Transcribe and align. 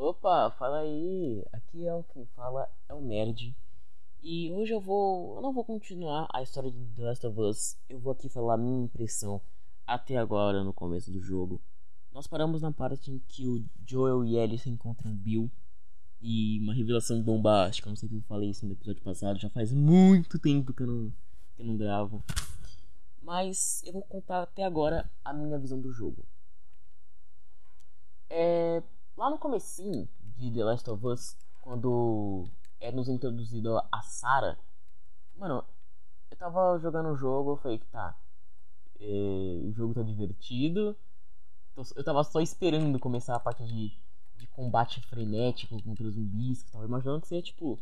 Opa, 0.00 0.50
fala 0.52 0.78
aí. 0.78 1.44
Aqui 1.52 1.86
é 1.86 1.94
o 1.94 2.02
quem 2.02 2.24
fala 2.34 2.66
é 2.88 2.94
o 2.94 3.02
Nerd. 3.02 3.54
E 4.22 4.50
hoje 4.50 4.72
eu 4.72 4.80
vou, 4.80 5.36
eu 5.36 5.42
não 5.42 5.52
vou 5.52 5.62
continuar 5.62 6.26
a 6.32 6.42
história 6.42 6.70
de 6.70 6.82
The 6.96 7.02
Last 7.02 7.26
of 7.26 7.38
Us. 7.38 7.76
Eu 7.86 7.98
vou 7.98 8.14
aqui 8.14 8.26
falar 8.26 8.54
a 8.54 8.56
minha 8.56 8.82
impressão 8.82 9.42
até 9.86 10.16
agora 10.16 10.64
no 10.64 10.72
começo 10.72 11.12
do 11.12 11.20
jogo. 11.20 11.60
Nós 12.12 12.26
paramos 12.26 12.62
na 12.62 12.72
parte 12.72 13.10
em 13.10 13.18
que 13.28 13.46
o 13.46 13.62
Joel 13.86 14.24
e 14.24 14.38
Ellie 14.38 14.58
se 14.58 14.70
encontram 14.70 15.14
Bill 15.14 15.50
e 16.18 16.58
uma 16.60 16.72
revelação 16.72 17.20
bombástica. 17.22 17.90
Não 17.90 17.96
sei 17.96 18.08
se 18.08 18.14
eu 18.14 18.22
falei 18.22 18.48
isso 18.48 18.64
no 18.64 18.72
episódio 18.72 19.02
passado, 19.02 19.38
já 19.38 19.50
faz 19.50 19.70
muito 19.70 20.38
tempo 20.38 20.72
que 20.72 20.82
eu 20.82 20.86
não, 20.86 21.12
que 21.54 21.60
eu 21.60 21.66
não 21.66 21.76
gravo. 21.76 22.24
Mas 23.20 23.82
eu 23.84 23.92
vou 23.92 24.02
contar 24.04 24.44
até 24.44 24.64
agora 24.64 25.10
a 25.22 25.34
minha 25.34 25.58
visão 25.58 25.78
do 25.78 25.92
jogo. 25.92 26.24
É, 28.30 28.82
lá 29.20 29.28
no 29.28 29.36
comecinho 29.36 30.08
de 30.38 30.50
The 30.50 30.64
Last 30.64 30.88
of 30.88 31.06
Us, 31.06 31.36
quando 31.60 32.48
é 32.80 32.90
nos 32.90 33.06
introduzido 33.06 33.76
a 33.92 34.00
Sarah, 34.00 34.56
mano, 35.36 35.62
eu 36.30 36.36
tava 36.38 36.78
jogando 36.78 37.10
o 37.10 37.16
jogo, 37.16 37.50
eu 37.50 37.56
falei 37.58 37.78
que 37.78 37.86
tá, 37.88 38.16
é, 38.98 39.60
o 39.62 39.72
jogo 39.72 39.92
tá 39.92 40.02
divertido, 40.02 40.96
eu 41.94 42.02
tava 42.02 42.24
só 42.24 42.40
esperando 42.40 42.98
começar 42.98 43.36
a 43.36 43.40
parte 43.40 43.62
de, 43.62 43.92
de 44.38 44.46
combate 44.46 45.02
frenético 45.02 45.82
contra 45.82 46.06
os 46.06 46.14
zumbis, 46.14 46.62
que 46.62 46.72
tava 46.72 46.86
imaginando 46.86 47.20
que 47.20 47.28
seria 47.28 47.42
tipo, 47.42 47.78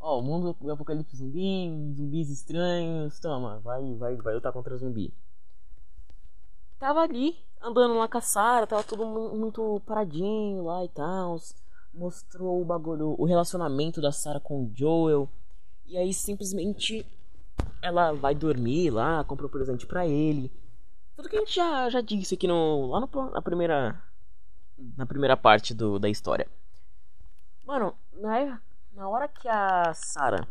ó, 0.00 0.18
o 0.18 0.22
mundo 0.22 0.56
do 0.60 0.72
apocalipse 0.72 1.16
zumbi, 1.16 1.94
zumbis 1.94 2.30
estranhos, 2.30 3.20
toma, 3.20 3.60
vai, 3.60 3.94
vai, 3.94 4.16
vai 4.16 4.34
lutar 4.34 4.52
contra 4.52 4.76
zumbi. 4.76 5.14
Tava 6.80 7.00
ali, 7.00 7.38
andando 7.64 7.94
lá 7.94 8.06
com 8.06 8.18
a 8.18 8.20
Sarah, 8.20 8.66
tava 8.66 8.84
tudo 8.84 9.06
muito 9.06 9.80
paradinho 9.86 10.64
lá 10.64 10.84
e 10.84 10.88
tal. 10.88 11.40
Mostrou 11.92 12.60
o 12.60 12.64
bagulho, 12.64 13.14
o 13.18 13.24
relacionamento 13.24 14.00
da 14.00 14.12
Sarah 14.12 14.40
com 14.40 14.64
o 14.64 14.72
Joel. 14.74 15.28
E 15.86 15.96
aí 15.96 16.12
simplesmente 16.12 17.06
ela 17.80 18.12
vai 18.12 18.34
dormir 18.34 18.90
lá, 18.90 19.24
compra 19.24 19.46
um 19.46 19.50
presente 19.50 19.86
para 19.86 20.06
ele. 20.06 20.52
Tudo 21.16 21.28
que 21.28 21.36
a 21.36 21.38
gente 21.40 21.54
já, 21.54 21.88
já 21.88 22.00
disse 22.00 22.34
aqui 22.34 22.46
no, 22.46 22.86
lá 22.86 23.00
no, 23.00 23.30
na 23.30 23.40
primeira 23.40 24.02
na 24.96 25.06
primeira 25.06 25.36
parte 25.36 25.72
do, 25.72 25.98
da 25.98 26.08
história. 26.08 26.48
Mano, 27.64 27.94
na, 28.12 28.60
na 28.92 29.08
hora 29.08 29.28
que 29.28 29.48
a 29.48 29.94
Sarah 29.94 30.46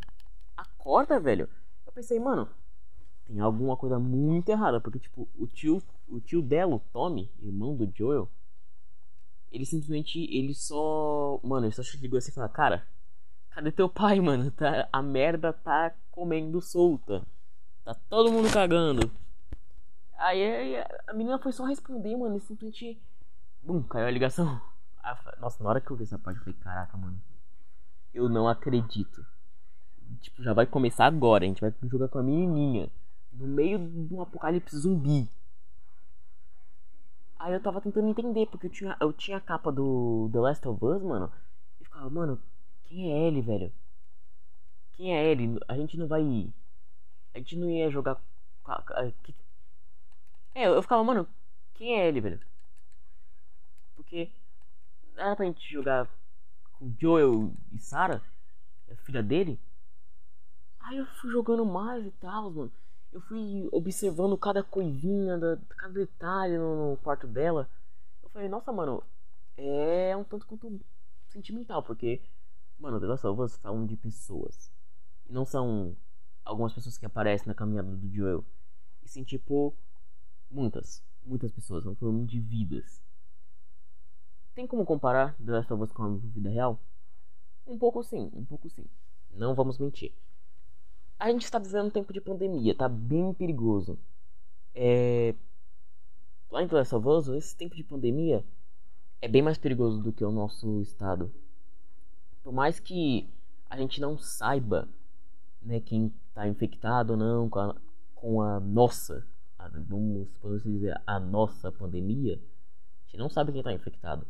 acorda, 0.56 1.20
velho, 1.20 1.50
eu 1.86 1.92
pensei, 1.92 2.20
mano, 2.20 2.48
tem 3.26 3.40
alguma 3.40 3.78
coisa 3.78 3.98
muito 3.98 4.50
errada, 4.50 4.80
porque 4.80 5.00
tipo, 5.00 5.28
o 5.38 5.48
tio, 5.48 5.82
o 6.08 6.20
tio 6.20 6.42
dela, 6.42 6.76
o 6.76 6.80
Tommy, 6.80 7.32
irmão 7.42 7.76
do 7.76 7.90
Joel, 7.96 8.30
ele 9.52 9.66
simplesmente, 9.66 10.20
ele 10.36 10.54
só, 10.54 11.40
mano, 11.44 11.66
ele 11.66 11.74
só 11.74 11.84
chegou 11.84 12.18
assim 12.18 12.32
e 12.32 12.34
falou, 12.34 12.50
cara, 12.50 12.86
cadê 13.52 13.72
teu 13.72 13.88
pai, 13.88 14.20
mano? 14.20 14.50
Tá, 14.52 14.90
a 14.92 15.02
merda 15.02 15.54
tá 15.54 15.94
comendo 16.12 16.60
solta. 16.60 17.26
Tá 17.86 17.94
todo 18.10 18.32
mundo 18.32 18.52
cagando. 18.52 19.12
Aí 20.18 20.78
a 21.08 21.14
menina 21.14 21.38
foi 21.38 21.52
só 21.52 21.66
responder, 21.66 22.16
mano, 22.18 22.38
e 22.38 22.42
simplesmente, 22.42 23.00
bum, 23.62 23.84
caiu 23.84 24.08
a 24.08 24.12
ligação. 24.12 24.60
Nossa, 25.40 25.62
na 25.64 25.70
hora 25.70 25.82
que 25.82 25.92
eu 25.92 25.98
vi 25.98 26.04
essa 26.04 26.18
parte, 26.18 26.38
eu 26.38 26.44
falei, 26.46 26.60
caraca, 26.60 26.98
mano, 26.98 27.22
eu 28.14 28.28
não 28.28 28.48
acredito. 28.48 29.26
Tipo, 30.22 30.42
já 30.42 30.54
vai 30.54 30.66
começar 30.66 31.06
agora, 31.06 31.44
a 31.44 31.48
gente 31.48 31.62
vai 31.62 31.74
jogar 31.84 32.08
com 32.08 32.18
a 32.18 32.24
menininha 32.24 32.90
no 33.34 33.48
meio 33.48 33.80
de 33.80 34.14
um 34.14 34.22
apocalipse 34.22 34.78
zumbi. 34.78 35.30
Aí 37.38 37.54
eu 37.54 37.62
tava 37.62 37.82
tentando 37.82 38.08
entender, 38.08 38.46
porque 38.48 38.68
eu 38.68 38.72
tinha, 38.72 38.98
eu 39.02 39.12
tinha 39.12 39.38
a 39.38 39.42
capa 39.42 39.72
do 39.72 40.30
The 40.32 40.40
Last 40.40 40.68
of 40.68 40.86
Us, 40.86 41.02
mano. 41.02 41.32
E 41.82 41.84
ficava, 41.84 42.10
mano, 42.10 42.42
quem 42.86 43.12
é 43.12 43.28
ele, 43.28 43.42
velho? 43.42 43.74
Quem 44.94 45.16
é 45.16 45.26
ele? 45.26 45.60
A 45.68 45.76
gente 45.76 45.98
não 45.98 46.08
vai. 46.08 46.22
A 47.34 47.40
gente 47.40 47.58
não 47.58 47.70
ia 47.70 47.90
jogar. 47.90 48.22
É, 50.56 50.68
eu 50.68 50.82
ficava, 50.82 51.04
mano, 51.04 51.28
quem 51.74 52.00
é 52.00 52.08
ele, 52.08 52.22
velho? 52.22 52.40
Porque 53.96 54.32
era 55.18 55.36
pra 55.36 55.46
gente 55.46 55.70
jogar 55.70 56.08
com 56.74 56.94
Joel 57.00 57.52
e 57.74 57.80
Sarah, 57.80 58.22
a 58.90 58.96
filha 58.98 59.22
dele. 59.22 59.60
Aí 60.80 60.98
eu 60.98 61.06
fui 61.06 61.32
jogando 61.32 61.66
mais 61.66 62.06
e 62.06 62.12
tal, 62.12 62.52
mano 62.52 62.72
eu 63.14 63.22
fui 63.22 63.70
observando 63.72 64.38
cada 64.38 64.64
coisinha, 64.64 65.38
cada 65.78 65.94
detalhe 65.94 66.58
no, 66.58 66.92
no 66.92 66.98
quarto 66.98 67.28
dela. 67.28 67.70
Eu 68.24 68.30
falei, 68.30 68.50
nossa, 68.50 68.72
mano, 68.72 69.04
é 69.56 70.18
um 70.18 70.24
tanto 70.24 70.48
quanto 70.48 70.82
sentimental, 71.28 71.84
porque, 71.84 72.22
mano, 72.80 73.00
The 73.00 73.06
Last 73.06 73.28
of 73.28 73.40
Us 73.40 73.58
falam 73.58 73.86
de 73.86 73.96
pessoas. 73.96 74.72
E 75.30 75.32
não 75.34 75.46
são 75.46 75.96
algumas 76.44 76.74
pessoas 76.74 76.98
que 76.98 77.06
aparecem 77.06 77.48
na 77.48 77.54
caminhada 77.54 77.96
do 77.96 78.10
Joel. 78.10 78.44
E 79.04 79.08
sim, 79.08 79.24
tipo, 79.24 79.76
muitas, 80.50 81.04
muitas 81.24 81.52
pessoas, 81.52 81.86
não 81.86 81.96
falando 81.96 82.26
de 82.26 82.40
vidas. 82.40 83.00
Tem 84.56 84.66
como 84.66 84.86
comparar 84.86 85.36
The 85.38 85.52
Last 85.52 85.72
of 85.72 85.84
Us 85.84 85.92
com 85.92 86.04
a 86.04 86.18
vida 86.18 86.50
real? 86.50 86.80
Um 87.68 87.78
pouco 87.78 88.04
sim, 88.04 88.32
um 88.34 88.44
pouco 88.44 88.68
sim. 88.70 88.86
Não 89.32 89.54
vamos 89.54 89.78
mentir 89.78 90.14
a 91.24 91.32
gente 91.32 91.46
está 91.46 91.58
vivendo 91.58 91.86
um 91.86 91.90
tempo 91.90 92.12
de 92.12 92.20
pandemia, 92.20 92.76
tá 92.76 92.90
bem 92.90 93.34
perigoso. 93.34 93.98
É... 94.76 95.34
Lá 96.52 96.62
em 96.62 96.68
The 96.68 96.76
Last 96.76 97.32
esse 97.32 97.56
tempo 97.56 97.74
de 97.76 97.84
pandemia 97.84 98.44
é 99.22 99.28
bem 99.30 99.42
mais 99.42 99.58
perigoso 99.58 100.04
do 100.04 100.12
que 100.12 100.26
o 100.26 100.32
nosso 100.32 100.82
estado. 100.82 101.34
Por 102.44 102.52
mais 102.52 102.78
que 102.78 103.30
a 103.70 103.78
gente 103.78 104.02
não 104.02 104.18
saiba 104.18 104.90
né, 105.62 105.80
quem 105.80 106.14
está 106.28 106.46
infectado 106.46 107.14
ou 107.14 107.18
não 107.18 107.50
com 107.50 107.60
a, 107.60 107.76
com 108.14 108.42
a 108.42 108.60
nossa, 108.60 109.26
a, 109.58 109.70
vamos 109.70 110.28
podemos 110.42 110.64
dizer, 110.64 111.02
a 111.08 111.22
nossa 111.22 111.72
pandemia, 111.72 112.36
a 112.36 113.06
gente 113.06 113.18
não 113.18 113.30
sabe 113.30 113.54
quem 113.54 113.62
está 113.62 113.72
infectado. 113.72 114.28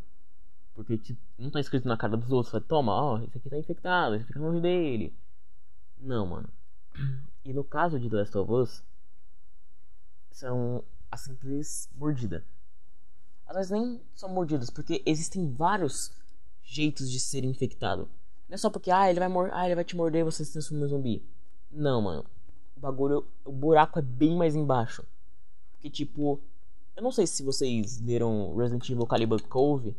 Porque 0.75 1.01
não 1.39 1.47
está 1.47 1.59
escrito 1.59 1.87
na 1.87 1.97
cara 1.97 2.15
dos 2.15 2.31
outros, 2.31 2.51
vai, 2.51 2.61
toma, 2.61 2.93
ó, 2.93 3.17
esse 3.17 3.35
aqui 3.35 3.47
está 3.47 3.57
infectado, 3.57 4.13
esse 4.13 4.25
fica 4.25 4.39
longe 4.39 4.61
dele. 4.61 5.11
Não, 5.99 6.27
mano. 6.27 6.49
E 7.43 7.53
no 7.53 7.63
caso 7.63 7.99
de 7.99 8.09
The 8.09 8.17
Last 8.17 8.37
of 8.37 8.51
Us, 8.51 8.83
são 10.31 10.83
a 11.11 11.17
simples 11.17 11.89
mordida. 11.95 12.43
Elas 13.47 13.69
nem 13.69 14.01
são 14.15 14.29
mordidas, 14.29 14.69
porque 14.69 15.03
existem 15.05 15.51
vários 15.51 16.11
jeitos 16.63 17.11
de 17.11 17.19
ser 17.19 17.43
infectado. 17.43 18.09
Não 18.47 18.55
é 18.55 18.57
só 18.57 18.69
porque, 18.69 18.89
ah, 18.89 19.09
ele 19.09 19.19
vai, 19.19 19.27
mor 19.27 19.49
ah, 19.53 19.65
ele 19.65 19.75
vai 19.75 19.83
te 19.83 19.95
morder 19.95 20.21
e 20.21 20.23
você 20.23 20.43
se 20.43 20.53
transforma 20.53 20.85
em 20.85 20.89
zumbi. 20.89 21.25
Não, 21.71 22.01
mano. 22.01 22.25
O 22.75 22.79
bagulho, 22.79 23.27
o 23.45 23.51
buraco 23.51 23.99
é 23.99 24.01
bem 24.01 24.35
mais 24.35 24.55
embaixo. 24.55 25.05
Porque, 25.73 25.89
tipo, 25.89 26.39
eu 26.95 27.03
não 27.03 27.11
sei 27.11 27.27
se 27.27 27.43
vocês 27.43 27.99
leram 27.99 28.55
Resident 28.55 28.89
Evil 28.89 29.05
Caliban 29.05 29.39
Cove. 29.39 29.95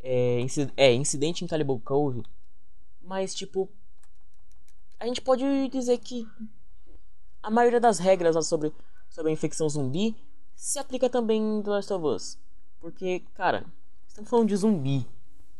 É, 0.00 0.40
é, 0.76 0.94
Incidente 0.94 1.44
em 1.44 1.48
Caliban 1.48 1.78
Cove. 1.80 2.22
Mas, 3.00 3.34
tipo, 3.34 3.68
a 4.98 5.06
gente 5.06 5.20
pode 5.20 5.44
dizer 5.68 5.98
que 5.98 6.26
a 7.42 7.50
maioria 7.50 7.80
das 7.80 7.98
regras 7.98 8.46
sobre, 8.46 8.72
sobre 9.08 9.30
a 9.30 9.32
infecção 9.32 9.68
zumbi 9.68 10.16
se 10.54 10.78
aplica 10.78 11.08
também 11.08 11.40
em 11.40 11.62
The 11.62 11.70
Last 11.70 11.92
of 11.92 12.04
Us. 12.04 12.38
Porque, 12.80 13.20
cara, 13.34 13.64
estamos 14.06 14.28
falando 14.28 14.48
de 14.48 14.56
zumbi. 14.56 15.06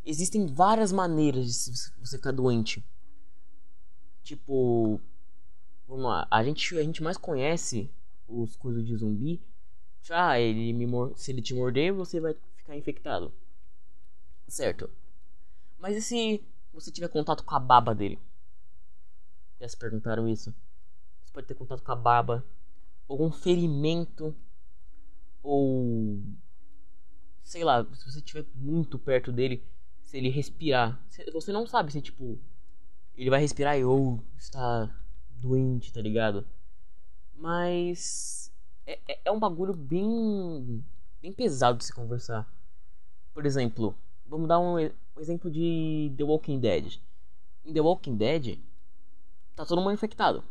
Existem 0.04 0.47
várias 0.47 0.93
maneiras 0.93 1.47
de 1.47 2.06
você 2.06 2.16
ficar 2.16 2.32
doente. 2.32 2.84
Tipo, 4.22 5.00
vamos 5.87 6.05
lá, 6.05 6.26
a 6.31 6.43
gente, 6.43 6.76
a 6.76 6.82
gente 6.82 7.03
mais 7.03 7.16
conhece 7.16 7.91
os 8.26 8.56
coisas 8.56 8.84
de 8.84 8.97
zumbi. 8.97 9.41
Ah, 10.10 10.41
ele 10.41 10.72
me 10.72 10.87
se 11.16 11.31
ele 11.31 11.43
te 11.43 11.55
morder, 11.55 11.93
você 11.93 12.19
vai 12.19 12.34
ficar 12.56 12.76
infectado. 12.76 13.32
Certo. 14.47 14.90
Mas 15.79 15.96
e 15.96 16.02
se 16.02 16.44
você 16.73 16.90
tiver 16.90 17.08
contato 17.08 17.44
com 17.44 17.55
a 17.55 17.61
baba 17.61 17.94
dele? 17.94 18.19
Já 19.60 19.69
se 19.69 19.76
perguntaram 19.76 20.28
isso? 20.28 20.55
Você 21.22 21.32
pode 21.32 21.46
ter 21.46 21.55
contato 21.55 21.82
com 21.82 21.93
a 21.93 21.96
baba, 21.96 22.44
ou 23.06 23.25
um 23.26 23.32
ferimento, 23.32 24.34
ou 25.43 26.20
sei 27.43 27.64
lá, 27.64 27.84
se 27.94 28.10
você 28.10 28.19
estiver 28.19 28.46
muito 28.55 28.99
perto 28.99 29.32
dele, 29.32 29.64
se 30.02 30.16
ele 30.16 30.28
respirar, 30.28 31.02
você 31.32 31.52
não 31.52 31.66
sabe 31.66 31.93
se 31.93 32.00
tipo 32.00 32.38
ele 33.16 33.31
vai 33.31 33.40
respirar 33.40 33.76
e 33.76 33.84
ou 33.84 34.22
está 34.37 34.94
doente, 35.31 35.93
tá 35.93 36.00
ligado? 36.00 36.46
Mas 37.34 38.52
é, 38.87 38.99
é, 39.08 39.20
é 39.25 39.32
um 39.32 39.40
bagulho 39.40 39.75
bem 39.75 40.84
bem 41.20 41.32
pesado 41.32 41.78
de 41.78 41.84
se 41.84 41.93
conversar. 41.93 42.49
Por 43.34 43.44
exemplo, 43.44 43.94
vamos 44.26 44.49
dar 44.49 44.61
um, 44.61 44.76
um 44.76 45.20
exemplo 45.20 45.50
de 45.50 46.12
The 46.16 46.25
Walking 46.25 46.61
Dead. 46.61 47.00
Em 47.64 47.72
The 47.72 47.81
Walking 47.81 48.16
Dead, 48.16 48.58
tá 49.58 49.66
todo 49.66 49.81
mundo 49.81 49.94
infectado. 49.94 50.44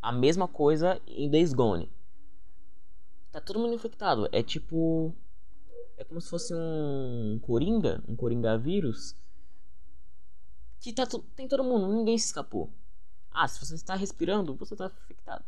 A 0.00 0.10
mesma 0.10 0.48
coisa 0.48 0.98
em 1.06 1.28
Days 1.28 1.52
Gone. 1.52 1.92
Tá 3.30 3.42
todo 3.42 3.58
mundo 3.58 3.74
infectado. 3.74 4.26
É 4.32 4.42
tipo. 4.42 5.14
É 5.98 6.04
como 6.04 6.18
se 6.18 6.30
fosse 6.30 6.54
um 6.54 7.38
coringa, 7.42 8.02
um 8.08 8.16
coringa 8.16 8.56
vírus. 8.56 9.14
Que 10.80 10.94
tá 10.94 11.06
tem 11.34 11.46
todo 11.46 11.62
mundo, 11.62 11.92
ninguém 11.92 12.16
se 12.16 12.26
escapou. 12.26 12.72
Ah, 13.30 13.46
se 13.46 13.60
você 13.60 13.74
está 13.74 13.94
respirando, 13.94 14.54
você 14.54 14.72
está 14.72 14.86
infectado. 14.86 15.44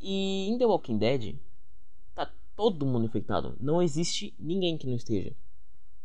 E 0.00 0.48
em 0.48 0.56
The 0.56 0.64
Walking 0.64 0.96
Dead, 0.96 1.38
tá 2.14 2.32
todo 2.56 2.86
mundo 2.86 3.04
infectado. 3.04 3.58
Não 3.60 3.82
existe 3.82 4.34
ninguém 4.38 4.78
que 4.78 4.86
não 4.86 4.96
esteja. 4.96 5.36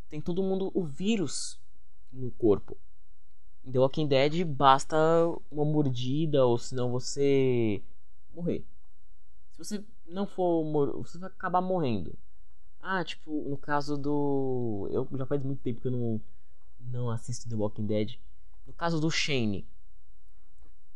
Tem 0.10 0.20
todo 0.20 0.44
mundo 0.44 0.72
o 0.74 0.84
vírus 0.84 1.58
no 2.12 2.32
corpo. 2.32 2.78
The 3.72 3.80
Walking 3.80 4.08
Dead 4.08 4.46
basta 4.46 4.96
uma 5.52 5.66
mordida 5.66 6.46
ou 6.46 6.58
senão 6.58 6.90
você 6.90 7.82
morrer. 8.34 8.66
Se 9.52 9.58
você 9.58 9.84
não 10.08 10.26
for 10.26 10.64
mor 10.64 10.98
você 10.98 11.18
vai 11.18 11.30
acabar 11.30 11.62
morrendo. 11.62 12.18
Ah, 12.80 13.04
tipo, 13.04 13.30
no 13.50 13.58
caso 13.58 13.98
do 13.98 14.88
eu 14.90 15.08
já 15.18 15.26
faz 15.26 15.44
muito 15.44 15.62
tempo 15.62 15.82
que 15.82 15.88
eu 15.88 15.92
não 15.92 16.22
não 16.80 17.10
assisto 17.10 17.50
The 17.50 17.56
Walking 17.56 17.86
Dead. 17.86 18.16
No 18.66 18.72
caso 18.72 19.02
do 19.02 19.12
Shane, 19.12 19.68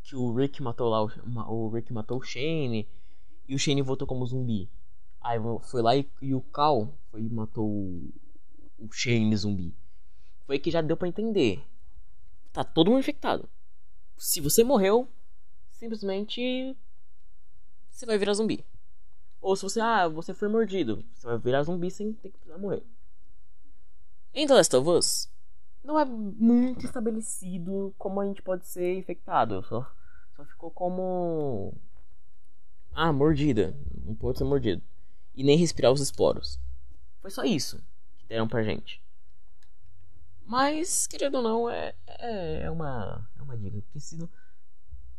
que 0.03 0.15
o 0.15 0.33
Rick 0.33 0.63
matou 0.63 0.89
lá 0.89 1.03
o, 1.03 1.09
o 1.49 1.69
Rick 1.69 1.91
matou 1.91 2.19
o 2.19 2.23
Shane 2.23 2.87
e 3.47 3.55
o 3.55 3.59
Shane 3.59 3.81
voltou 3.81 4.07
como 4.07 4.25
zumbi. 4.25 4.69
Aí 5.19 5.37
foi 5.63 5.81
lá 5.81 5.95
e, 5.95 6.09
e 6.21 6.33
o 6.33 6.41
Cal 6.41 6.97
foi 7.11 7.23
e 7.23 7.29
matou 7.29 7.67
o, 7.67 8.13
o 8.79 8.91
Shane 8.91 9.35
zumbi. 9.35 9.75
Foi 10.45 10.57
que 10.57 10.71
já 10.71 10.81
deu 10.81 10.95
para 10.95 11.09
entender 11.09 11.65
tá 12.51 12.63
todo 12.63 12.89
mundo 12.89 12.99
infectado. 12.99 13.49
Se 14.17 14.39
você 14.39 14.63
morreu, 14.63 15.07
simplesmente 15.71 16.75
você 17.89 18.05
vai 18.05 18.17
virar 18.17 18.33
zumbi. 18.33 18.65
Ou 19.41 19.55
se 19.55 19.63
você, 19.63 19.79
ah, 19.79 20.07
você 20.07 20.33
foi 20.33 20.47
mordido, 20.47 21.03
você 21.13 21.27
vai 21.27 21.37
virar 21.37 21.63
zumbi 21.63 21.89
sem 21.89 22.13
ter 22.13 22.29
que 22.29 22.37
precisar 22.37 22.57
morrer. 22.57 22.83
Em 24.33 24.45
The 24.45 24.53
Last 24.53 24.75
of 24.75 24.89
Us, 24.89 25.29
não 25.83 25.99
é 25.99 26.05
muito 26.05 26.85
estabelecido 26.85 27.93
como 27.97 28.21
a 28.21 28.25
gente 28.25 28.41
pode 28.41 28.67
ser 28.67 28.97
infectado. 28.97 29.63
Só, 29.63 29.91
só 30.35 30.45
ficou 30.45 30.69
como. 30.69 31.73
Ah, 32.93 33.11
mordida. 33.11 33.75
Não 34.05 34.13
pode 34.13 34.37
ser 34.37 34.43
mordido. 34.43 34.81
E 35.33 35.43
nem 35.43 35.57
respirar 35.57 35.91
os 35.91 36.01
esporos. 36.01 36.59
Foi 37.19 37.31
só 37.31 37.43
isso 37.43 37.81
que 38.17 38.25
deram 38.27 38.47
pra 38.47 38.63
gente. 38.63 39.01
Mas, 40.45 41.07
querendo 41.07 41.35
ou 41.35 41.43
não, 41.43 41.69
é, 41.69 41.95
é, 42.07 42.69
uma, 42.69 43.27
é 43.37 43.41
uma 43.41 43.57
dica. 43.57 43.81
Porque 43.81 43.99
se 43.99 44.17
não. 44.17 44.29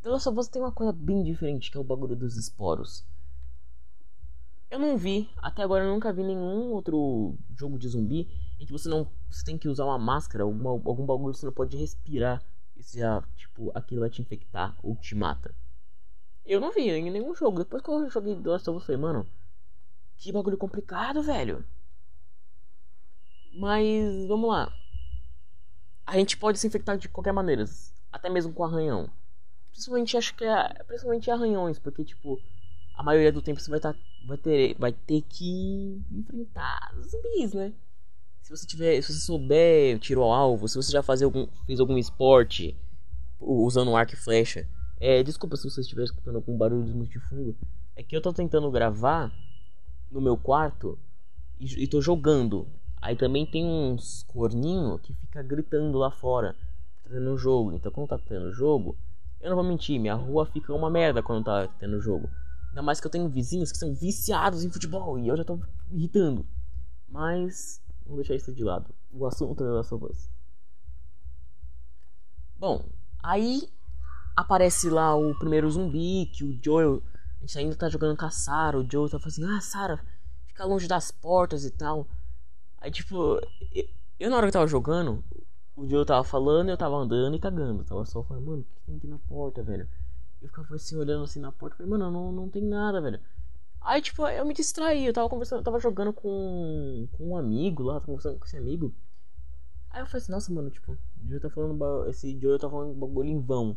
The 0.03 0.11
Last 0.11 0.29
of 0.29 0.39
Us 0.39 0.49
tem 0.49 0.61
uma 0.61 0.73
coisa 0.73 0.93
bem 0.93 1.23
diferente 1.23 1.71
que 1.71 1.77
é 1.77 1.81
o 1.81 1.85
bagulho 1.85 2.17
dos 2.17 2.37
esporos. 2.37 3.07
Eu 4.71 4.79
não 4.79 4.97
vi, 4.97 5.31
até 5.37 5.63
agora 5.63 5.85
eu 5.85 5.93
nunca 5.93 6.13
vi 6.13 6.23
nenhum 6.23 6.73
outro 6.73 7.37
jogo 7.55 7.79
de 7.79 7.89
zumbi 7.89 8.29
em 8.59 8.67
que 8.67 8.73
você 8.73 8.89
não. 8.89 9.09
Você 9.31 9.45
tem 9.45 9.57
que 9.57 9.69
usar 9.69 9.85
uma 9.85 9.99
máscara, 9.99 10.45
alguma, 10.45 10.71
algum 10.71 11.07
bagulho 11.07 11.33
que 11.33 11.41
você 11.41 11.47
não 11.47 11.53
pode 11.53 11.77
respirar. 11.77 12.43
E 12.77 12.83
já, 12.83 13.23
tipo, 13.37 13.71
aquilo 13.75 14.01
vai 14.01 14.11
te 14.11 14.21
infectar 14.21 14.77
ou 14.83 14.97
te 14.97 15.15
mata. 15.15 15.55
Eu 16.45 16.61
não 16.61 16.73
vi 16.73 16.91
em 16.91 17.11
nenhum 17.11 17.35
jogo. 17.35 17.59
Depois 17.59 17.83
que 17.83 17.91
eu 17.91 18.11
joguei 18.11 18.35
The 18.35 18.49
Last 18.49 18.69
of 18.69 18.77
Us, 18.77 18.83
eu 18.83 18.87
falei, 18.87 19.01
mano, 19.01 19.27
que 20.17 20.33
bagulho 20.33 20.59
complicado, 20.59 21.23
velho. 21.23 21.65
Mas 23.53 24.27
vamos 24.27 24.49
lá 24.49 24.82
a 26.07 26.17
gente 26.17 26.37
pode 26.37 26.59
se 26.59 26.67
infectar 26.67 26.99
de 26.99 27.09
qualquer 27.09 27.33
maneira, 27.33 27.65
até 28.11 28.29
mesmo 28.29 28.53
com 28.53 28.65
arranhão. 28.65 29.11
Principalmente 29.71 30.17
acho 30.17 30.35
que 30.35 30.45
é, 30.45 30.83
principalmente 30.87 31.31
arranhões, 31.31 31.79
porque 31.79 32.05
tipo, 32.05 32.41
a 32.95 33.03
maioria 33.03 33.33
do 33.33 33.43
tempo 33.43 33.61
você 33.61 33.71
vai 33.71 33.81
tá, 33.81 33.95
vai 34.27 34.37
ter 34.37 34.77
vai 34.79 34.93
ter 34.93 35.23
que 35.23 36.03
enfrentar 36.11 36.95
zumbis, 37.03 37.53
né? 37.55 37.73
Se 38.43 38.51
você 38.51 38.67
tiver, 38.67 39.01
se 39.01 39.13
você 39.13 39.21
souber 39.21 39.99
tiro 39.99 40.23
ao 40.23 40.33
alvo, 40.33 40.69
se 40.69 40.77
você 40.77 40.93
já 40.93 41.03
faz 41.03 41.23
algum, 41.23 41.47
fez 41.65 41.81
algum 41.81 41.97
esporte 41.97 42.77
usando 43.41 43.97
arco 43.97 44.15
e 44.15 44.17
flecha. 44.17 44.69
É, 45.01 45.23
desculpa 45.23 45.57
se 45.57 45.69
você 45.69 45.81
estiver 45.81 46.05
escutando 46.05 46.37
algum 46.37 46.57
barulho 46.57 47.07
de 47.07 47.21
fundo. 47.21 47.57
É 47.97 48.03
que 48.03 48.17
eu 48.17 48.21
tô 48.21 48.33
tentando 48.33 48.71
gravar 48.71 49.33
no 50.11 50.21
meu 50.21 50.37
quarto 50.37 50.99
e, 51.59 51.85
e 51.85 51.87
tô 51.87 52.01
jogando. 52.01 52.69
Aí 53.03 53.17
também 53.17 53.45
tem 53.45 53.67
uns 53.67 54.23
corninho 54.29 54.97
que 55.01 55.13
fica 55.13 55.43
gritando 55.43 55.99
lá 55.99 56.13
fora, 56.13 56.55
tendo 57.03 57.37
jogo. 57.37 57.73
Então 57.73 57.91
quando 57.91 58.11
tá 58.11 58.17
tendo 58.17 58.53
jogo, 58.53 58.97
eu 59.41 59.51
não 59.51 59.57
vou 59.57 59.65
mentir, 59.65 59.99
minha 59.99 60.15
rua 60.15 60.47
fica 60.47 60.73
uma 60.73 60.89
merda 60.89 61.21
quando 61.21 61.45
tá 61.45 61.67
tendo 61.81 62.01
jogo. 62.01 62.31
Ainda 62.69 62.81
mais 62.81 63.01
que 63.01 63.07
eu 63.09 63.11
tenho 63.11 63.29
vizinhos 63.29 63.73
que 63.73 63.79
são 63.79 63.93
viciados 63.93 64.63
em 64.63 64.71
futebol 64.71 65.19
e 65.19 65.27
eu 65.27 65.37
já 65.37 65.45
tô 65.45 65.57
me 65.57 65.65
irritando. 65.91 66.47
Mas 67.09 67.83
vamos 68.07 68.21
deixar 68.21 68.37
isso 68.37 68.55
de 68.55 68.63
lado. 68.63 68.95
O 69.11 69.27
assunto 69.27 69.65
é 69.65 69.73
da 69.73 69.83
sua 69.83 69.99
voz. 69.99 70.31
Bom, 72.57 72.85
aí 73.21 73.69
aparece 74.37 74.89
lá 74.89 75.17
o 75.17 75.37
primeiro 75.41 75.69
zumbi 75.69 76.27
que 76.27 76.45
o 76.45 76.57
Joel 76.65 77.03
a 77.39 77.41
gente 77.41 77.59
ainda 77.59 77.75
tá 77.75 77.89
jogando 77.89 78.17
com 78.17 78.25
a 78.25 78.31
Sarah, 78.31 78.79
o 78.79 78.89
Joel 78.89 79.11
tá 79.11 79.19
falando 79.19 79.27
assim: 79.27 79.45
"Ah, 79.45 79.61
Sarah, 79.61 80.05
fica 80.47 80.65
longe 80.65 80.87
das 80.87 81.11
portas 81.11 81.65
e 81.65 81.71
tal". 81.73 82.07
Aí, 82.83 82.91
tipo, 82.91 83.41
eu 84.19 84.29
na 84.29 84.37
hora 84.37 84.47
que 84.47 84.53
tava 84.53 84.67
jogando, 84.67 85.23
o 85.77 85.89
Joe 85.89 86.05
tava 86.05 86.25
falando, 86.25 86.69
eu 86.69 86.77
tava 86.77 86.97
andando 86.97 87.37
e 87.37 87.39
cagando. 87.39 87.85
Tava 87.85 88.05
só 88.05 88.25
falando, 88.25 88.45
mano, 88.45 88.63
o 88.63 88.65
que 88.65 88.81
tem 88.85 88.97
aqui 88.97 89.07
na 89.07 89.19
porta, 89.21 89.63
velho? 89.63 89.89
Eu 90.43 90.49
ficava 90.49 90.75
assim, 90.75 90.97
olhando 90.97 91.23
assim 91.23 91.39
na 91.39 91.53
porta, 91.53 91.77
falei, 91.77 91.89
mano, 91.89 92.11
não, 92.11 92.33
não 92.33 92.49
tem 92.49 92.61
nada, 92.61 93.01
velho. 93.01 93.21
Aí, 93.81 94.03
tipo, 94.03 94.27
eu 94.27 94.45
me 94.45 94.53
distraí, 94.53 95.07
eu 95.07 95.13
tava 95.13 95.29
conversando, 95.29 95.61
eu 95.61 95.65
tava 95.65 95.79
jogando 95.79 96.13
com, 96.13 97.07
com 97.13 97.29
um 97.29 97.37
amigo 97.37 97.85
lá, 97.85 97.95
tava 97.95 98.07
conversando 98.07 98.41
com 98.41 98.47
esse 98.47 98.57
amigo. 98.57 98.93
Aí 99.89 100.03
eu 100.03 100.07
falei 100.07 100.23
assim, 100.23 100.33
nossa, 100.33 100.53
mano, 100.53 100.69
tipo, 100.69 100.93
o 100.93 101.29
Joe 101.29 101.39
tá 101.39 101.51
falando, 101.51 102.09
esse 102.09 102.37
Joe 102.41 102.59
tá 102.59 102.69
falando 102.69 102.95
bagulho 102.95 103.29
em 103.29 103.41
vão. 103.41 103.77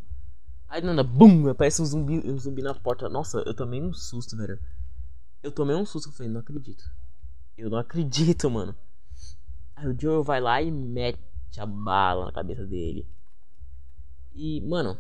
Aí 0.68 0.81
nada, 0.81 1.04
bum, 1.04 1.48
aparece 1.48 1.80
um 1.80 1.86
zumbi, 1.86 2.28
um 2.28 2.40
zumbi 2.40 2.63
na 2.63 2.74
porta. 2.74 3.07
Nossa, 3.07 3.44
eu 3.46 3.54
tomei 3.54 3.80
um 3.80 3.94
susto, 3.94 4.36
velho. 4.36 4.60
Eu 5.44 5.52
tomei 5.52 5.75
um 5.75 5.86
susto, 5.86 6.10
eu 6.10 6.13
falei, 6.13 6.31
não 6.31 6.40
acredito. 6.40 6.84
Eu 7.56 7.69
não 7.69 7.78
acredito, 7.78 8.50
mano. 8.50 8.75
Aí 9.75 9.88
o 9.88 10.00
Joel 10.00 10.24
vai 10.24 10.39
lá 10.39 10.62
e 10.62 10.72
mete 10.72 11.19
a 11.57 11.66
bala 11.66 12.25
na 12.25 12.31
cabeça 12.31 12.66
dele. 12.66 13.07
E, 14.33 14.62
mano, 14.62 14.98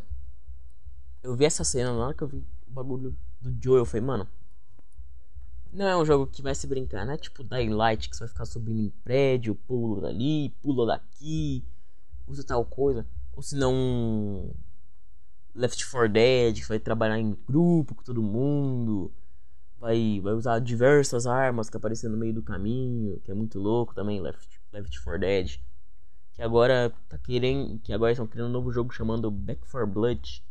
eu 1.23 1.35
vi 1.35 1.45
essa 1.45 1.63
cena 1.63 1.93
na 1.93 2.05
hora 2.05 2.13
que 2.13 2.23
eu 2.23 2.27
vi 2.27 2.37
o 2.37 2.71
bagulho 2.71 3.15
do 3.41 3.55
Joel. 3.61 3.79
Eu 3.79 3.85
falei, 3.85 4.05
mano, 4.05 4.27
não 5.71 5.87
é 5.87 5.97
um 5.97 6.05
jogo 6.05 6.27
que 6.27 6.41
vai 6.41 6.55
se 6.55 6.67
brincar, 6.67 7.05
não 7.05 7.13
é 7.13 7.17
tipo 7.17 7.43
Dying 7.43 7.69
Light 7.69 8.09
que 8.09 8.15
você 8.15 8.21
vai 8.21 8.29
ficar 8.29 8.45
subindo 8.45 8.81
em 8.81 8.89
prédio, 9.03 9.55
pula 9.55 10.01
dali, 10.01 10.49
pula 10.61 10.85
daqui, 10.85 11.65
usa 12.27 12.43
tal 12.43 12.65
coisa. 12.65 13.05
Ou 13.33 13.41
se 13.41 13.55
não, 13.55 14.53
Left 15.53 15.85
4 15.89 16.09
Dead 16.09 16.55
que 16.61 16.67
vai 16.67 16.79
trabalhar 16.79 17.19
em 17.19 17.37
grupo 17.47 17.95
com 17.95 18.03
todo 18.03 18.21
mundo 18.21 19.11
vai, 19.85 20.19
vai 20.21 20.33
usar 20.33 20.59
diversas 20.59 21.27
armas 21.27 21.69
que 21.69 21.77
aparecem 21.77 22.09
no 22.09 22.17
meio 22.17 22.33
do 22.33 22.41
caminho, 22.41 23.19
que 23.21 23.31
é 23.31 23.33
muito 23.33 23.59
louco 23.59 23.93
também, 23.93 24.19
Left, 24.19 24.54
Left 24.75 25.01
4 25.03 25.19
Dead. 25.19 25.59
Que 26.33 26.41
agora 26.41 26.93
tá 27.07 27.17
querendo. 27.17 27.79
Que 27.79 27.93
agora 27.93 28.11
estão 28.11 28.27
criando 28.27 28.49
um 28.49 28.53
novo 28.53 28.71
jogo 28.71 28.93
chamando 28.93 29.31
Back 29.31 29.61
4 29.69 29.87
Blood. 29.87 30.43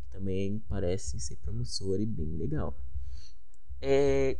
Que 0.00 0.10
também 0.10 0.62
parece 0.68 1.18
ser 1.18 1.36
promissor 1.36 2.00
e 2.00 2.06
bem 2.06 2.36
legal. 2.36 2.74
É. 3.80 4.38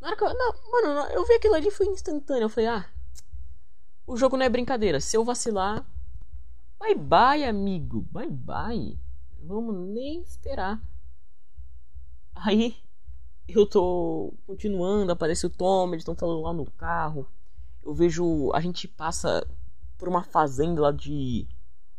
Na 0.00 0.12
eu, 0.12 0.34
não, 0.34 0.72
mano, 0.72 1.12
eu 1.12 1.26
vi 1.26 1.34
aquilo 1.34 1.54
ali 1.54 1.70
foi 1.70 1.86
instantâneo. 1.86 2.44
Eu 2.44 2.50
falei, 2.50 2.68
ah. 2.68 2.86
O 4.06 4.16
jogo 4.16 4.36
não 4.36 4.44
é 4.44 4.48
brincadeira. 4.48 5.00
Se 5.00 5.16
eu 5.16 5.24
vacilar. 5.24 5.86
Bye 6.78 6.94
bye, 6.94 7.44
amigo. 7.44 8.02
Bye 8.10 8.30
bye. 8.30 8.98
Vamos 9.42 9.76
nem 9.88 10.20
esperar. 10.22 10.82
Aí 12.34 12.76
eu 13.48 13.66
tô 13.66 14.34
continuando, 14.46 15.12
aparece 15.12 15.44
o 15.44 15.50
Tom, 15.50 15.88
eles 15.88 16.02
estão 16.02 16.14
falando 16.14 16.42
lá 16.42 16.52
no 16.52 16.64
carro. 16.72 17.26
Eu 17.82 17.94
vejo. 17.94 18.52
A 18.52 18.60
gente 18.60 18.86
passa 18.88 19.46
por 19.98 20.08
uma 20.08 20.22
fazenda 20.22 20.80
lá 20.80 20.92
de 20.92 21.46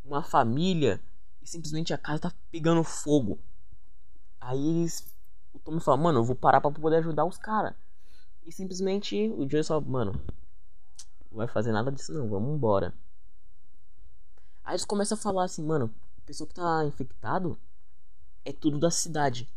uma 0.03 0.23
família 0.23 1.01
e 1.41 1.47
simplesmente 1.47 1.93
a 1.93 1.97
casa 1.97 2.19
tá 2.19 2.33
pegando 2.51 2.83
fogo. 2.83 3.39
Aí 4.39 4.59
eles. 4.59 5.05
O 5.53 5.59
Tom 5.59 5.79
fala, 5.79 5.97
mano, 5.97 6.19
eu 6.19 6.23
vou 6.23 6.35
parar 6.35 6.61
pra 6.61 6.71
poder 6.71 6.97
ajudar 6.97 7.25
os 7.25 7.37
caras. 7.37 7.73
E 8.45 8.51
simplesmente 8.51 9.29
o 9.29 9.47
Joey 9.49 9.63
só, 9.63 9.79
mano, 9.79 10.13
não 11.29 11.37
vai 11.37 11.47
fazer 11.47 11.71
nada 11.71 11.91
disso 11.91 12.13
não, 12.13 12.29
vamos 12.29 12.55
embora. 12.55 12.93
Aí 14.63 14.73
eles 14.73 14.85
começam 14.85 15.17
a 15.17 15.21
falar 15.21 15.43
assim, 15.43 15.63
mano, 15.63 15.93
a 16.17 16.21
pessoa 16.25 16.47
que 16.47 16.55
tá 16.55 16.85
infectado 16.85 17.57
é 18.43 18.51
tudo 18.51 18.79
da 18.79 18.89
cidade 18.89 19.47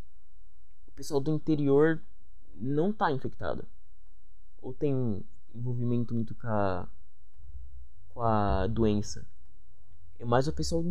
pessoal 0.95 1.21
do 1.21 1.33
interior 1.33 2.01
não 2.55 2.93
tá 2.93 3.11
infectado. 3.11 3.67
Ou 4.63 4.73
tem 4.73 5.25
envolvimento 5.55 6.15
muito 6.15 6.35
com 6.35 6.47
a, 6.47 6.89
com 8.11 8.23
a 8.23 8.67
doença. 8.67 9.27
É 10.19 10.25
mais 10.25 10.49
o 10.49 10.53
pessoal 10.53 10.85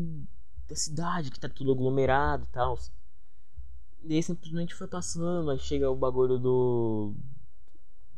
da 0.67 0.75
cidade 0.75 1.31
que 1.31 1.39
tá 1.39 1.49
tudo 1.49 1.71
aglomerado 1.71 2.45
e 2.45 2.47
tal. 2.47 2.77
E 4.03 4.15
aí 4.15 4.23
simplesmente 4.23 4.75
foi 4.75 4.87
passando, 4.87 5.49
aí 5.49 5.59
chega 5.59 5.89
o 5.89 5.95
bagulho 5.95 6.37
do. 6.37 7.13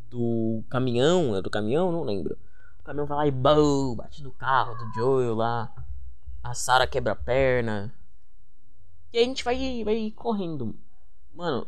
do 0.09 0.63
caminhão, 0.69 1.35
é 1.35 1.41
do 1.41 1.49
caminhão, 1.49 1.91
não 1.91 2.03
lembro. 2.03 2.37
O 2.79 2.83
caminhão 2.83 3.05
vai 3.05 3.17
lá 3.17 3.27
e 3.27 3.31
bum, 3.31 3.95
bate 3.95 4.23
no 4.23 4.31
carro 4.31 4.75
do 4.75 4.93
Joel 4.93 5.35
lá. 5.35 5.73
A 6.43 6.53
Sarah 6.53 6.87
quebra 6.87 7.13
a 7.13 7.15
perna. 7.15 7.93
E 9.11 9.17
a 9.17 9.21
gente 9.21 9.43
vai, 9.43 9.83
vai 9.83 10.11
correndo. 10.11 10.75
Mano, 11.33 11.67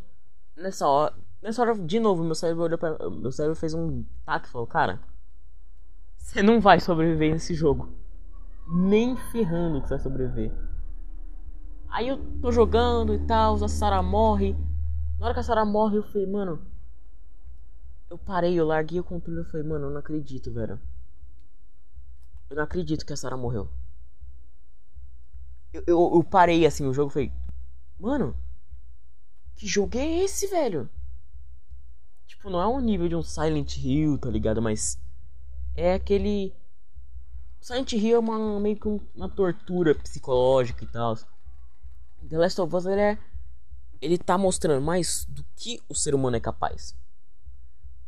nessa 0.56 0.88
hora. 0.88 1.27
Nessa 1.42 1.62
hora, 1.62 1.76
de 1.76 2.00
novo, 2.00 2.24
meu 2.24 2.36
cérebro 2.36 2.64
olhou 2.64 2.78
pra. 2.78 2.98
Meu 3.10 3.32
cérebro 3.32 3.56
fez 3.56 3.74
um 3.74 4.04
taque 4.26 4.48
e 4.48 4.52
falou, 4.52 4.68
cara. 4.68 5.00
Você 6.18 6.42
não 6.42 6.60
vai 6.60 6.80
sobreviver 6.80 7.32
nesse 7.32 7.54
jogo. 7.54 7.90
Nem 8.68 9.16
ferrando 9.32 9.82
que 9.82 9.88
você 9.88 9.96
vai 9.96 10.04
sobreviver. 10.04 10.52
Aí 11.90 12.10
eu 12.10 12.18
tô 12.42 12.52
jogando 12.52 13.14
e 13.14 13.20
tal, 13.26 13.56
a 13.64 13.68
Sarah 13.70 14.02
morre. 14.02 14.56
Na 15.20 15.26
hora 15.26 15.34
que 15.34 15.40
a 15.40 15.44
Sarah 15.44 15.66
morre, 15.66 15.98
eu 15.98 16.04
falei, 16.04 16.28
mano. 16.28 16.62
Eu 18.10 18.18
parei, 18.18 18.56
eu 18.56 18.66
larguei 18.66 19.00
o 19.00 19.04
controle 19.04 19.42
e 19.42 19.46
falei, 19.46 19.66
mano, 19.66 19.86
eu 19.86 19.92
não 19.92 20.00
acredito, 20.00 20.52
velho. 20.52 20.80
Eu 22.50 22.56
não 22.58 22.64
acredito 22.64 23.06
que 23.06 23.14
a 23.14 23.18
Sarah 23.18 23.38
morreu. 23.38 23.70
Eu, 25.74 25.84
eu, 25.88 26.12
eu 26.16 26.24
parei 26.24 26.66
assim 26.66 26.86
o 26.86 26.94
jogo 26.94 27.12
e 27.12 27.14
falei, 27.14 27.32
mano, 28.00 28.36
que 29.56 29.68
jogo 29.68 29.98
é 29.98 30.24
esse, 30.24 30.48
velho? 30.48 30.90
Tipo, 32.28 32.50
não 32.50 32.62
é 32.62 32.68
um 32.68 32.80
nível 32.80 33.08
de 33.08 33.16
um 33.16 33.24
Silent 33.24 33.78
Hill, 33.78 34.18
tá 34.18 34.30
ligado? 34.30 34.62
Mas 34.62 35.00
é 35.76 35.94
aquele. 35.94 36.54
Silent 37.60 37.94
Hill 37.94 38.18
é 38.18 38.20
uma, 38.20 38.60
meio 38.60 38.76
que 38.78 38.88
uma 39.16 39.30
tortura 39.30 39.96
psicológica 39.96 40.84
e 40.84 40.88
tal. 40.88 41.16
The 42.28 42.38
Last 42.38 42.60
of 42.60 42.76
Us 42.76 42.86
ele 42.86 43.02
é. 43.02 43.18
Ele 44.02 44.18
tá 44.18 44.38
mostrando 44.38 44.84
mais 44.84 45.26
do 45.30 45.44
que 45.56 45.82
o 45.90 45.96
ser 45.96 46.14
humano 46.14 46.36
é 46.36 46.40
capaz. 46.40 46.96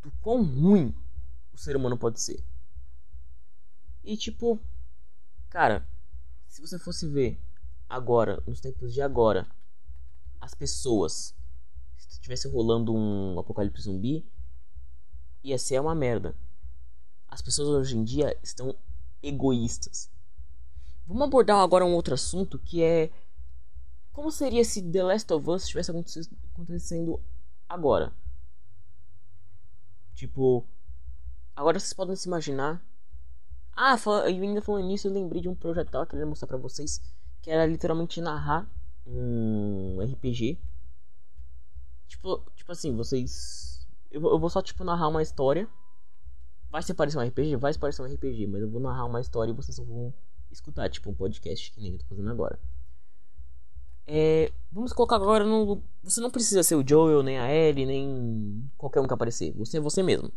Do 0.03 0.11
quão 0.21 0.43
ruim 0.43 0.93
o 1.53 1.57
ser 1.57 1.75
humano 1.75 1.97
pode 1.97 2.21
ser. 2.21 2.43
E 4.03 4.17
tipo. 4.17 4.59
Cara, 5.49 5.87
se 6.47 6.61
você 6.61 6.77
fosse 6.77 7.07
ver 7.07 7.39
agora, 7.87 8.41
nos 8.45 8.59
tempos 8.59 8.93
de 8.93 9.01
agora, 9.01 9.47
as 10.39 10.53
pessoas. 10.53 11.35
Se 12.09 12.15
estivesse 12.15 12.49
rolando 12.49 12.93
um 12.93 13.39
apocalipse 13.39 13.83
zumbi, 13.83 14.25
ia 15.43 15.59
ser 15.59 15.79
uma 15.79 15.93
merda. 15.93 16.35
As 17.27 17.41
pessoas 17.41 17.69
hoje 17.69 17.95
em 17.95 18.03
dia 18.03 18.35
estão 18.41 18.75
egoístas. 19.21 20.11
Vamos 21.05 21.23
abordar 21.23 21.59
agora 21.59 21.85
um 21.85 21.93
outro 21.93 22.15
assunto 22.15 22.57
que 22.57 22.81
é 22.83 23.11
como 24.11 24.31
seria 24.31 24.65
se 24.65 24.81
The 24.81 25.03
Last 25.03 25.31
of 25.31 25.49
Us 25.49 25.63
estivesse 25.63 25.91
acontecendo 26.51 27.21
agora? 27.69 28.11
Tipo, 30.15 30.65
agora 31.55 31.79
vocês 31.79 31.93
podem 31.93 32.15
se 32.15 32.27
imaginar. 32.27 32.83
Ah, 33.71 33.95
eu 34.05 34.23
ainda 34.23 34.61
falando 34.61 34.87
nisso, 34.87 35.07
eu 35.07 35.13
lembrei 35.13 35.41
de 35.41 35.47
um 35.47 35.55
projeto 35.55 35.91
que 35.91 35.95
eu 35.95 36.05
queria 36.07 36.25
mostrar 36.25 36.47
pra 36.47 36.57
vocês. 36.57 36.99
Que 37.41 37.51
era 37.51 37.65
literalmente 37.65 38.19
narrar 38.19 38.67
um 39.05 39.99
RPG. 40.01 40.59
Tipo, 42.09 42.43
tipo 42.55 42.71
assim, 42.71 42.95
vocês. 42.95 43.87
Eu, 44.11 44.21
eu 44.21 44.39
vou 44.39 44.49
só 44.49 44.61
tipo 44.61 44.83
narrar 44.83 45.07
uma 45.07 45.21
história. 45.21 45.69
Vai 46.69 46.81
se 46.83 46.93
parecer 46.93 47.17
um 47.17 47.25
RPG? 47.25 47.55
Vai 47.55 47.71
se 47.71 47.79
parecer 47.79 48.01
um 48.01 48.05
RPG, 48.05 48.47
mas 48.47 48.61
eu 48.61 48.69
vou 48.69 48.81
narrar 48.81 49.05
uma 49.05 49.21
história 49.21 49.51
e 49.51 49.55
vocês 49.55 49.77
vão 49.77 50.13
escutar, 50.51 50.89
tipo 50.89 51.09
um 51.09 51.13
podcast 51.13 51.71
que 51.71 51.79
nem 51.79 51.93
eu 51.93 51.99
tô 51.99 52.05
fazendo 52.05 52.29
agora. 52.29 52.59
É, 54.07 54.51
vamos 54.71 54.91
colocar 54.91 55.17
agora 55.17 55.45
no. 55.45 55.83
Você 56.03 56.19
não 56.19 56.31
precisa 56.31 56.63
ser 56.63 56.75
o 56.75 56.87
Joel, 56.87 57.21
nem 57.21 57.37
a 57.37 57.53
Ellie, 57.53 57.85
nem 57.85 58.69
qualquer 58.75 58.99
um 58.99 59.07
que 59.07 59.13
aparecer. 59.13 59.53
Você 59.53 59.77
é 59.77 59.79
você 59.79 60.01
mesmo. 60.01 60.31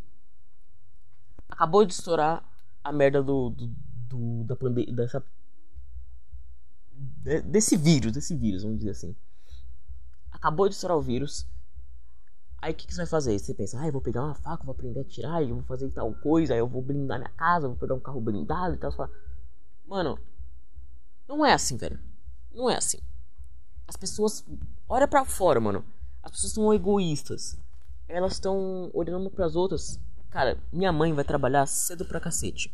Acabou 1.49 1.85
de 1.87 1.95
estourar 1.95 2.47
a 2.85 2.93
merda 2.93 3.23
do. 3.23 3.49
do, 3.49 3.67
do 4.09 4.45
da 4.45 4.57
pandemia. 4.57 4.95
Dessa. 4.95 5.25
Desse 7.47 7.76
vírus, 7.76 8.12
desse 8.12 8.37
vírus, 8.37 8.62
vamos 8.62 8.79
dizer 8.79 8.91
assim. 8.91 9.17
Acabou 10.31 10.69
de 10.69 10.75
estourar 10.75 10.99
o 10.99 11.02
vírus. 11.02 11.47
Aí 12.62 12.73
o 12.73 12.75
que, 12.75 12.87
que, 12.87 12.95
você 12.95 12.99
vai 12.99 13.07
fazer? 13.07 13.38
Você 13.38 13.52
pensa, 13.52 13.81
ah, 13.81 13.88
eu 13.88 13.92
vou 13.92 14.00
pegar 14.00 14.25
uma 14.25 14.37
faca, 14.37 14.62
vou 14.62 14.73
aprender 14.73 15.00
a 15.00 15.04
tirar, 15.04 15.42
eu 15.42 15.57
vou 15.57 15.64
fazer 15.64 15.90
tal 15.90 16.14
coisa, 16.14 16.54
eu 16.54 16.66
vou 16.66 16.81
blindar 16.81 17.19
minha 17.19 17.31
casa, 17.31 17.66
vou 17.66 17.76
pegar 17.76 17.95
um 17.95 18.00
carro 18.00 18.21
blindado 18.21 18.75
e 18.75 18.78
tal. 18.78 18.92
Fala, 18.92 19.11
Mano, 19.92 20.19
não 21.28 21.45
é 21.45 21.52
assim, 21.52 21.76
velho. 21.76 22.00
Não 22.50 22.71
é 22.71 22.76
assim. 22.76 22.99
As 23.87 23.95
pessoas. 23.95 24.42
Olha 24.88 25.07
para 25.07 25.23
fora, 25.25 25.61
mano. 25.61 25.85
As 26.23 26.31
pessoas 26.31 26.52
são 26.52 26.73
egoístas. 26.73 27.59
Elas 28.09 28.33
estão 28.33 28.90
olhando 28.95 29.28
para 29.28 29.45
as 29.45 29.54
outras. 29.54 30.00
Cara, 30.31 30.57
minha 30.73 30.90
mãe 30.90 31.12
vai 31.12 31.25
trabalhar 31.25 31.66
cedo 31.66 32.07
pra 32.07 32.21
cacete. 32.21 32.73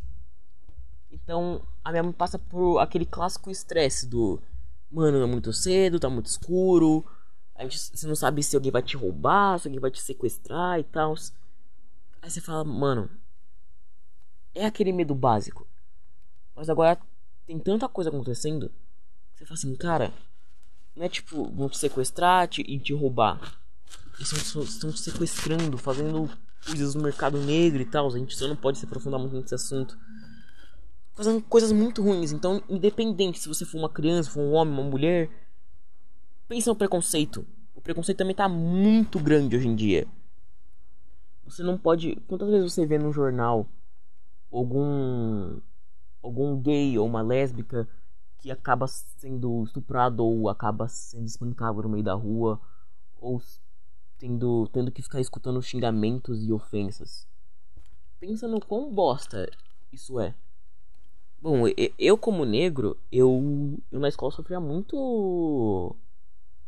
Então, 1.10 1.60
a 1.84 1.90
minha 1.90 2.04
mãe 2.04 2.12
passa 2.12 2.38
por 2.38 2.78
aquele 2.78 3.04
clássico 3.04 3.50
estresse 3.50 4.06
do. 4.06 4.40
Mano, 4.88 5.20
é 5.22 5.26
muito 5.26 5.52
cedo, 5.52 5.98
tá 5.98 6.08
muito 6.08 6.26
escuro. 6.26 7.04
A 7.58 7.64
gente, 7.64 7.76
você 7.76 8.06
não 8.06 8.14
sabe 8.14 8.40
se 8.40 8.54
alguém 8.54 8.70
vai 8.70 8.82
te 8.82 8.96
roubar, 8.96 9.58
se 9.58 9.66
alguém 9.66 9.80
vai 9.80 9.90
te 9.90 10.00
sequestrar 10.00 10.78
e 10.78 10.84
tal. 10.84 11.14
Aí 12.22 12.30
você 12.30 12.40
fala, 12.40 12.62
mano. 12.62 13.10
É 14.54 14.64
aquele 14.64 14.92
medo 14.92 15.14
básico. 15.14 15.66
Mas 16.54 16.70
agora 16.70 16.98
tem 17.46 17.58
tanta 17.58 17.88
coisa 17.88 18.10
acontecendo. 18.10 18.68
Que 19.34 19.40
você 19.40 19.44
fala 19.44 19.58
assim, 19.58 19.74
cara. 19.74 20.12
Não 20.94 21.04
é 21.04 21.08
tipo, 21.08 21.50
vão 21.50 21.68
te 21.68 21.78
sequestrar 21.78 22.46
te, 22.46 22.62
e 22.62 22.78
te 22.78 22.92
roubar. 22.92 23.58
Eles 24.16 24.32
estão, 24.32 24.92
te 24.92 25.00
sequestrando, 25.00 25.78
fazendo 25.78 26.30
coisas 26.64 26.94
no 26.94 27.02
mercado 27.02 27.38
negro 27.38 27.82
e 27.82 27.86
tal. 27.86 28.06
A 28.06 28.18
gente 28.18 28.36
só 28.36 28.46
não 28.46 28.56
pode 28.56 28.78
se 28.78 28.84
aprofundar 28.84 29.18
muito 29.18 29.34
nesse 29.34 29.54
assunto. 29.54 29.98
Fazendo 31.14 31.42
coisas 31.42 31.72
muito 31.72 32.02
ruins. 32.02 32.30
Então, 32.30 32.62
independente 32.68 33.40
se 33.40 33.48
você 33.48 33.64
for 33.64 33.78
uma 33.78 33.88
criança, 33.88 34.30
for 34.30 34.40
um 34.40 34.52
homem, 34.52 34.74
uma 34.74 34.88
mulher. 34.88 35.28
Pensa 36.48 36.70
no 36.70 36.76
preconceito. 36.76 37.46
O 37.74 37.80
preconceito 37.80 38.18
também 38.18 38.34
tá 38.34 38.48
muito 38.48 39.20
grande 39.20 39.54
hoje 39.54 39.68
em 39.68 39.76
dia. 39.76 40.08
Você 41.44 41.62
não 41.62 41.76
pode. 41.76 42.16
Quantas 42.26 42.48
vezes 42.48 42.72
você 42.72 42.86
vê 42.86 42.98
no 42.98 43.12
jornal 43.12 43.66
algum. 44.50 45.60
algum 46.22 46.58
gay 46.60 46.98
ou 46.98 47.06
uma 47.06 47.20
lésbica 47.20 47.86
que 48.38 48.50
acaba 48.50 48.86
sendo 48.86 49.64
estuprado 49.64 50.24
ou 50.24 50.48
acaba 50.48 50.88
sendo 50.88 51.26
espancado 51.26 51.82
no 51.82 51.88
meio 51.88 52.04
da 52.04 52.14
rua 52.14 52.58
ou 53.20 53.42
tendo, 54.16 54.68
tendo 54.72 54.90
que 54.90 55.02
ficar 55.02 55.20
escutando 55.20 55.60
xingamentos 55.60 56.42
e 56.42 56.52
ofensas. 56.52 57.28
Pensa 58.18 58.48
no 58.48 58.60
quão 58.60 58.92
bosta 58.92 59.50
isso 59.92 60.18
é. 60.18 60.34
Bom, 61.40 61.64
eu 61.98 62.16
como 62.16 62.44
negro, 62.44 62.96
eu, 63.12 63.78
eu 63.92 64.00
na 64.00 64.08
escola 64.08 64.32
sofria 64.32 64.58
muito 64.58 65.94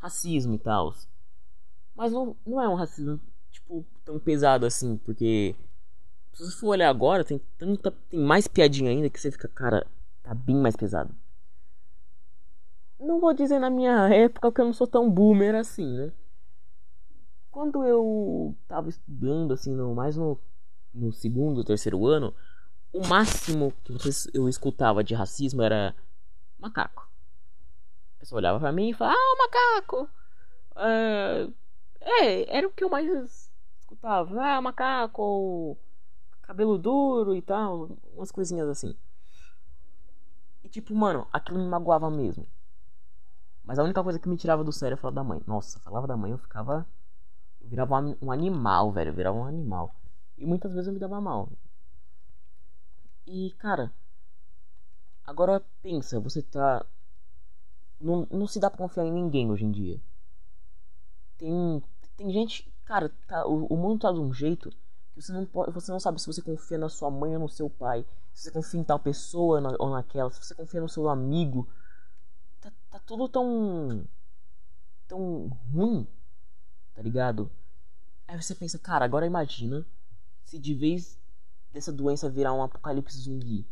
racismo 0.00 0.54
e 0.54 0.58
tal. 0.58 0.94
Mas 1.94 2.12
não, 2.12 2.36
não 2.44 2.60
é 2.60 2.68
um 2.68 2.74
racismo 2.74 3.20
tipo 3.50 3.84
tão 4.04 4.18
pesado 4.18 4.66
assim, 4.66 4.96
porque 4.96 5.54
se 6.32 6.44
você 6.44 6.56
for 6.56 6.68
olhar 6.68 6.88
agora, 6.88 7.24
tem 7.24 7.40
tanta 7.58 7.90
tem 8.08 8.18
mais 8.18 8.48
piadinha 8.48 8.90
ainda 8.90 9.10
que 9.10 9.20
você 9.20 9.30
fica, 9.30 9.48
cara, 9.48 9.86
tá 10.22 10.34
bem 10.34 10.56
mais 10.56 10.74
pesado. 10.74 11.14
Não 12.98 13.20
vou 13.20 13.32
dizer 13.32 13.58
na 13.58 13.70
minha 13.70 14.08
época 14.08 14.48
porque 14.48 14.60
eu 14.60 14.66
não 14.66 14.72
sou 14.72 14.86
tão 14.86 15.10
boomer 15.10 15.54
assim, 15.54 15.86
né? 15.86 16.12
Quando 17.50 17.84
eu 17.84 18.54
tava 18.68 18.88
estudando, 18.88 19.52
assim, 19.52 19.74
no, 19.74 19.94
mais 19.94 20.16
no, 20.16 20.38
no 20.94 21.12
segundo, 21.12 21.64
terceiro 21.64 22.06
ano, 22.06 22.32
o 22.92 23.06
máximo 23.06 23.72
que 23.82 23.92
eu 24.32 24.48
escutava 24.48 25.02
de 25.02 25.14
racismo 25.14 25.62
era 25.62 25.94
macaco. 26.58 27.09
Pessoa 28.20 28.38
olhava 28.38 28.60
pra 28.60 28.70
mim 28.70 28.90
e 28.90 28.94
falava, 28.94 29.16
ah, 29.18 29.36
macaco! 29.38 30.08
Uh, 30.76 31.52
é, 32.00 32.56
era 32.56 32.68
o 32.68 32.70
que 32.70 32.84
eu 32.84 32.88
mais 32.88 33.50
escutava. 33.80 34.40
Ah, 34.40 34.60
macaco, 34.60 35.76
cabelo 36.42 36.78
duro 36.78 37.34
e 37.34 37.42
tal, 37.42 37.98
umas 38.14 38.30
coisinhas 38.30 38.68
assim. 38.68 38.96
E 40.62 40.68
tipo, 40.68 40.94
mano, 40.94 41.26
aquilo 41.32 41.58
me 41.58 41.66
magoava 41.66 42.08
mesmo. 42.10 42.46
Mas 43.64 43.78
a 43.78 43.82
única 43.82 44.02
coisa 44.02 44.18
que 44.18 44.28
me 44.28 44.36
tirava 44.36 44.62
do 44.62 44.72
sério 44.72 44.94
é 44.94 44.96
falar 44.96 45.14
da 45.14 45.24
mãe. 45.24 45.40
Nossa, 45.46 45.80
falava 45.80 46.06
da 46.06 46.16
mãe, 46.16 46.30
eu 46.32 46.38
ficava. 46.38 46.86
Eu 47.60 47.68
virava 47.68 47.94
um 48.20 48.30
animal, 48.30 48.92
velho. 48.92 49.10
Eu 49.10 49.14
virava 49.14 49.38
um 49.38 49.44
animal. 49.44 49.94
E 50.36 50.44
muitas 50.44 50.72
vezes 50.72 50.88
eu 50.88 50.92
me 50.92 50.98
dava 50.98 51.20
mal. 51.20 51.48
E, 53.26 53.52
cara. 53.58 53.92
Agora 55.24 55.64
pensa, 55.82 56.18
você 56.18 56.42
tá. 56.42 56.84
Não, 58.00 58.26
não 58.30 58.46
se 58.46 58.58
dá 58.58 58.70
pra 58.70 58.78
confiar 58.78 59.04
em 59.04 59.12
ninguém 59.12 59.50
hoje 59.50 59.64
em 59.64 59.70
dia. 59.70 60.00
Tem. 61.36 61.82
Tem 62.16 62.30
gente. 62.32 62.72
Cara, 62.84 63.10
tá, 63.26 63.46
o, 63.46 63.66
o 63.66 63.76
mundo 63.76 64.00
tá 64.00 64.12
de 64.12 64.18
um 64.18 64.32
jeito 64.32 64.70
que 65.12 65.22
você 65.22 65.32
não 65.32 65.44
pode. 65.44 65.72
Você 65.72 65.92
não 65.92 66.00
sabe 66.00 66.20
se 66.20 66.26
você 66.26 66.40
confia 66.42 66.78
na 66.78 66.88
sua 66.88 67.10
mãe 67.10 67.34
ou 67.34 67.40
no 67.40 67.48
seu 67.48 67.68
pai. 67.68 68.06
Se 68.32 68.44
você 68.44 68.50
confia 68.50 68.80
em 68.80 68.84
tal 68.84 68.98
pessoa 68.98 69.76
ou 69.78 69.90
naquela. 69.90 70.30
Se 70.30 70.44
você 70.44 70.54
confia 70.54 70.80
no 70.80 70.88
seu 70.88 71.08
amigo 71.08 71.68
tá, 72.60 72.72
tá 72.90 72.98
tudo 73.00 73.28
tão. 73.28 74.04
tão 75.06 75.48
ruim, 75.72 76.06
tá 76.94 77.02
ligado? 77.02 77.50
Aí 78.26 78.40
você 78.40 78.54
pensa, 78.54 78.78
cara, 78.78 79.04
agora 79.04 79.26
imagina 79.26 79.84
se 80.44 80.58
de 80.58 80.74
vez 80.74 81.18
dessa 81.72 81.92
doença 81.92 82.28
virar 82.28 82.52
um 82.52 82.62
apocalipse 82.62 83.18
zumbi, 83.18 83.66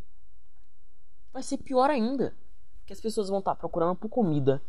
vai 1.31 1.43
ser 1.43 1.57
pior 1.57 1.89
ainda. 1.89 2.35
Que 2.89 2.93
as 2.93 2.99
pessoas 2.99 3.29
vão 3.29 3.37
estar 3.37 3.51
tá 3.51 3.55
procurando 3.55 3.95
por 3.95 4.09
comida, 4.09 4.59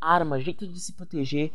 arma, 0.00 0.40
jeito 0.40 0.66
de 0.66 0.80
se 0.80 0.94
proteger. 0.94 1.52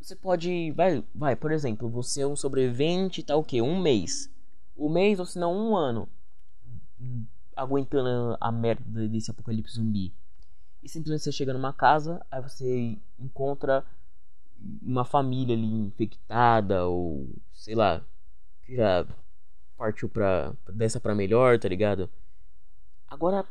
Você 0.00 0.14
pode. 0.14 0.70
Vai, 0.70 1.02
vai, 1.12 1.34
por 1.34 1.50
exemplo, 1.50 1.88
você 1.88 2.20
é 2.20 2.26
um 2.26 2.36
sobrevivente, 2.36 3.24
tá 3.24 3.34
o 3.34 3.42
quê? 3.42 3.60
Um 3.60 3.76
mês. 3.76 4.30
Um 4.78 4.88
mês 4.88 5.18
ou 5.18 5.26
se 5.26 5.36
não 5.40 5.52
um 5.52 5.76
ano. 5.76 6.08
Aguentando 7.56 8.36
a 8.40 8.52
merda 8.52 9.08
desse 9.08 9.32
apocalipse 9.32 9.74
zumbi. 9.74 10.14
E 10.84 10.88
simplesmente 10.88 11.24
você 11.24 11.32
chega 11.32 11.52
numa 11.52 11.72
casa, 11.72 12.24
aí 12.30 12.40
você 12.40 12.96
encontra 13.18 13.84
uma 14.80 15.04
família 15.04 15.56
ali 15.56 15.66
infectada, 15.66 16.86
ou 16.86 17.28
sei 17.52 17.74
lá, 17.74 18.04
que 18.64 18.76
já 18.76 19.04
partiu 19.76 20.08
pra. 20.08 20.54
dessa 20.72 21.00
pra 21.00 21.12
melhor, 21.12 21.58
tá 21.58 21.68
ligado? 21.68 22.08
Agora, 23.08 23.44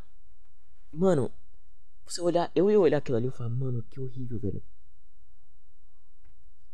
mano, 0.94 1.30
você 2.06 2.22
olhar, 2.22 2.52
eu 2.56 2.70
ia 2.70 2.80
olhar 2.80 2.98
aquilo 2.98 3.18
ali 3.18 3.28
e 3.28 3.32
falar, 3.32 3.50
mano, 3.50 3.84
que 3.90 4.00
horrível, 4.00 4.40
velho. 4.40 4.64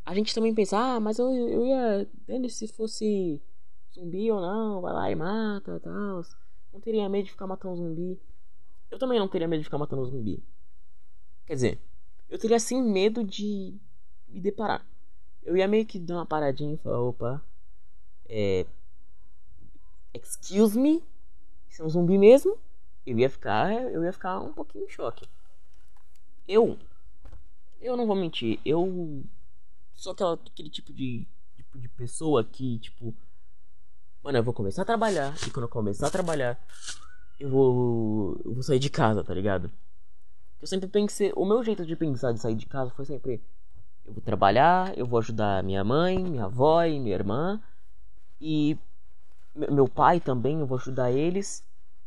A 0.05 0.13
gente 0.13 0.33
também 0.35 0.53
pensa, 0.53 0.77
ah, 0.77 0.99
mas 0.99 1.19
eu, 1.19 1.31
eu 1.31 1.65
ia. 1.65 2.09
Dane 2.27 2.49
se 2.49 2.67
fosse 2.67 3.41
zumbi 3.93 4.31
ou 4.31 4.41
não, 4.41 4.81
vai 4.81 4.93
lá 4.93 5.11
e 5.11 5.15
mata 5.15 5.77
e 5.77 5.79
tal. 5.79 6.21
Não 6.73 6.79
teria 6.81 7.07
medo 7.07 7.25
de 7.25 7.31
ficar 7.31 7.47
matando 7.47 7.75
zumbi. 7.75 8.19
Eu 8.89 8.99
também 8.99 9.19
não 9.19 9.27
teria 9.27 9.47
medo 9.47 9.59
de 9.59 9.65
ficar 9.65 9.77
matando 9.77 10.05
zumbi. 10.05 10.43
Quer 11.45 11.53
dizer, 11.53 11.79
eu 12.29 12.39
teria 12.39 12.59
sim 12.59 12.81
medo 12.81 13.23
de 13.23 13.73
me 14.27 14.39
deparar. 14.39 14.85
Eu 15.43 15.55
ia 15.55 15.67
meio 15.67 15.85
que 15.85 15.99
dar 15.99 16.15
uma 16.15 16.25
paradinha 16.25 16.73
e 16.73 16.77
falar, 16.77 17.01
opa. 17.01 17.43
É. 18.27 18.65
Excuse 20.13 20.77
me? 20.77 21.03
Isso 21.69 21.81
é 21.81 21.85
um 21.85 21.89
zumbi 21.89 22.17
mesmo? 22.17 22.57
Eu 23.05 23.17
ia 23.17 23.29
ficar, 23.29 23.71
eu 23.73 24.03
ia 24.03 24.13
ficar 24.13 24.39
um 24.39 24.53
pouquinho 24.53 24.85
em 24.85 24.89
choque. 24.89 25.27
Eu, 26.47 26.77
eu 27.79 27.95
não 27.97 28.05
vou 28.05 28.15
mentir, 28.15 28.59
eu 28.65 29.23
sou 29.93 30.13
aquela, 30.13 30.33
aquele 30.33 30.69
tipo 30.69 30.91
de, 30.93 31.25
tipo 31.55 31.79
de 31.79 31.87
pessoa 31.89 32.43
que, 32.43 32.79
tipo, 32.79 33.13
mano, 34.23 34.37
eu 34.37 34.43
vou 34.43 34.53
começar 34.53 34.81
a 34.83 34.85
trabalhar, 34.85 35.33
e 35.47 35.51
quando 35.51 35.65
eu 35.65 35.69
começar 35.69 36.07
a 36.07 36.11
trabalhar, 36.11 36.59
eu 37.39 37.49
vou, 37.49 38.41
eu 38.45 38.53
vou 38.53 38.63
sair 38.63 38.79
de 38.79 38.89
casa, 38.89 39.23
tá 39.23 39.33
ligado? 39.33 39.71
Eu 40.61 40.67
sempre 40.67 40.87
pensei, 40.87 41.31
o 41.35 41.45
meu 41.45 41.63
jeito 41.63 41.85
de 41.85 41.95
pensar 41.95 42.31
de 42.31 42.39
sair 42.39 42.55
de 42.55 42.65
casa 42.65 42.91
foi 42.91 43.05
sempre, 43.05 43.41
eu 44.05 44.13
vou 44.13 44.21
trabalhar, 44.21 44.95
eu 44.97 45.05
vou 45.05 45.19
ajudar 45.19 45.63
minha 45.63 45.83
mãe, 45.83 46.23
minha 46.23 46.45
avó 46.45 46.83
e 46.83 46.99
minha 46.99 47.15
irmã, 47.15 47.61
e 48.39 48.77
meu 49.55 49.87
pai 49.87 50.19
também, 50.19 50.59
eu 50.59 50.67
vou 50.67 50.77
ajudar 50.77 51.11
eles. 51.11 51.63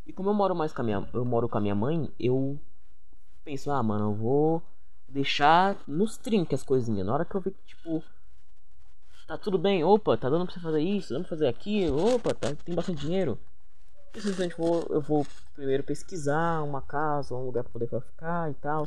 E 0.06 0.12
como 0.12 0.30
eu 0.30 0.34
moro 0.34 0.54
mais 0.54 0.72
com 0.72 0.82
a 0.82 0.84
minha, 0.84 1.08
eu 1.12 1.24
moro 1.24 1.48
com 1.48 1.58
a 1.58 1.60
minha 1.60 1.74
mãe, 1.74 2.12
eu 2.18 2.58
penso, 3.44 3.70
ah, 3.70 3.82
mano, 3.82 4.10
eu 4.10 4.14
vou 4.14 4.62
deixar 5.08 5.76
nos 5.86 6.16
trinques 6.16 6.60
as 6.60 6.66
coisinhas. 6.66 7.06
Na 7.06 7.14
hora 7.14 7.24
que 7.24 7.34
eu 7.34 7.40
ver 7.40 7.52
que, 7.52 7.62
tipo, 7.64 8.02
tá 9.26 9.38
tudo 9.38 9.58
bem, 9.58 9.82
opa, 9.82 10.16
tá 10.16 10.28
dando 10.28 10.44
pra 10.44 10.54
você 10.54 10.60
fazer 10.60 10.80
isso, 10.80 11.14
dando 11.14 11.22
pra 11.22 11.30
fazer 11.30 11.48
aquilo, 11.48 12.16
opa, 12.16 12.34
tá, 12.34 12.54
tem 12.54 12.74
bastante 12.74 13.00
dinheiro. 13.00 13.38
E 14.14 14.20
simplesmente 14.20 14.56
vou, 14.56 14.86
eu 14.90 15.00
vou 15.00 15.26
primeiro 15.54 15.82
pesquisar 15.82 16.62
uma 16.62 16.80
casa, 16.82 17.34
um 17.34 17.44
lugar 17.44 17.64
pra 17.64 17.72
poder 17.72 17.88
ficar 17.88 18.50
e 18.50 18.54
tal. 18.54 18.84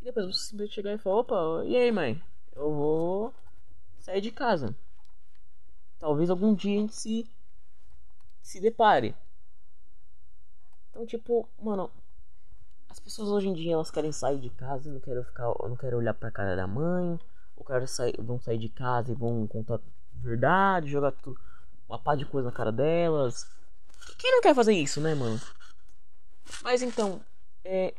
E 0.00 0.04
depois 0.04 0.26
você 0.26 0.46
simplesmente 0.46 0.74
chegar 0.74 0.92
e 0.92 0.98
falar, 0.98 1.20
opa, 1.20 1.64
e 1.64 1.76
aí, 1.76 1.92
mãe? 1.92 2.20
Eu 2.54 2.72
vou 2.72 3.34
sair 4.00 4.20
de 4.20 4.30
casa. 4.30 4.74
Talvez 5.98 6.30
algum 6.30 6.54
dia 6.54 6.76
a 6.76 6.80
gente 6.80 6.94
se, 6.94 7.30
se 8.42 8.60
depare. 8.60 9.14
Então, 10.94 11.04
tipo, 11.04 11.48
mano, 11.60 11.90
as 12.88 13.00
pessoas 13.00 13.28
hoje 13.28 13.48
em 13.48 13.52
dia 13.52 13.72
elas 13.72 13.90
querem 13.90 14.12
sair 14.12 14.38
de 14.38 14.48
casa 14.48 14.92
não 14.92 15.00
querem 15.00 15.24
ficar, 15.24 15.52
não 15.68 15.74
querem 15.74 15.98
olhar 15.98 16.14
pra 16.14 16.30
cara 16.30 16.54
da 16.54 16.68
mãe, 16.68 17.18
ou 17.56 17.64
querem 17.64 17.84
sair, 17.84 18.14
vão 18.20 18.38
sair 18.38 18.58
de 18.58 18.68
casa 18.68 19.10
e 19.10 19.14
vão 19.16 19.44
contar 19.48 19.80
verdade, 20.12 20.88
jogar 20.88 21.10
tudo, 21.10 21.36
uma 21.88 21.98
pá 21.98 22.14
de 22.14 22.24
coisa 22.24 22.48
na 22.48 22.54
cara 22.54 22.70
delas. 22.70 23.44
Quem 24.16 24.30
não 24.30 24.40
quer 24.40 24.54
fazer 24.54 24.72
isso, 24.72 25.00
né, 25.00 25.16
mano? 25.16 25.40
Mas 26.62 26.80
então, 26.80 27.20
é, 27.64 27.92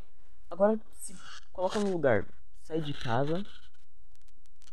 agora 0.50 0.80
se 0.94 1.14
coloca 1.52 1.78
no 1.78 1.92
lugar, 1.92 2.26
sai 2.62 2.80
de 2.80 2.94
casa 2.94 3.44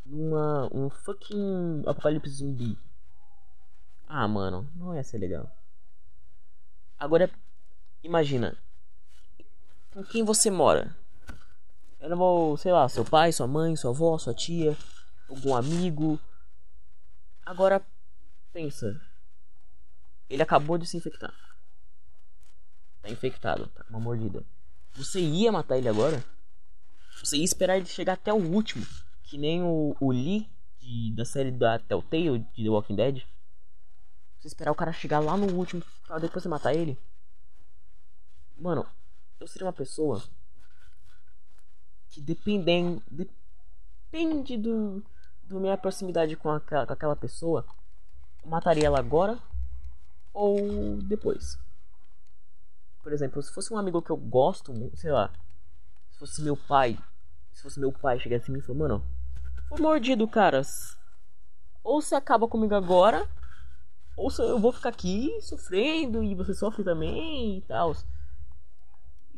numa 0.05 0.69
um 0.73 0.89
fucking 0.89 1.83
apocalipse 1.85 2.35
zumbi. 2.35 2.79
Ah, 4.07 4.29
mano, 4.29 4.71
não 4.75 4.95
ia 4.95 5.03
ser 5.03 5.17
legal. 5.17 5.51
Agora 6.97 7.29
Imagina. 8.03 8.57
Com 9.93 10.03
quem 10.03 10.23
você 10.23 10.51
mora? 10.51 10.95
Era, 11.99 12.15
sei 12.57 12.71
lá, 12.73 12.89
seu 12.89 13.05
pai, 13.05 13.31
sua 13.31 13.47
mãe, 13.47 13.75
sua 13.77 13.91
avó, 13.91 14.17
sua 14.17 14.33
tia, 14.33 14.77
algum 15.29 15.55
amigo. 15.55 16.19
Agora, 17.45 17.81
pensa. 18.51 18.99
Ele 20.29 20.43
acabou 20.43 20.77
de 20.77 20.85
se 20.85 20.97
infectar. 20.97 21.33
Tá 23.01 23.09
infectado, 23.09 23.67
tá 23.67 23.83
com 23.85 23.91
uma 23.91 23.99
mordida. 23.99 24.43
Você 24.95 25.21
ia 25.21 25.51
matar 25.51 25.77
ele 25.77 25.87
agora? 25.87 26.23
Você 27.23 27.37
ia 27.37 27.43
esperar 27.43 27.77
ele 27.77 27.85
chegar 27.85 28.13
até 28.13 28.33
o 28.33 28.37
último. 28.37 28.85
Que 29.23 29.37
nem 29.37 29.63
o, 29.63 29.95
o 29.99 30.11
Lee 30.11 30.49
de, 30.79 31.13
da 31.15 31.23
série 31.23 31.51
da 31.51 31.79
Telltale 31.79 32.39
de 32.53 32.63
The 32.63 32.69
Walking 32.69 32.95
Dead. 32.95 33.23
Você 34.39 34.47
esperar 34.47 34.71
o 34.71 34.75
cara 34.75 34.91
chegar 34.91 35.19
lá 35.19 35.37
no 35.37 35.53
último 35.53 35.81
pra 36.05 36.19
depois 36.19 36.43
você 36.43 36.49
matar 36.49 36.73
ele? 36.73 36.97
Mano, 38.57 38.85
eu 39.39 39.47
seria 39.47 39.65
uma 39.65 39.73
pessoa 39.73 40.23
que 42.09 42.21
dependem, 42.21 43.01
depende 43.09 44.57
do, 44.57 45.03
do 45.43 45.59
minha 45.59 45.77
proximidade 45.77 46.35
com 46.35 46.49
aquela, 46.49 46.85
com 46.85 46.93
aquela 46.93 47.15
pessoa. 47.15 47.65
Mataria 48.45 48.85
ela 48.85 48.99
agora 48.99 49.39
ou 50.33 50.97
depois. 51.01 51.57
Por 53.01 53.11
exemplo, 53.11 53.41
se 53.41 53.53
fosse 53.53 53.73
um 53.73 53.77
amigo 53.77 54.01
que 54.01 54.11
eu 54.11 54.17
gosto, 54.17 54.73
sei 54.95 55.11
lá, 55.11 55.31
se 56.11 56.19
fosse 56.19 56.41
meu 56.41 56.55
pai, 56.55 56.97
se 57.51 57.61
fosse 57.61 57.79
meu 57.79 57.91
pai 57.91 58.19
chegasse 58.19 58.49
em 58.49 58.53
mim 58.53 58.59
e 58.59 58.63
falou, 58.63 58.77
mano, 58.77 59.03
foi 59.67 59.79
mordido, 59.79 60.27
caras. 60.27 60.97
Ou 61.83 62.01
você 62.01 62.15
acaba 62.15 62.47
comigo 62.47 62.73
agora, 62.75 63.27
ou 64.15 64.31
eu 64.39 64.59
vou 64.59 64.71
ficar 64.71 64.89
aqui 64.89 65.37
sofrendo 65.41 66.23
e 66.23 66.33
você 66.35 66.53
sofre 66.53 66.83
também 66.83 67.57
e 67.57 67.61
tal. 67.63 67.93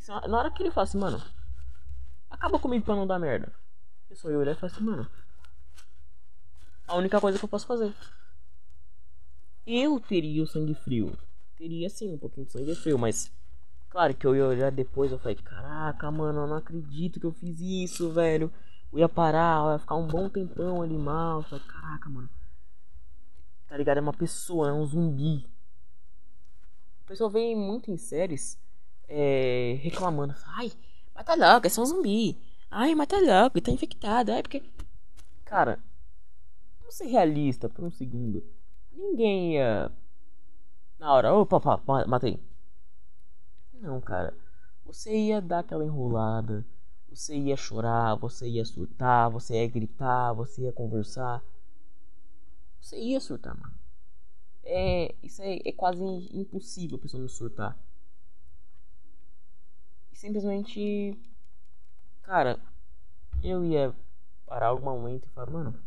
Na 0.08 0.38
hora 0.38 0.50
que 0.50 0.62
ele 0.62 0.70
fala 0.70 0.84
assim, 0.84 0.98
mano, 0.98 1.20
acaba 2.30 2.58
comigo 2.58 2.84
pra 2.84 2.94
não 2.94 3.06
dar 3.06 3.18
merda. 3.18 3.52
Eu 4.08 4.16
só 4.16 4.30
ia 4.30 4.38
olhar 4.38 4.52
e 4.52 4.54
falar 4.54 4.72
assim, 4.72 4.84
mano. 4.84 5.10
A 6.86 6.94
única 6.96 7.20
coisa 7.20 7.38
que 7.38 7.44
eu 7.44 7.48
posso 7.48 7.66
fazer. 7.66 7.92
Eu 9.66 9.98
teria 9.98 10.42
o 10.42 10.46
sangue 10.46 10.74
frio. 10.74 11.18
Teria 11.56 11.90
sim 11.90 12.14
um 12.14 12.18
pouquinho 12.18 12.46
de 12.46 12.52
sangue 12.52 12.74
frio, 12.76 12.96
mas. 12.96 13.32
Claro 13.88 14.14
que 14.14 14.26
eu 14.26 14.36
ia 14.36 14.46
olhar 14.46 14.70
depois 14.70 15.10
eu 15.10 15.18
falei, 15.18 15.36
caraca, 15.36 16.10
mano, 16.10 16.42
eu 16.42 16.46
não 16.46 16.56
acredito 16.56 17.18
que 17.18 17.26
eu 17.26 17.32
fiz 17.32 17.58
isso, 17.60 18.10
velho. 18.10 18.52
Eu 18.92 19.00
ia 19.00 19.08
parar, 19.08 19.64
eu 19.64 19.72
ia 19.72 19.78
ficar 19.78 19.96
um 19.96 20.06
bom 20.06 20.28
tempão 20.28 20.82
ali 20.82 20.96
mal. 20.96 21.38
Eu 21.38 21.42
falei, 21.44 21.64
caraca, 21.64 22.08
mano. 22.08 22.30
Tá 23.66 23.76
ligado? 23.76 23.98
É 23.98 24.00
uma 24.00 24.12
pessoa, 24.12 24.68
é 24.68 24.72
um 24.72 24.86
zumbi. 24.86 25.44
O 27.02 27.06
pessoal 27.06 27.30
vem 27.30 27.56
muito 27.56 27.90
em 27.90 27.96
séries 27.96 28.56
é, 29.08 29.78
reclamando. 29.82 30.34
Ai, 30.56 30.72
mata 31.14 31.34
logo, 31.34 31.66
é 31.66 31.70
só 31.70 31.82
um 31.82 31.86
zumbi. 31.86 32.38
Ai, 32.70 32.94
mata 32.94 33.18
logo, 33.18 33.60
tá 33.60 33.70
infectado. 33.70 34.32
Ai, 34.32 34.42
porque. 34.42 34.62
Cara, 35.44 35.78
vamos 36.80 36.96
ser 36.96 37.06
realista 37.06 37.68
por 37.68 37.84
um 37.84 37.90
segundo. 37.90 38.44
Ninguém 38.92 39.54
ia. 39.54 39.90
Na 40.98 41.12
hora, 41.12 41.34
opa, 41.34 41.56
opa, 41.56 42.06
matei. 42.06 42.40
Não, 43.74 44.00
cara. 44.00 44.34
Você 44.84 45.14
ia 45.16 45.40
dar 45.40 45.60
aquela 45.60 45.84
enrolada. 45.84 46.64
Você 47.08 47.36
ia 47.36 47.56
chorar, 47.56 48.14
você 48.16 48.46
ia 48.48 48.64
surtar, 48.64 49.30
você 49.30 49.54
ia 49.54 49.68
gritar, 49.68 50.32
você 50.32 50.62
ia 50.62 50.72
conversar. 50.72 51.42
Você 52.80 52.98
ia 52.98 53.20
surtar, 53.20 53.58
mano. 53.58 53.74
É, 54.62 55.14
isso 55.22 55.40
é, 55.42 55.60
é 55.64 55.72
quase 55.72 56.02
impossível 56.32 56.98
a 56.98 57.00
pessoa 57.00 57.20
não 57.20 57.28
surtar 57.28 57.78
simplesmente. 60.16 61.18
Cara, 62.22 62.58
eu 63.42 63.64
ia 63.64 63.94
parar 64.46 64.68
algum 64.68 64.84
momento 64.84 65.26
e 65.26 65.30
falar, 65.30 65.50
mano, 65.50 65.80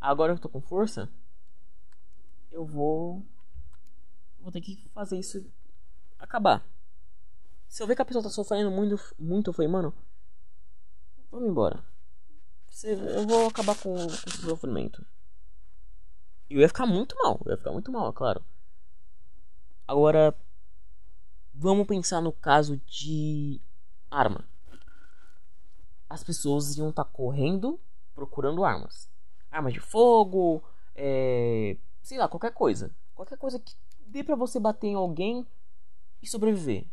agora 0.00 0.32
eu 0.32 0.38
tô 0.38 0.48
com 0.48 0.60
força, 0.60 1.08
eu 2.50 2.64
vou. 2.64 3.22
Vou 4.40 4.50
ter 4.50 4.60
que 4.60 4.88
fazer 4.88 5.18
isso 5.18 5.44
acabar. 6.18 6.64
Se 7.68 7.82
eu 7.82 7.86
ver 7.86 7.94
que 7.94 8.02
a 8.02 8.04
pessoa 8.04 8.22
tá 8.22 8.30
sofrendo 8.30 8.70
muito, 8.70 8.98
muito 9.18 9.50
eu 9.50 9.54
falei, 9.54 9.70
mano, 9.70 9.94
vamos 11.30 11.48
embora. 11.48 11.84
Eu 12.84 13.26
vou 13.26 13.46
acabar 13.46 13.76
com, 13.78 13.94
com 13.94 14.06
esse 14.06 14.42
sofrimento. 14.42 15.04
Eu 16.50 16.60
ia 16.60 16.68
ficar 16.68 16.86
muito 16.86 17.14
mal, 17.22 17.40
eu 17.44 17.52
ia 17.52 17.56
ficar 17.56 17.72
muito 17.72 17.90
mal, 17.92 18.10
é 18.10 18.12
claro. 18.12 18.44
Agora, 19.86 20.34
vamos 21.54 21.86
pensar 21.86 22.20
no 22.20 22.32
caso 22.32 22.80
de 22.86 23.60
arma. 24.10 24.44
As 26.08 26.22
pessoas 26.22 26.76
iam 26.76 26.90
estar 26.90 27.04
tá 27.04 27.10
correndo 27.10 27.80
procurando 28.14 28.64
armas. 28.64 29.08
Armas 29.50 29.72
de 29.72 29.80
fogo, 29.80 30.62
é, 30.94 31.76
sei 32.02 32.18
lá, 32.18 32.28
qualquer 32.28 32.52
coisa. 32.52 32.94
Qualquer 33.14 33.38
coisa 33.38 33.58
que 33.58 33.74
dê 34.06 34.22
para 34.22 34.36
você 34.36 34.60
bater 34.60 34.88
em 34.88 34.94
alguém 34.94 35.46
e 36.20 36.26
sobreviver. 36.26 36.86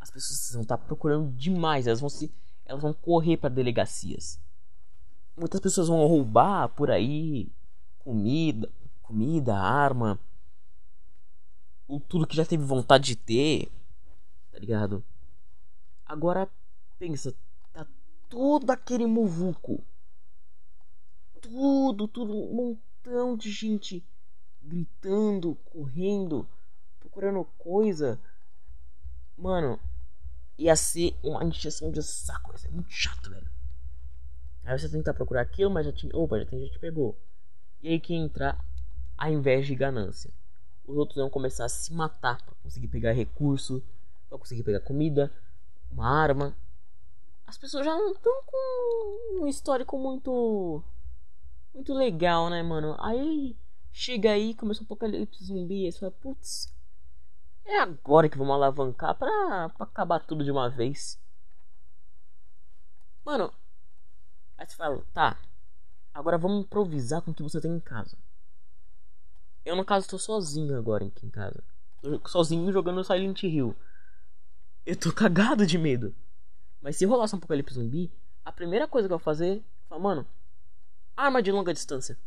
As 0.00 0.10
pessoas 0.10 0.52
vão 0.52 0.62
estar 0.62 0.76
tá 0.76 0.84
procurando 0.84 1.32
demais, 1.32 1.86
elas 1.86 2.00
vão 2.00 2.10
se 2.10 2.32
elas 2.64 2.82
vão 2.82 2.92
correr 2.92 3.36
para 3.36 3.48
delegacias. 3.48 4.40
Muitas 5.36 5.60
pessoas 5.60 5.88
vão 5.88 6.06
roubar 6.06 6.68
por 6.68 6.90
aí 6.90 7.50
comida, 7.98 8.70
comida, 9.02 9.56
arma, 9.56 10.18
ou 11.92 12.00
tudo 12.00 12.26
que 12.26 12.34
já 12.34 12.46
teve 12.46 12.64
vontade 12.64 13.04
de 13.04 13.16
ter, 13.16 13.70
tá 14.50 14.58
ligado? 14.58 15.04
Agora 16.06 16.48
pensa, 16.98 17.34
tá 17.70 17.86
todo 18.30 18.70
aquele 18.70 19.04
muvuco. 19.04 19.84
Tudo, 21.42 22.08
tudo, 22.08 22.32
um 22.34 22.54
montão 22.54 23.36
de 23.36 23.50
gente 23.50 24.02
gritando, 24.62 25.54
correndo, 25.66 26.48
procurando 26.98 27.44
coisa. 27.58 28.18
Mano, 29.36 29.78
ia 30.56 30.74
ser 30.74 31.14
uma 31.22 31.44
injeção 31.44 31.90
de 31.90 32.02
saco, 32.02 32.52
ia 32.52 32.58
ser 32.58 32.70
muito 32.70 32.90
chato, 32.90 33.28
velho. 33.28 33.50
Aí 34.64 34.78
você 34.78 34.88
tenta 34.88 35.12
procurar 35.12 35.42
aquilo, 35.42 35.70
mas 35.70 35.84
já 35.84 35.92
tinha. 35.92 36.16
Opa, 36.16 36.38
já 36.38 36.46
tem 36.46 36.58
gente 36.58 36.72
que 36.72 36.78
pegou. 36.78 37.18
E 37.82 37.88
aí 37.90 38.00
que 38.00 38.14
entra 38.14 38.58
a 39.18 39.30
inveja 39.30 39.74
e 39.74 39.76
ganância. 39.76 40.32
Os 40.86 40.96
outros 40.96 41.16
vão 41.16 41.30
começar 41.30 41.64
a 41.64 41.68
se 41.68 41.92
matar 41.92 42.42
para 42.42 42.54
conseguir 42.62 42.88
pegar 42.88 43.12
recurso, 43.12 43.82
para 44.28 44.38
conseguir 44.38 44.62
pegar 44.62 44.80
comida, 44.80 45.32
uma 45.90 46.08
arma. 46.08 46.56
As 47.46 47.56
pessoas 47.56 47.84
já 47.84 47.94
não 47.94 48.12
estão 48.12 48.42
com 48.46 49.42
um 49.42 49.46
histórico 49.46 49.98
muito. 49.98 50.82
Muito 51.74 51.94
legal, 51.94 52.50
né, 52.50 52.62
mano? 52.62 52.96
Aí 52.98 53.56
chega 53.92 54.32
aí, 54.32 54.54
começa 54.54 54.80
um 54.82 54.84
apocalipse 54.84 55.44
zumbi, 55.44 55.86
aí 55.86 55.92
você 55.92 56.00
fala, 56.00 56.12
putz, 56.12 56.72
é 57.64 57.78
agora 57.78 58.28
que 58.28 58.38
vamos 58.38 58.54
alavancar 58.54 59.14
pra, 59.14 59.68
pra 59.70 59.84
acabar 59.84 60.20
tudo 60.20 60.44
de 60.44 60.50
uma 60.50 60.68
vez. 60.68 61.18
Mano, 63.24 63.52
aí 64.58 64.66
você 64.66 64.76
fala, 64.76 65.04
tá, 65.12 65.38
agora 66.12 66.36
vamos 66.36 66.64
improvisar 66.64 67.22
com 67.22 67.30
o 67.30 67.34
que 67.34 67.42
você 67.42 67.60
tem 67.60 67.72
em 67.72 67.80
casa. 67.80 68.16
Eu, 69.64 69.76
no 69.76 69.84
caso, 69.84 70.08
tô 70.08 70.18
sozinho 70.18 70.76
agora 70.76 71.04
aqui 71.04 71.26
em 71.26 71.30
casa. 71.30 71.62
Tô 72.00 72.20
sozinho 72.26 72.72
jogando 72.72 73.04
Silent 73.04 73.42
Hill. 73.42 73.76
Eu 74.84 74.96
tô 74.96 75.12
cagado 75.12 75.66
de 75.66 75.78
medo. 75.78 76.14
Mas 76.80 76.96
se 76.96 77.04
rolasse 77.04 77.34
um 77.34 77.38
apocalipse 77.38 77.74
zumbi, 77.74 78.10
a 78.44 78.50
primeira 78.50 78.88
coisa 78.88 79.06
que 79.06 79.14
eu 79.14 79.18
vou 79.18 79.24
fazer 79.24 79.62
falar, 79.88 80.00
mano, 80.00 80.26
arma 81.16 81.40
de 81.40 81.52
longa 81.52 81.72
distância. 81.72 82.18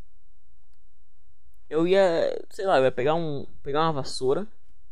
Eu 1.70 1.86
ia, 1.86 2.46
sei 2.50 2.66
lá, 2.66 2.78
eu 2.78 2.86
ia 2.86 2.92
pegar 2.92 3.16
um, 3.16 3.46
pegar 3.62 3.82
uma 3.82 3.92
vassoura 3.92 4.48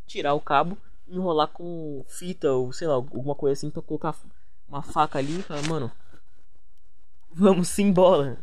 tirar 0.06 0.34
o 0.34 0.42
cabo, 0.42 0.78
enrolar 1.08 1.48
com 1.48 2.06
fita 2.08 2.52
ou 2.52 2.72
sei 2.72 2.88
lá, 2.88 2.94
alguma 2.94 3.36
coisa 3.36 3.54
assim 3.54 3.70
pra 3.70 3.82
colocar 3.82 4.16
uma 4.68 4.82
faca 4.82 5.20
ali 5.20 5.40
e 5.40 5.44
falar, 5.44 5.68
mano, 5.68 5.92
vamos 7.32 7.78
embora. 7.80 8.38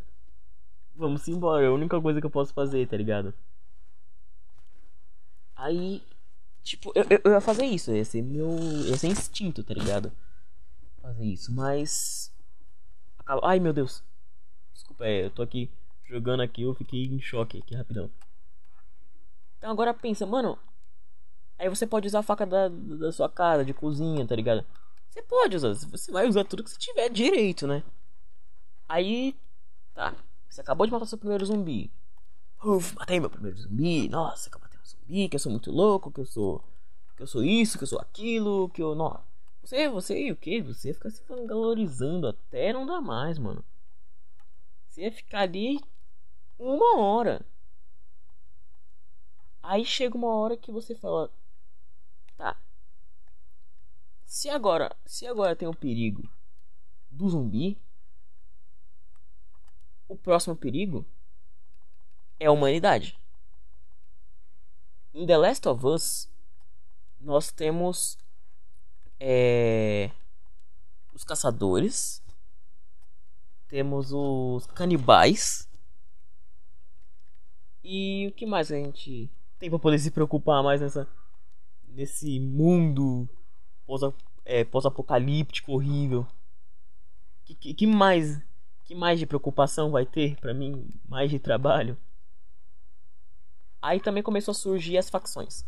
Vamos 0.94 1.26
embora, 1.28 1.64
é 1.64 1.68
a 1.68 1.72
única 1.72 2.00
coisa 2.00 2.20
que 2.20 2.26
eu 2.26 2.30
posso 2.30 2.52
fazer, 2.52 2.86
tá 2.88 2.96
ligado? 2.96 3.32
Aí, 5.60 6.02
tipo, 6.62 6.92
eu, 6.94 7.04
eu, 7.10 7.20
eu 7.24 7.32
ia 7.32 7.40
fazer 7.40 7.64
isso, 7.64 7.92
ia 7.92 8.04
ser 8.04 8.22
meu. 8.22 8.58
ia 8.86 8.96
ser 8.96 9.08
instinto, 9.08 9.62
tá 9.62 9.74
ligado? 9.74 10.12
Fazer 11.00 11.24
isso, 11.24 11.52
mas. 11.52 12.32
Ai 13.42 13.60
meu 13.60 13.72
Deus. 13.72 14.02
Desculpa, 14.72 15.04
é, 15.04 15.26
eu 15.26 15.30
tô 15.30 15.42
aqui 15.42 15.70
jogando 16.04 16.40
aqui, 16.40 16.62
eu 16.62 16.74
fiquei 16.74 17.04
em 17.04 17.20
choque 17.20 17.58
aqui 17.58 17.74
rapidão. 17.74 18.10
Então 19.58 19.70
agora 19.70 19.92
pensa, 19.92 20.26
mano, 20.26 20.58
Aí 21.60 21.68
você 21.68 21.86
pode 21.86 22.06
usar 22.06 22.20
a 22.20 22.22
faca 22.22 22.46
da, 22.46 22.68
da 22.68 23.12
sua 23.12 23.28
casa, 23.28 23.62
de 23.66 23.74
cozinha, 23.74 24.26
tá 24.26 24.34
ligado? 24.34 24.64
Você 25.10 25.20
pode 25.20 25.54
usar, 25.56 25.74
você 25.74 26.10
vai 26.10 26.26
usar 26.26 26.42
tudo 26.44 26.64
que 26.64 26.70
você 26.70 26.78
tiver 26.78 27.10
direito, 27.10 27.66
né? 27.66 27.82
Aí, 28.88 29.36
tá. 29.92 30.14
Você 30.48 30.62
acabou 30.62 30.86
de 30.86 30.92
matar 30.92 31.04
seu 31.04 31.18
primeiro 31.18 31.44
zumbi. 31.44 31.92
Uf, 32.64 32.94
matei 32.96 33.20
meu 33.20 33.28
primeiro 33.28 33.58
zumbi. 33.58 34.08
Nossa, 34.08 34.48
um 34.48 34.69
zumbi, 34.90 35.28
que 35.28 35.36
eu 35.36 35.40
sou 35.40 35.52
muito 35.52 35.70
louco, 35.70 36.10
que 36.12 36.20
eu 36.20 36.26
sou. 36.26 36.64
Que 37.16 37.22
eu 37.22 37.26
sou 37.26 37.44
isso, 37.44 37.78
que 37.78 37.84
eu 37.84 37.88
sou 37.88 38.00
aquilo, 38.00 38.68
que 38.70 38.82
eu. 38.82 38.94
Não. 38.94 39.20
Você, 39.62 39.88
você 39.88 40.26
e 40.26 40.32
o 40.32 40.36
que? 40.36 40.62
Você 40.62 40.92
fica 40.92 41.10
se 41.10 41.22
valorizando 41.28 42.26
até 42.26 42.72
não 42.72 42.86
dá 42.86 43.00
mais, 43.00 43.38
mano. 43.38 43.64
Você 44.88 45.02
ia 45.02 45.12
ficar 45.12 45.40
ali 45.40 45.80
uma 46.58 46.98
hora. 46.98 47.44
Aí 49.62 49.84
chega 49.84 50.16
uma 50.16 50.34
hora 50.34 50.56
que 50.56 50.72
você 50.72 50.94
fala: 50.94 51.30
Tá. 52.36 52.56
Se 54.24 54.48
agora, 54.48 54.96
se 55.04 55.26
agora 55.26 55.54
tem 55.54 55.68
o 55.68 55.74
perigo 55.74 56.28
do 57.10 57.28
zumbi, 57.28 57.78
o 60.08 60.16
próximo 60.16 60.56
perigo 60.56 61.06
é 62.38 62.46
a 62.46 62.52
humanidade. 62.52 63.18
Em 65.12 65.26
The 65.26 65.36
Last 65.36 65.68
of 65.68 65.84
Us, 65.86 66.28
nós 67.20 67.50
temos 67.50 68.16
é, 69.18 70.10
os 71.12 71.24
caçadores, 71.24 72.22
temos 73.68 74.12
os 74.12 74.66
canibais 74.66 75.68
e 77.82 78.28
o 78.28 78.32
que 78.32 78.46
mais 78.46 78.70
a 78.70 78.76
gente 78.76 79.28
tem 79.58 79.68
para 79.68 79.78
poder 79.78 79.98
se 79.98 80.10
preocupar 80.10 80.62
mais 80.62 80.80
nessa 80.80 81.08
nesse 81.88 82.38
mundo 82.38 83.28
é, 84.44 84.64
pós-apocalíptico 84.64 85.72
horrível. 85.72 86.26
Que, 87.44 87.54
que, 87.54 87.74
que, 87.74 87.86
mais 87.86 88.40
que 88.84 88.94
mais 88.94 89.18
de 89.18 89.26
preocupação 89.26 89.90
vai 89.90 90.06
ter 90.06 90.36
para 90.36 90.54
mim? 90.54 90.88
Mais 91.08 91.30
de 91.30 91.38
trabalho? 91.38 91.96
Aí 93.82 94.00
também 94.00 94.22
começou 94.22 94.52
a 94.52 94.54
surgir 94.54 94.98
as 94.98 95.08
facções. 95.08 95.64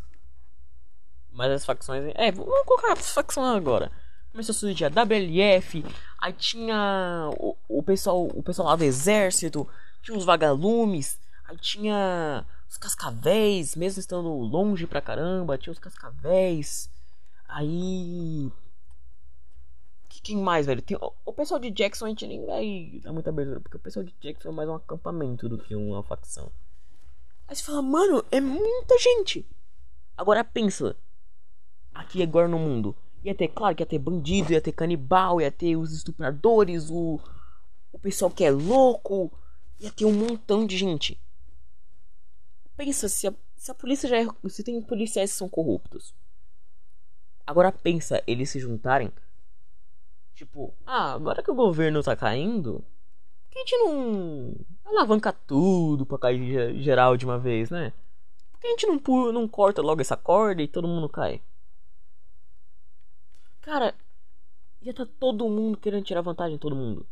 Mas 1.30 1.50
as 1.50 1.64
facções. 1.64 2.12
É, 2.14 2.30
vamos 2.30 2.64
colocar 2.66 2.92
as 2.92 3.10
facções 3.10 3.56
agora. 3.56 3.90
Começou 4.30 4.52
a 4.52 4.56
surgir 4.56 4.84
a 4.84 4.88
WLF. 4.88 5.84
Aí 6.18 6.32
tinha 6.32 7.30
o, 7.38 7.56
o, 7.68 7.82
pessoal, 7.82 8.26
o 8.26 8.42
pessoal 8.42 8.68
lá 8.68 8.76
do 8.76 8.84
exército. 8.84 9.68
Tinha 10.02 10.16
os 10.16 10.24
vagalumes. 10.24 11.18
Aí 11.44 11.56
tinha 11.58 12.46
os 12.68 12.78
cascavéis, 12.78 13.76
mesmo 13.76 14.00
estando 14.00 14.28
longe 14.28 14.86
pra 14.86 15.02
caramba, 15.02 15.58
tinha 15.58 15.72
os 15.72 15.78
cascavéis. 15.78 16.90
Aí. 17.46 18.50
Quem 20.22 20.36
mais, 20.36 20.66
velho? 20.66 20.80
Tem... 20.80 20.96
O 21.24 21.32
pessoal 21.32 21.58
de 21.58 21.68
Jackson 21.70 22.04
a 22.04 22.08
gente 22.08 22.26
nem 22.28 22.46
vai 22.46 23.00
dar 23.02 23.12
muita 23.12 23.30
abertura, 23.30 23.60
porque 23.60 23.76
o 23.76 23.80
pessoal 23.80 24.04
de 24.04 24.14
Jackson 24.20 24.50
é 24.50 24.52
mais 24.52 24.68
um 24.68 24.74
acampamento 24.74 25.48
do 25.48 25.58
que 25.58 25.74
uma 25.74 26.02
facção. 26.04 26.50
Aí 27.52 27.56
você 27.56 27.62
fala, 27.62 27.82
mano, 27.82 28.24
é 28.30 28.40
muita 28.40 28.98
gente. 28.98 29.46
Agora 30.16 30.42
pensa. 30.42 30.96
Aqui 31.92 32.22
agora 32.22 32.48
no 32.48 32.58
mundo. 32.58 32.96
Ia 33.22 33.34
ter, 33.34 33.48
claro 33.48 33.76
que 33.76 33.82
ia 33.82 33.86
ter 33.86 33.98
bandido, 33.98 34.54
ia 34.54 34.60
ter 34.60 34.72
canibal, 34.72 35.38
ia 35.38 35.52
ter 35.52 35.76
os 35.76 35.92
estupradores, 35.92 36.88
o. 36.88 37.20
O 37.92 37.98
pessoal 37.98 38.30
que 38.30 38.42
é 38.42 38.50
louco. 38.50 39.30
Ia 39.78 39.90
ter 39.90 40.06
um 40.06 40.12
montão 40.12 40.66
de 40.66 40.78
gente 40.78 41.20
pensa 42.84 43.08
se 43.08 43.28
a, 43.28 43.34
se 43.54 43.70
a 43.70 43.74
polícia 43.74 44.08
já 44.08 44.16
é, 44.18 44.26
se 44.48 44.64
tem 44.64 44.80
policiais 44.82 45.30
que 45.30 45.38
são 45.38 45.48
corruptos. 45.48 46.12
Agora 47.46 47.70
pensa 47.70 48.22
eles 48.26 48.50
se 48.50 48.58
juntarem. 48.58 49.12
Tipo, 50.34 50.74
ah, 50.84 51.12
agora 51.12 51.42
que 51.42 51.50
o 51.50 51.54
governo 51.54 52.02
tá 52.02 52.16
caindo, 52.16 52.84
que 53.52 53.58
a 53.58 53.62
gente 53.62 53.76
não 53.78 54.54
alavanca 54.84 55.32
tudo 55.32 56.06
pra 56.06 56.18
cair 56.18 56.80
geral 56.82 57.16
de 57.16 57.24
uma 57.24 57.38
vez, 57.38 57.70
né? 57.70 57.92
Por 58.50 58.60
que 58.60 58.66
a 58.66 58.70
gente 58.70 58.86
não, 58.86 59.32
não 59.32 59.46
corta 59.46 59.82
logo 59.82 60.00
essa 60.00 60.16
corda 60.16 60.62
e 60.62 60.68
todo 60.68 60.88
mundo 60.88 61.08
cai? 61.08 61.40
Cara, 63.60 63.94
ia 64.80 64.94
tá 64.94 65.06
todo 65.20 65.48
mundo 65.48 65.78
querendo 65.78 66.04
tirar 66.04 66.22
vantagem 66.22 66.56
de 66.56 66.60
todo 66.60 66.74
mundo. 66.74 67.06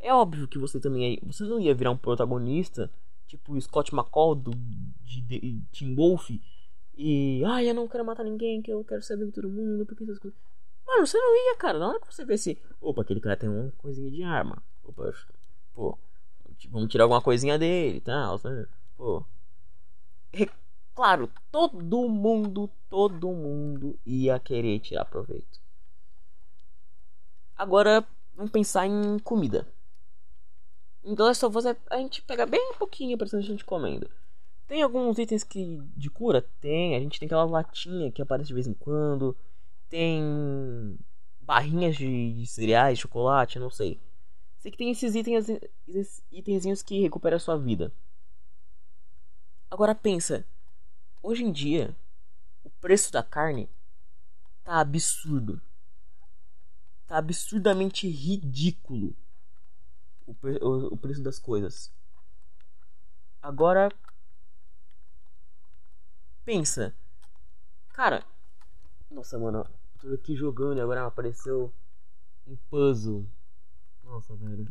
É 0.00 0.12
óbvio 0.12 0.48
que 0.48 0.58
você 0.58 0.80
também 0.80 1.14
é, 1.14 1.26
você 1.26 1.44
não 1.44 1.60
ia 1.60 1.74
virar 1.74 1.90
um 1.90 1.96
protagonista 1.96 2.90
tipo 3.26 3.52
o 3.52 3.60
Scott 3.60 3.94
McCall 3.94 4.34
do, 4.34 4.52
de, 5.04 5.20
de 5.20 5.62
Team 5.72 5.94
Wolf. 5.94 6.30
E, 6.96 7.44
ah, 7.44 7.62
eu 7.62 7.74
não 7.74 7.86
quero 7.86 8.04
matar 8.04 8.24
ninguém, 8.24 8.60
que 8.60 8.72
eu 8.72 8.82
quero 8.82 9.02
saber 9.02 9.26
de 9.26 9.32
todo 9.32 9.48
mundo, 9.48 9.86
porque 9.86 10.02
essas 10.02 10.18
coisas. 10.18 10.38
Mano, 10.86 11.06
você 11.06 11.18
não 11.18 11.36
ia, 11.36 11.56
cara. 11.56 11.78
Na 11.78 11.88
hora 11.90 12.00
que 12.00 12.12
você 12.12 12.24
vê 12.24 12.36
se. 12.36 12.58
Opa, 12.80 13.02
aquele 13.02 13.20
cara 13.20 13.36
tem 13.36 13.48
uma 13.48 13.70
coisinha 13.78 14.10
de 14.10 14.22
arma. 14.22 14.62
Opa, 14.82 15.12
pô, 15.78 15.96
vamos 16.70 16.90
tirar 16.90 17.04
alguma 17.04 17.22
coisinha 17.22 17.56
dele, 17.56 18.00
tá? 18.00 18.28
Pô. 18.96 19.24
É 20.32 20.44
claro, 20.92 21.30
todo 21.52 22.08
mundo, 22.08 22.68
todo 22.90 23.28
mundo 23.28 23.96
ia 24.04 24.40
querer 24.40 24.80
tirar 24.80 25.04
proveito. 25.04 25.60
Agora, 27.56 28.04
vamos 28.34 28.50
pensar 28.50 28.86
em 28.86 29.20
comida. 29.20 29.68
Em 31.04 31.14
The 31.14 31.22
Last 31.22 31.46
of 31.46 31.56
Us, 31.56 31.66
a 31.66 31.96
gente 31.98 32.22
pega 32.22 32.44
bem 32.44 32.74
pouquinho 32.76 33.16
pra 33.16 33.28
a 33.32 33.40
gente 33.40 33.64
comendo. 33.64 34.10
Tem 34.66 34.82
alguns 34.82 35.16
itens 35.16 35.44
que 35.44 35.80
de 35.96 36.10
cura? 36.10 36.42
Tem. 36.60 36.96
A 36.96 37.00
gente 37.00 37.20
tem 37.20 37.26
aquela 37.26 37.44
latinha 37.44 38.10
que 38.10 38.20
aparece 38.20 38.48
de 38.48 38.54
vez 38.54 38.66
em 38.66 38.74
quando. 38.74 39.34
Tem 39.88 40.98
barrinhas 41.40 41.96
de, 41.96 42.34
de 42.34 42.46
cereais, 42.46 42.98
chocolate, 42.98 43.60
não 43.60 43.70
sei. 43.70 43.98
Sei 44.58 44.70
que 44.72 44.78
tem 44.78 44.90
esses 44.90 45.14
itens, 45.14 45.46
esses 45.86 46.22
itenzinhos 46.32 46.82
que 46.82 47.00
recuperam 47.00 47.36
a 47.36 47.40
sua 47.40 47.56
vida. 47.56 47.92
Agora 49.70 49.94
pensa, 49.94 50.44
hoje 51.22 51.44
em 51.44 51.52
dia 51.52 51.96
o 52.64 52.70
preço 52.70 53.12
da 53.12 53.22
carne 53.22 53.68
tá 54.64 54.80
absurdo. 54.80 55.60
Tá 57.06 57.18
absurdamente 57.18 58.08
ridículo 58.08 59.14
o, 60.26 60.36
o, 60.60 60.94
o 60.94 60.96
preço 60.96 61.22
das 61.22 61.38
coisas. 61.38 61.90
Agora 63.40 63.90
pensa, 66.44 66.94
cara, 67.92 68.24
nossa, 69.10 69.38
mano, 69.38 69.66
tô 70.00 70.12
aqui 70.12 70.34
jogando 70.34 70.78
e 70.78 70.80
agora 70.80 71.06
apareceu 71.06 71.72
um 72.46 72.56
puzzle. 72.68 73.26
Nossa, 74.08 74.34
velho. 74.34 74.66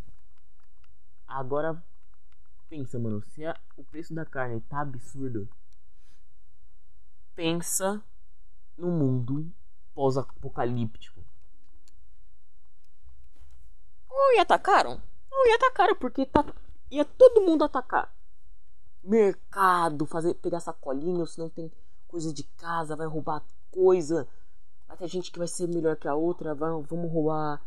Agora 1.27 1.81
pensa, 2.67 2.97
mano, 2.97 3.21
se 3.21 3.45
a, 3.45 3.55
o 3.77 3.83
preço 3.83 4.11
da 4.11 4.25
carne 4.25 4.59
tá 4.61 4.81
absurdo, 4.81 5.47
pensa 7.35 8.03
no 8.75 8.87
mundo 8.87 9.47
pós-apocalíptico. 9.93 11.23
Ou 14.09 14.33
ia 14.33 14.41
atacaram? 14.41 14.99
Ou 15.31 15.47
ia 15.47 15.55
atacaram 15.55 15.95
porque 15.95 16.25
tá, 16.25 16.43
ia 16.89 17.05
todo 17.05 17.41
mundo 17.41 17.63
atacar. 17.63 18.11
Mercado, 19.03 20.07
fazer 20.07 20.33
pegar 20.33 20.59
sacolinha, 20.61 21.27
se 21.27 21.37
não 21.37 21.47
tem 21.49 21.71
coisa 22.07 22.33
de 22.33 22.43
casa, 22.43 22.95
vai 22.95 23.05
roubar 23.05 23.43
coisa. 23.69 24.27
Vai 24.87 24.97
ter 24.97 25.07
gente 25.07 25.31
que 25.31 25.37
vai 25.37 25.47
ser 25.47 25.67
melhor 25.67 25.95
que 25.95 26.07
a 26.07 26.15
outra, 26.15 26.55
vai, 26.55 26.71
vamos 26.71 27.11
roubar 27.11 27.61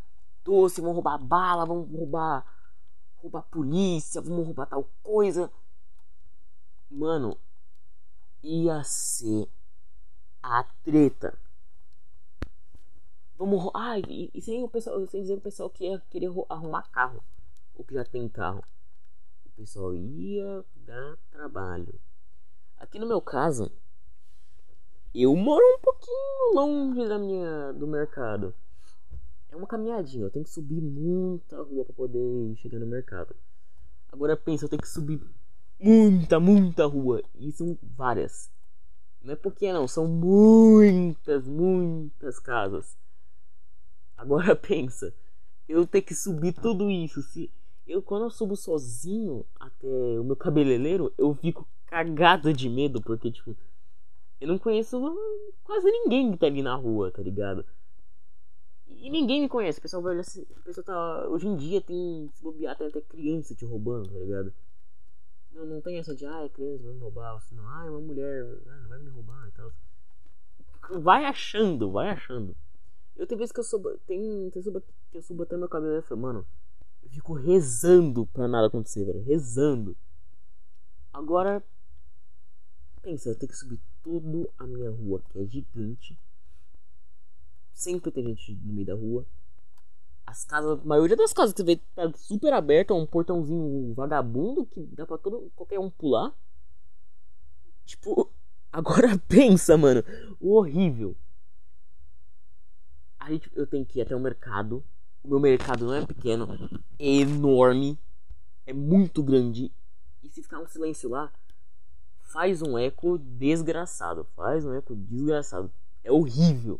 doce, 0.44 0.81
vamos 0.81 0.94
roubar 0.96 1.18
bala, 1.18 1.64
vamos 1.64 1.90
roubar 1.90 2.44
roubar 3.22 3.42
polícia, 3.42 4.20
vamos 4.20 4.46
roubar 4.46 4.66
tal 4.66 4.88
coisa. 5.03 5.50
Mano, 6.90 7.37
ia 8.42 8.83
ser 8.85 9.48
a 10.42 10.64
treta. 10.83 11.38
Vamos. 13.38 13.70
Ah, 13.74 13.98
e, 13.98 14.31
e 14.35 14.42
sem 14.42 14.62
o 14.62 14.68
pessoal. 14.68 15.07
Sem 15.07 15.22
dizer 15.22 15.38
o 15.38 15.40
pessoal 15.40 15.70
que 15.70 15.85
ia 15.85 16.00
querer 16.11 16.31
arrumar 16.48 16.90
carro. 16.90 17.22
Ou 17.74 17.85
que 17.85 17.94
já 17.94 18.05
tem 18.05 18.29
carro. 18.29 18.62
O 19.46 19.50
pessoal 19.50 19.94
ia 19.94 20.64
dar 20.74 21.16
trabalho. 21.31 22.00
Aqui 22.76 22.98
no 22.98 23.07
meu 23.07 23.20
caso, 23.20 23.70
eu 25.14 25.37
moro 25.37 25.62
um 25.76 25.79
pouquinho 25.81 26.55
longe 26.55 27.07
da 27.07 27.18
minha, 27.18 27.72
do 27.74 27.87
mercado. 27.87 28.55
É 29.50 29.56
uma 29.56 29.66
caminhadinha, 29.66 30.24
eu 30.24 30.30
tenho 30.30 30.44
que 30.44 30.50
subir 30.50 30.80
muita 30.80 31.60
rua 31.62 31.84
para 31.84 31.94
poder 31.94 32.54
chegar 32.56 32.78
no 32.78 32.86
mercado. 32.86 33.34
Agora 34.12 34.36
pensa, 34.36 34.64
eu 34.64 34.68
tenho 34.68 34.82
que 34.82 34.88
subir 34.88 35.20
muita, 35.78 36.38
muita 36.38 36.86
rua. 36.86 37.22
E 37.34 37.50
são 37.50 37.76
várias. 37.82 38.50
Não 39.22 39.32
é 39.32 39.36
pouquinha 39.36 39.74
não, 39.74 39.88
são 39.88 40.06
muitas, 40.06 41.46
muitas 41.46 42.38
casas. 42.38 42.96
Agora 44.16 44.54
pensa, 44.56 45.12
eu 45.68 45.86
tenho 45.86 46.04
que 46.04 46.14
subir 46.14 46.52
tudo 46.52 46.90
isso. 46.90 47.20
Se 47.22 47.50
eu 47.86 48.00
quando 48.00 48.26
eu 48.26 48.30
subo 48.30 48.56
sozinho 48.56 49.44
até 49.58 49.88
o 50.20 50.24
meu 50.24 50.36
cabeleireiro, 50.36 51.12
eu 51.18 51.34
fico 51.34 51.66
cagado 51.86 52.52
de 52.52 52.68
medo 52.68 53.02
porque 53.02 53.32
tipo 53.32 53.56
eu 54.40 54.48
não 54.48 54.58
conheço 54.58 54.98
quase 55.62 55.90
ninguém 55.90 56.32
que 56.32 56.38
tá 56.38 56.46
ali 56.46 56.62
na 56.62 56.74
rua, 56.74 57.10
tá 57.10 57.20
ligado? 57.20 57.64
E 58.96 59.11
ninguém 59.11 59.40
me 59.40 59.48
conhece. 59.48 59.79
O 59.79 59.83
pessoal 59.83 60.03
vai 60.03 60.12
olhar 60.12 60.20
assim. 60.20 60.42
O 60.42 60.62
pessoal 60.62 60.85
tá. 60.85 61.29
Hoje 61.29 61.46
em 61.46 61.57
dia 61.57 61.81
tem. 61.81 62.31
Se 62.35 62.42
bobear, 62.42 62.76
tem 62.76 62.88
até 62.88 63.00
criança 63.00 63.55
te 63.55 63.64
roubando, 63.64 64.11
tá 64.11 64.18
ligado? 64.18 64.53
Não, 65.53 65.66
não 65.66 65.81
tem 65.81 65.98
essa 65.98 66.14
de, 66.14 66.24
ah, 66.26 66.44
é 66.44 66.48
criança, 66.48 66.85
vai 66.85 66.92
me 66.92 67.00
roubar. 67.00 67.37
Assim, 67.37 67.55
não, 67.55 67.68
ah, 67.68 67.85
é 67.87 67.90
uma 67.90 68.00
mulher, 68.00 68.46
ah, 68.66 68.81
não 68.83 68.88
vai 68.88 68.98
me 68.98 69.11
roubar 69.11 69.48
e 69.48 69.53
tal. 69.53 69.72
Vai 71.00 71.24
achando, 71.24 71.90
vai 71.90 72.09
achando. 72.11 72.57
Eu 73.16 73.26
tenho 73.26 73.38
vezes 73.38 73.53
que 73.53 73.61
eu 73.61 73.64
subo. 73.64 73.96
Tem, 74.07 74.50
tem 74.50 74.62
subo, 74.62 74.83
que 75.11 75.18
eu 75.18 75.22
subo 75.22 75.42
até 75.42 75.57
meu 75.57 75.68
cabelo 75.68 75.98
e 75.98 76.03
falo, 76.03 76.20
mano, 76.20 76.46
eu 77.03 77.11
fico 77.11 77.35
rezando 77.35 78.26
pra 78.26 78.48
nada 78.48 78.68
acontecer, 78.68 79.05
velho. 79.05 79.22
Rezando. 79.22 79.96
Agora. 81.12 81.62
Pensa, 83.03 83.31
eu 83.31 83.35
tenho 83.35 83.50
que 83.50 83.57
subir 83.57 83.81
tudo 84.03 84.50
a 84.59 84.66
minha 84.66 84.90
rua, 84.90 85.22
que 85.31 85.38
é 85.38 85.44
gigante. 85.44 86.18
Sempre 87.80 88.10
tem 88.10 88.22
gente 88.22 88.52
no 88.62 88.74
meio 88.74 88.86
da 88.86 88.94
rua. 88.94 89.24
As 90.26 90.44
casas, 90.44 90.78
a 90.78 90.84
maioria 90.84 91.16
das 91.16 91.32
casas 91.32 91.54
que 91.54 91.62
você 91.62 91.64
vê 91.64 91.76
tá 91.94 92.12
super 92.14 92.52
aberta, 92.52 92.92
um 92.92 93.06
portãozinho 93.06 93.94
vagabundo 93.94 94.66
que 94.66 94.82
dá 94.92 95.06
pra 95.06 95.16
todo, 95.16 95.50
qualquer 95.56 95.78
um 95.78 95.88
pular. 95.88 96.30
Tipo, 97.86 98.30
agora 98.70 99.18
pensa, 99.26 99.78
mano, 99.78 100.04
o 100.38 100.56
horrível. 100.56 101.16
Aí 103.18 103.40
eu 103.54 103.66
tenho 103.66 103.86
que 103.86 103.98
ir 103.98 104.02
até 104.02 104.14
o 104.14 104.20
mercado. 104.20 104.84
O 105.24 105.28
meu 105.28 105.40
mercado 105.40 105.86
não 105.86 105.94
é 105.94 106.04
pequeno, 106.04 106.48
é 106.98 107.06
enorme, 107.06 107.98
é 108.66 108.74
muito 108.74 109.22
grande. 109.22 109.72
E 110.22 110.28
se 110.28 110.42
ficar 110.42 110.60
um 110.60 110.68
silêncio 110.68 111.08
lá, 111.08 111.32
faz 112.18 112.60
um 112.60 112.76
eco 112.76 113.16
desgraçado. 113.16 114.26
Faz 114.36 114.66
um 114.66 114.74
eco 114.74 114.94
desgraçado. 114.94 115.72
É 116.04 116.12
horrível. 116.12 116.78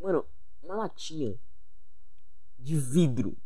Mano, 0.00 0.24
uma 0.62 0.76
latinha 0.76 1.38
de 2.58 2.76
vidro 2.76 3.36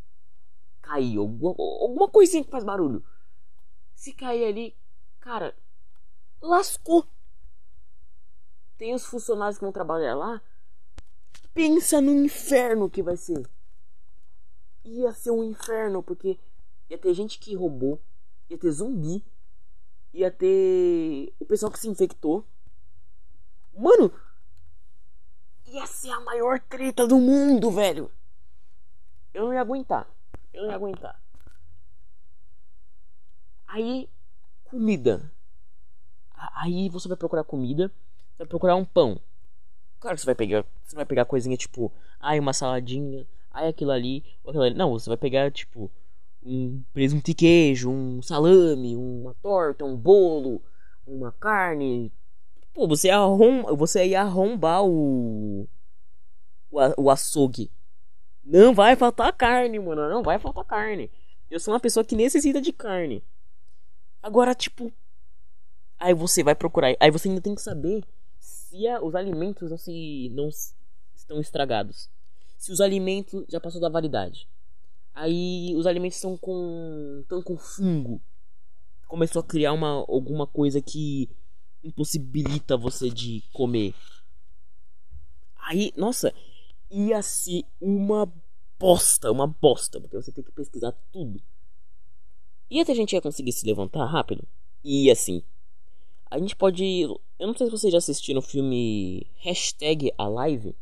caiu. 0.81 1.21
Alguma, 1.21 1.55
alguma 1.81 2.09
coisinha 2.09 2.43
que 2.43 2.51
faz 2.51 2.63
barulho. 2.63 3.03
Se 3.95 4.13
cair 4.13 4.45
ali, 4.45 4.75
cara, 5.19 5.55
lascou. 6.41 7.07
Tem 8.77 8.93
os 8.93 9.05
funcionários 9.05 9.57
que 9.57 9.63
vão 9.63 9.71
trabalhar 9.71 10.15
lá. 10.15 10.41
Pensa 11.53 12.01
no 12.01 12.11
inferno 12.11 12.89
que 12.89 13.01
vai 13.01 13.15
ser. 13.15 13.47
Ia 14.83 15.13
ser 15.13 15.31
um 15.31 15.43
inferno, 15.43 16.03
porque 16.03 16.37
ia 16.89 16.97
ter 16.97 17.13
gente 17.13 17.39
que 17.39 17.55
roubou, 17.55 18.01
ia 18.49 18.57
ter 18.57 18.71
zumbi, 18.71 19.23
ia 20.13 20.29
ter 20.29 21.33
o 21.39 21.45
pessoal 21.45 21.71
que 21.71 21.79
se 21.79 21.87
infectou. 21.87 22.45
Mano, 23.73 24.11
ia 25.73 25.87
ser 25.87 26.11
a 26.11 26.19
maior 26.19 26.59
treta 26.59 27.07
do 27.07 27.17
mundo, 27.17 27.71
velho. 27.71 28.11
Eu 29.33 29.45
não 29.45 29.53
ia 29.53 29.61
aguentar. 29.61 30.07
Eu 30.53 30.63
não 30.63 30.69
ia 30.69 30.75
aguentar. 30.75 31.19
Aí, 33.67 34.07
comida. 34.65 35.31
Aí 36.55 36.89
você 36.89 37.07
vai 37.07 37.17
procurar 37.17 37.43
comida. 37.43 37.87
Você 37.87 38.39
vai 38.39 38.47
procurar 38.47 38.75
um 38.75 38.85
pão. 38.85 39.19
Claro 39.99 40.15
que 40.15 40.21
você 40.21 40.25
vai 40.27 40.35
pegar. 40.35 40.63
Você 40.83 40.95
vai 40.95 41.05
pegar 41.05 41.25
coisinha 41.25 41.57
tipo. 41.57 41.91
Ai, 42.19 42.39
uma 42.39 42.53
saladinha. 42.53 43.25
Ai, 43.49 43.67
aquilo 43.69 43.91
ali. 43.91 44.23
Aquilo 44.45 44.63
ali. 44.63 44.75
Não, 44.75 44.91
você 44.91 45.09
vai 45.09 45.17
pegar 45.17 45.51
tipo. 45.51 45.89
Um 46.45 46.83
presunto 46.93 47.31
e 47.31 47.33
queijo, 47.33 47.89
um 47.89 48.21
salame, 48.21 48.97
uma 48.97 49.33
torta, 49.35 49.85
um 49.85 49.95
bolo, 49.95 50.61
uma 51.07 51.31
carne, 51.31 52.11
Pô, 52.73 52.87
você, 52.87 53.09
arrom... 53.09 53.63
você 53.75 54.05
ia 54.07 54.21
arrombar 54.21 54.83
o... 54.83 55.67
o. 56.71 56.79
O 56.97 57.09
açougue. 57.09 57.71
Não 58.43 58.73
vai 58.73 58.95
faltar 58.95 59.31
carne, 59.33 59.79
mano. 59.79 60.09
Não 60.09 60.23
vai 60.23 60.39
faltar 60.39 60.65
carne. 60.65 61.11
Eu 61.49 61.59
sou 61.59 61.73
uma 61.73 61.79
pessoa 61.79 62.03
que 62.03 62.15
necessita 62.15 62.59
de 62.59 62.73
carne. 62.73 63.23
Agora, 64.21 64.55
tipo. 64.55 64.91
Aí 65.99 66.13
você 66.13 66.43
vai 66.43 66.55
procurar. 66.55 66.95
Aí 66.99 67.11
você 67.11 67.29
ainda 67.29 67.41
tem 67.41 67.53
que 67.53 67.61
saber 67.61 68.03
se 68.39 68.87
a... 68.87 69.01
os 69.01 69.13
alimentos 69.13 69.69
não 69.69 69.77
se. 69.77 70.29
não 70.33 70.49
estão 71.15 71.39
estragados. 71.39 72.09
Se 72.57 72.71
os 72.71 72.81
alimentos 72.81 73.45
já 73.49 73.59
passou 73.59 73.79
da 73.79 73.89
validade. 73.89 74.47
Aí 75.13 75.75
os 75.75 75.85
alimentos 75.85 76.17
estão 76.17 76.35
com. 76.35 77.19
estão 77.21 77.41
com 77.43 77.55
fungo. 77.55 78.19
Começou 79.07 79.41
a 79.41 79.45
criar 79.45 79.73
uma, 79.73 80.03
alguma 80.07 80.47
coisa 80.47 80.81
que 80.81 81.29
impossibilita 81.83 82.77
você 82.77 83.09
de 83.09 83.43
comer. 83.53 83.93
Aí, 85.57 85.93
nossa, 85.95 86.33
ia 86.89 87.21
ser 87.21 87.63
uma 87.79 88.31
bosta, 88.79 89.31
uma 89.31 89.47
bosta, 89.47 89.99
porque 89.99 90.15
você 90.15 90.31
tem 90.31 90.43
que 90.43 90.51
pesquisar 90.51 90.91
tudo. 91.11 91.41
E 92.69 92.81
até 92.81 92.91
a 92.91 92.95
gente 92.95 93.13
ia 93.13 93.21
conseguir 93.21 93.51
se 93.51 93.65
levantar 93.65 94.05
rápido. 94.05 94.47
E 94.83 95.09
assim, 95.09 95.43
a 96.29 96.39
gente 96.39 96.55
pode. 96.55 97.03
Eu 97.03 97.47
não 97.47 97.55
sei 97.55 97.67
se 97.67 97.71
vocês 97.71 97.91
já 97.91 97.99
assistiram 97.99 98.39
o 98.39 98.41
filme 98.41 99.27
Hashtag 99.37 100.11
Alive. 100.17 100.75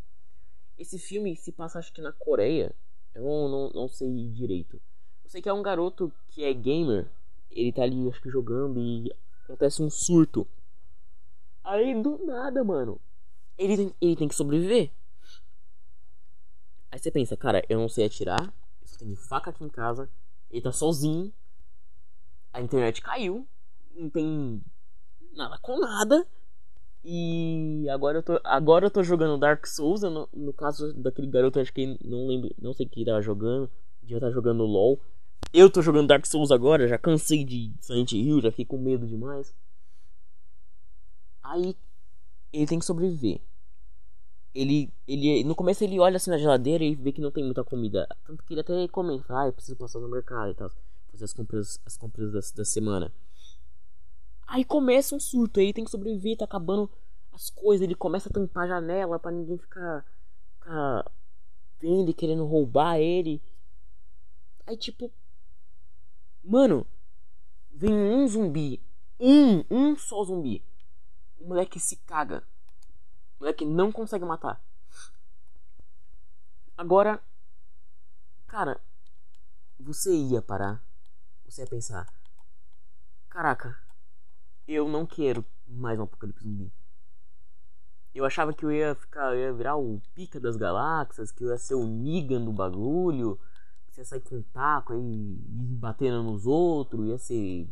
Esse 0.79 0.97
filme 0.97 1.35
se 1.35 1.51
passa 1.51 1.77
acho 1.79 1.91
que 1.93 2.01
na 2.01 2.11
Coreia. 2.13 2.73
Eu 3.13 3.23
não, 3.23 3.49
não, 3.49 3.69
não 3.71 3.87
sei 3.87 4.29
direito. 4.29 4.81
Eu 5.23 5.29
sei 5.29 5.41
que 5.41 5.49
é 5.49 5.53
um 5.53 5.61
garoto 5.61 6.11
que 6.29 6.43
é 6.43 6.53
gamer. 6.53 7.11
Ele 7.51 7.71
tá 7.71 7.83
ali, 7.83 8.07
acho 8.07 8.21
que 8.21 8.29
jogando 8.29 8.79
e 8.79 9.11
acontece 9.43 9.83
um 9.83 9.89
surto. 9.89 10.47
Aí 11.63 12.01
do 12.01 12.25
nada, 12.25 12.63
mano. 12.63 12.99
Ele 13.57 13.77
tem, 13.77 13.95
ele 14.01 14.15
tem 14.15 14.27
que 14.27 14.35
sobreviver. 14.35 14.91
Aí 16.91 16.99
você 16.99 17.11
pensa, 17.11 17.37
cara, 17.37 17.63
eu 17.69 17.79
não 17.79 17.87
sei 17.87 18.05
atirar. 18.05 18.53
Eu 18.81 18.87
só 18.87 18.97
tenho 18.97 19.15
faca 19.15 19.49
aqui 19.49 19.63
em 19.63 19.69
casa. 19.69 20.09
Ele 20.49 20.61
tá 20.61 20.71
sozinho. 20.71 21.31
A 22.51 22.61
internet 22.61 23.01
caiu. 23.01 23.47
Não 23.95 24.09
tem 24.09 24.61
nada 25.33 25.57
com 25.61 25.79
nada. 25.79 26.27
E 27.03 27.87
agora 27.89 28.19
eu 28.19 28.23
tô, 28.23 28.39
agora 28.43 28.85
eu 28.85 28.91
tô 28.91 29.01
jogando 29.01 29.39
Dark 29.39 29.65
Souls. 29.65 30.01
No, 30.01 30.27
no 30.33 30.53
caso 30.53 30.93
daquele 30.93 31.27
garoto, 31.27 31.59
acho 31.59 31.73
que 31.73 31.97
não 32.03 32.27
lembro, 32.27 32.53
não 32.61 32.73
sei 32.73 32.85
quem 32.85 33.05
tava 33.05 33.21
jogando. 33.21 33.69
Devia 34.01 34.17
estar 34.17 34.31
jogando 34.31 34.63
LOL. 34.63 34.99
Eu 35.53 35.69
tô 35.69 35.81
jogando 35.81 36.07
Dark 36.07 36.25
Souls 36.25 36.51
agora, 36.51 36.87
já 36.87 36.97
cansei 36.97 37.43
de 37.43 37.73
Silent 37.81 38.11
Hill, 38.13 38.41
já 38.41 38.51
fiquei 38.51 38.65
com 38.65 38.77
medo 38.77 39.07
demais. 39.07 39.53
Aí 41.43 41.75
ele 42.51 42.67
tem 42.67 42.79
que 42.79 42.85
sobreviver. 42.85 43.41
Ele, 44.53 44.91
ele, 45.07 45.43
no 45.45 45.55
começo 45.55 45.83
ele 45.83 45.99
olha 45.99 46.17
assim 46.17 46.29
na 46.29 46.37
geladeira 46.37 46.83
e 46.83 46.93
vê 46.93 47.11
que 47.11 47.21
não 47.21 47.31
tem 47.31 47.43
muita 47.43 47.63
comida. 47.63 48.07
Tanto 48.25 48.43
que 48.43 48.53
ele 48.53 48.61
até 48.61 48.87
comenta, 48.89 49.39
ah, 49.39 49.47
eu 49.47 49.53
preciso 49.53 49.77
passar 49.77 49.99
no 49.99 50.09
mercado 50.09 50.51
e 50.51 50.55
tal. 50.55 50.69
Fazer 51.09 51.25
as 51.25 51.33
compras, 51.33 51.79
as 51.85 51.97
compras 51.97 52.31
da, 52.31 52.39
da 52.57 52.65
semana. 52.65 53.11
Aí 54.45 54.65
começa 54.65 55.15
um 55.15 55.19
surto, 55.19 55.59
aí 55.59 55.67
ele 55.67 55.73
tem 55.73 55.85
que 55.85 55.91
sobreviver, 55.91 56.37
tá 56.37 56.43
acabando 56.43 56.89
as 57.31 57.49
coisas, 57.49 57.81
ele 57.83 57.95
começa 57.95 58.27
a 58.27 58.31
tampar 58.31 58.65
a 58.65 58.67
janela 58.67 59.17
para 59.17 59.31
ninguém 59.31 59.57
ficar, 59.57 60.05
ficar 60.55 61.09
vendo 61.79 62.11
e 62.11 62.13
querendo 62.13 62.45
roubar 62.45 62.99
ele. 62.99 63.41
Aí 64.67 64.75
tipo, 64.75 65.09
mano, 66.43 66.85
vem 67.71 67.93
um 67.93 68.27
zumbi, 68.27 68.81
um, 69.17 69.63
um 69.71 69.95
só 69.95 70.23
zumbi. 70.25 70.61
O 71.41 71.47
moleque 71.47 71.79
se 71.79 71.95
caga. 72.05 72.43
O 73.39 73.43
moleque 73.43 73.65
não 73.65 73.91
consegue 73.91 74.23
matar. 74.23 74.61
Agora, 76.77 77.21
cara, 78.47 78.79
você 79.79 80.13
ia 80.13 80.41
parar. 80.41 80.83
Você 81.45 81.61
ia 81.61 81.67
pensar: 81.67 82.07
Caraca, 83.27 83.75
eu 84.67 84.87
não 84.87 85.05
quero 85.05 85.43
mais 85.67 85.99
um 85.99 86.03
apocalipse 86.03 86.43
zumbi. 86.43 86.71
Eu 88.13 88.23
achava 88.23 88.53
que 88.53 88.63
eu 88.63 88.71
ia 88.71 88.93
ficar, 88.93 89.33
eu 89.33 89.39
ia 89.39 89.53
virar 89.53 89.77
o 89.77 89.99
pica 90.13 90.39
das 90.39 90.55
galáxias, 90.55 91.31
que 91.31 91.43
eu 91.43 91.49
ia 91.49 91.57
ser 91.57 91.73
o 91.73 91.87
Negan 91.87 92.43
do 92.45 92.51
bagulho, 92.51 93.39
que 93.87 93.95
você 93.95 94.01
ia 94.01 94.05
sair 94.05 94.21
com 94.21 94.35
um 94.35 94.43
taco 94.43 94.93
aí, 94.93 95.35
batendo 95.79 96.21
nos 96.21 96.45
outros, 96.45 97.07
ia 97.07 97.17
ser 97.17 97.67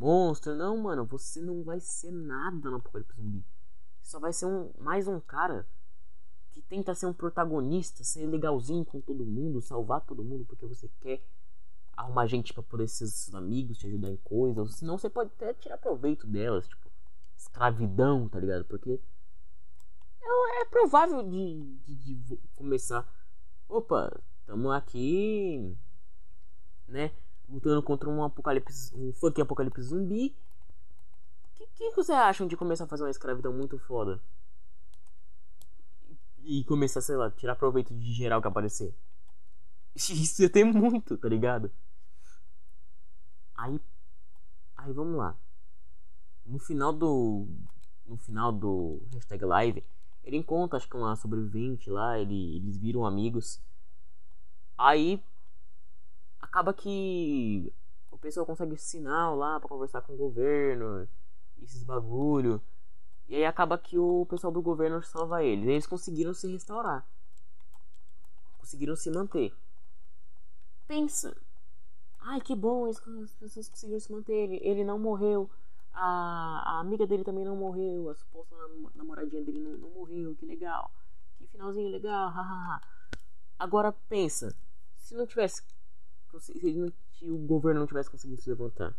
monstro. 0.00 0.54
Não, 0.54 0.76
mano, 0.78 1.04
você 1.04 1.40
não 1.40 1.62
vai 1.62 1.78
ser 1.78 2.10
nada 2.10 2.70
no 2.70 2.76
apocalipse 2.76 3.14
zumbi. 3.16 3.44
Você 4.00 4.10
só 4.10 4.18
vai 4.18 4.32
ser 4.32 4.46
um, 4.46 4.72
mais 4.78 5.06
um 5.06 5.20
cara 5.20 5.68
que 6.50 6.62
tenta 6.62 6.94
ser 6.94 7.06
um 7.06 7.12
protagonista, 7.12 8.02
ser 8.02 8.26
legalzinho 8.26 8.84
com 8.84 9.00
todo 9.00 9.24
mundo, 9.24 9.60
salvar 9.60 10.00
todo 10.00 10.24
mundo 10.24 10.44
porque 10.46 10.66
você 10.66 10.90
quer 11.00 11.22
arrumar 11.96 12.26
gente 12.26 12.54
para 12.54 12.62
poder 12.62 12.88
ser 12.88 13.06
seus 13.06 13.34
amigos, 13.34 13.78
te 13.78 13.86
ajudar 13.86 14.10
em 14.10 14.16
coisas, 14.16 14.76
senão 14.76 14.96
você 14.96 15.10
pode 15.10 15.30
até 15.36 15.52
tirar 15.54 15.76
proveito 15.76 16.26
delas, 16.26 16.66
tipo, 16.66 16.90
escravidão, 17.36 18.26
tá 18.28 18.40
ligado? 18.40 18.64
Porque 18.64 18.98
é, 20.22 20.62
é 20.62 20.64
provável 20.64 21.22
de, 21.22 21.76
de, 21.86 22.14
de, 22.14 22.36
começar. 22.56 23.06
Opa, 23.68 24.10
estamos 24.40 24.72
aqui, 24.72 25.76
né? 26.88 27.12
Lutando 27.50 27.82
contra 27.82 28.08
um 28.08 28.22
apocalipse, 28.22 28.94
um 28.94 29.12
funk 29.12 29.40
apocalipse 29.40 29.82
zumbi. 29.82 30.34
O 31.44 31.56
que, 31.56 31.66
que 31.66 31.90
vocês 31.90 32.16
acham 32.16 32.46
de 32.46 32.56
começar 32.56 32.84
a 32.84 32.86
fazer 32.86 33.02
uma 33.02 33.10
escravidão 33.10 33.52
muito 33.52 33.78
foda? 33.78 34.20
E 36.44 36.64
começar, 36.64 37.00
sei 37.00 37.16
lá, 37.16 37.30
tirar 37.30 37.56
proveito 37.56 37.92
de 37.94 38.12
geral 38.12 38.40
que 38.40 38.48
aparecer. 38.48 38.94
Isso 39.94 40.42
ia 40.42 40.48
ter 40.48 40.64
muito, 40.64 41.16
tá 41.18 41.28
ligado? 41.28 41.70
Aí, 43.56 43.80
aí 44.76 44.92
vamos 44.92 45.16
lá. 45.16 45.36
No 46.46 46.58
final 46.58 46.92
do, 46.92 47.46
no 48.06 48.16
final 48.16 48.52
do 48.52 49.02
hashtag 49.12 49.44
live, 49.44 49.84
ele 50.24 50.36
encontra 50.36 50.76
acho 50.76 50.88
que 50.88 50.96
uma 50.96 51.16
sobrevivente 51.16 51.90
lá, 51.90 52.18
ele, 52.18 52.56
eles 52.56 52.76
viram 52.78 53.04
amigos. 53.04 53.60
Aí 54.78 55.22
acaba 56.50 56.74
que 56.74 57.72
o 58.10 58.18
pessoal 58.18 58.44
consegue 58.44 58.76
sinal 58.76 59.36
lá 59.36 59.58
para 59.60 59.68
conversar 59.68 60.02
com 60.02 60.12
o 60.14 60.16
governo, 60.16 61.08
esses 61.62 61.84
bagulho. 61.84 62.60
E 63.28 63.36
aí 63.36 63.44
acaba 63.44 63.78
que 63.78 63.96
o 63.96 64.26
pessoal 64.28 64.52
do 64.52 64.60
governo 64.60 65.00
salva 65.02 65.44
eles. 65.44 65.68
Eles 65.68 65.86
conseguiram 65.86 66.34
se 66.34 66.50
restaurar. 66.50 67.06
Conseguiram 68.58 68.96
se 68.96 69.08
manter. 69.10 69.54
Pensa, 70.88 71.36
Ai, 72.22 72.40
que 72.40 72.54
bom, 72.54 72.86
as 72.86 73.00
pessoas 73.00 73.68
conseguiram 73.68 74.00
se 74.00 74.12
manter. 74.12 74.34
Ele, 74.34 74.60
ele 74.62 74.84
não 74.84 74.98
morreu. 74.98 75.48
A, 75.92 76.76
a 76.76 76.80
amiga 76.80 77.06
dele 77.06 77.24
também 77.24 77.44
não 77.44 77.56
morreu. 77.56 78.10
A 78.10 78.14
suposta 78.14 78.54
namoradinha 78.94 79.42
dele 79.42 79.60
não, 79.60 79.78
não 79.78 79.90
morreu. 79.90 80.34
Que 80.34 80.44
legal. 80.44 80.92
Que 81.38 81.46
finalzinho 81.46 81.88
legal. 81.88 82.32
Agora 83.58 83.92
pensa. 84.08 84.54
Se 84.98 85.14
não 85.14 85.26
tivesse. 85.26 85.62
Se, 86.38 86.92
se 87.12 87.30
o 87.30 87.38
governo 87.38 87.80
não 87.80 87.86
tivesse 87.86 88.10
conseguido 88.10 88.40
se 88.40 88.48
levantar. 88.48 88.94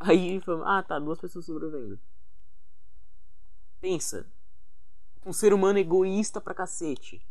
Aí 0.00 0.40
falou, 0.40 0.64
ah 0.64 0.82
tá, 0.82 0.98
duas 0.98 1.20
pessoas 1.20 1.44
sobrevivendo. 1.44 1.98
Pensa. 3.80 4.26
Um 5.24 5.32
ser 5.32 5.52
humano 5.52 5.78
egoísta 5.78 6.40
pra 6.40 6.54
cacete 6.54 7.22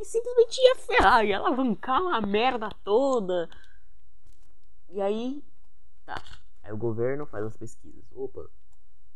e 0.00 0.04
simplesmente 0.04 0.58
ia 0.58 0.76
ferrar, 0.76 1.24
ia 1.24 1.38
alavancar 1.38 2.00
uma 2.00 2.20
merda 2.22 2.70
toda. 2.82 3.48
E 4.88 5.00
aí, 5.00 5.44
tá. 6.06 6.22
Aí 6.62 6.72
o 6.72 6.76
governo 6.76 7.26
faz 7.26 7.44
as 7.44 7.56
pesquisas. 7.56 8.02
Opa, 8.12 8.48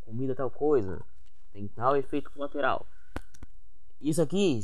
comida 0.02 0.34
tal 0.34 0.50
coisa, 0.50 1.02
tem 1.52 1.66
tal 1.68 1.96
efeito 1.96 2.30
colateral. 2.30 2.86
Isso 4.00 4.20
aqui 4.20 4.60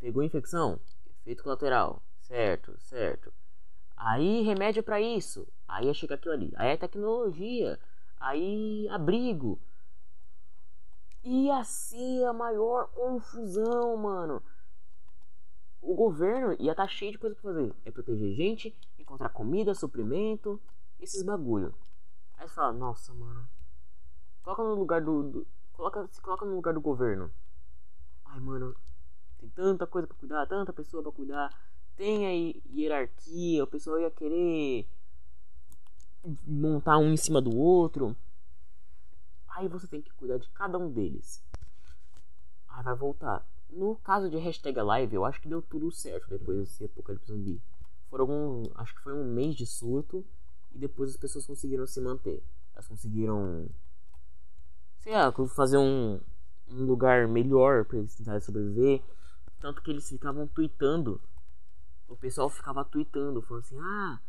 pegou 0.00 0.22
infecção, 0.22 0.80
efeito 1.20 1.44
colateral. 1.44 2.02
Certo, 2.30 2.78
certo. 2.78 3.32
Aí 3.96 4.42
remédio 4.42 4.82
para 4.82 5.00
isso. 5.00 5.46
Aí 5.66 5.92
chega 5.92 6.14
aquilo 6.14 6.34
ali. 6.34 6.52
Aí 6.56 6.68
é 6.68 6.76
tecnologia. 6.76 7.78
Aí 8.18 8.88
abrigo. 8.88 9.58
E 11.24 11.50
assim 11.50 12.24
a 12.24 12.32
maior 12.32 12.88
confusão, 12.88 13.96
mano 13.96 14.42
o 15.82 15.94
governo 15.94 16.52
ia 16.58 16.72
estar 16.72 16.84
tá 16.84 16.88
cheio 16.88 17.12
de 17.12 17.18
coisa 17.18 17.34
pra 17.34 17.42
fazer. 17.42 17.74
É 17.84 17.90
proteger 17.90 18.34
gente, 18.34 18.76
encontrar 18.98 19.30
comida, 19.30 19.74
suprimento, 19.74 20.60
esses 20.98 21.22
bagulho. 21.22 21.74
Aí 22.36 22.46
você 22.46 22.54
fala, 22.54 22.72
nossa, 22.72 23.12
mano. 23.14 23.48
Coloca 24.42 24.62
no 24.62 24.74
lugar 24.74 25.00
do. 25.00 25.22
do 25.22 25.46
coloca, 25.72 26.06
se 26.10 26.20
coloca 26.20 26.44
no 26.44 26.54
lugar 26.54 26.74
do 26.74 26.80
governo. 26.80 27.30
Ai, 28.24 28.40
mano. 28.40 28.74
Tem 29.38 29.48
tanta 29.50 29.86
coisa 29.86 30.06
pra 30.06 30.16
cuidar, 30.16 30.46
tanta 30.46 30.72
pessoa 30.72 31.02
pra 31.02 31.12
cuidar. 31.12 31.50
Tem 32.00 32.26
aí 32.26 32.62
hierarquia, 32.74 33.62
o 33.62 33.66
pessoal 33.66 34.00
ia 34.00 34.10
querer 34.10 34.88
montar 36.46 36.96
um 36.96 37.12
em 37.12 37.16
cima 37.18 37.42
do 37.42 37.54
outro. 37.54 38.16
Aí 39.46 39.68
você 39.68 39.86
tem 39.86 40.00
que 40.00 40.10
cuidar 40.14 40.38
de 40.38 40.48
cada 40.48 40.78
um 40.78 40.90
deles. 40.90 41.44
Aí 42.70 42.82
vai 42.82 42.94
voltar. 42.94 43.46
No 43.68 43.96
caso 43.96 44.30
de 44.30 44.38
hashtag 44.38 44.80
live, 44.80 45.14
eu 45.14 45.26
acho 45.26 45.42
que 45.42 45.48
deu 45.48 45.60
tudo 45.60 45.92
certo 45.92 46.26
depois 46.30 46.60
desse 46.60 46.86
apocalipse 46.86 47.30
zumbi. 47.30 47.60
Foram 48.08 48.22
algum, 48.22 48.70
acho 48.76 48.94
que 48.94 49.02
foi 49.02 49.12
um 49.12 49.34
mês 49.34 49.54
de 49.54 49.66
surto 49.66 50.24
e 50.72 50.78
depois 50.78 51.10
as 51.10 51.18
pessoas 51.18 51.44
conseguiram 51.44 51.86
se 51.86 52.00
manter. 52.00 52.42
Elas 52.72 52.88
conseguiram, 52.88 53.68
sei 55.00 55.12
lá, 55.12 55.30
fazer 55.48 55.76
um, 55.76 56.18
um 56.66 56.82
lugar 56.86 57.28
melhor 57.28 57.84
para 57.84 57.98
eles 57.98 58.14
tentarem 58.14 58.40
sobreviver. 58.40 59.02
Tanto 59.60 59.82
que 59.82 59.90
eles 59.90 60.08
ficavam 60.08 60.46
tweetando. 60.46 61.20
O 62.10 62.16
pessoal 62.16 62.50
ficava 62.50 62.84
tweetando, 62.84 63.40
falando 63.40 63.64
assim: 63.64 63.78
Ah, 63.78 64.20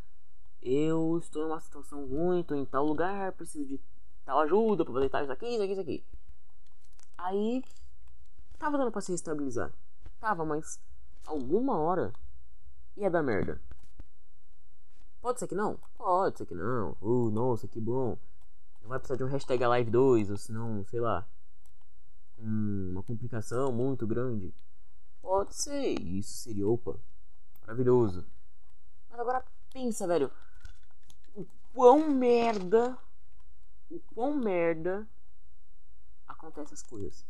eu 0.62 1.18
estou 1.18 1.44
numa 1.44 1.60
situação 1.60 2.06
ruim, 2.06 2.40
estou 2.40 2.56
em 2.56 2.66
tal 2.66 2.86
lugar, 2.86 3.34
preciso 3.34 3.68
de 3.68 3.82
tal 4.24 4.40
ajuda 4.40 4.86
para 4.86 4.94
fazer 4.94 5.10
tal 5.10 5.24
isso 5.24 5.32
aqui, 5.34 5.48
isso 5.48 5.64
aqui, 5.64 5.72
isso 5.74 5.82
aqui. 5.82 6.06
Aí 7.18 7.62
Tava 8.62 8.78
dando 8.78 8.92
pra 8.92 9.02
se 9.02 9.12
estabilizar. 9.12 9.74
Tava, 10.20 10.46
mas 10.46 10.80
alguma 11.26 11.80
hora 11.80 12.14
ia 12.96 13.10
dar 13.10 13.24
merda. 13.24 13.60
Pode 15.20 15.40
ser 15.40 15.48
que 15.48 15.56
não? 15.56 15.80
Pode 15.98 16.38
ser 16.38 16.46
que 16.46 16.54
não. 16.54 16.96
Uh, 17.02 17.32
nossa, 17.32 17.68
que 17.68 17.82
bom. 17.82 18.20
Não 18.84 18.90
vai 18.90 19.00
precisar 19.00 19.18
de 19.18 19.24
um 19.24 19.28
hashtag 19.28 19.66
Live 19.66 19.90
2, 19.90 20.30
ou 20.30 20.38
senão, 20.38 20.86
sei 20.86 21.00
lá. 21.00 21.28
uma 22.38 23.02
complicação 23.02 23.72
muito 23.72 24.06
grande. 24.06 24.54
Pode 25.24 25.60
ser. 25.60 26.00
Isso 26.00 26.44
seria, 26.44 26.68
opa, 26.68 27.00
maravilhoso. 27.72 28.26
Mas 29.10 29.20
agora 29.20 29.44
pensa, 29.74 30.06
velho. 30.06 30.30
O 31.34 31.46
quão 31.74 32.10
merda. 32.10 32.98
O 33.90 34.00
quão 34.14 34.36
merda 34.36 35.08
acontece 36.28 36.74
as 36.74 36.84
coisas. 36.84 37.26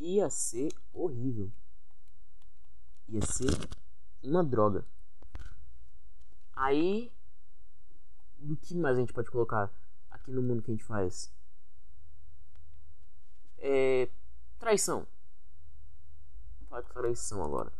Ia 0.00 0.30
ser 0.30 0.72
horrível. 0.92 1.50
Ia 3.08 3.22
ser 3.22 3.50
uma 4.22 4.42
droga. 4.44 4.84
Aí, 6.54 7.12
do 8.38 8.56
que 8.56 8.74
mais 8.74 8.96
a 8.96 9.00
gente 9.00 9.12
pode 9.12 9.30
colocar 9.30 9.70
aqui 10.10 10.30
no 10.30 10.42
mundo 10.42 10.62
que 10.62 10.70
a 10.70 10.74
gente 10.74 10.84
faz? 10.84 11.32
É. 13.58 14.08
Traição. 14.58 15.06
Falar 16.68 16.82
de 16.82 16.88
traição 16.88 17.42
agora. 17.42 17.72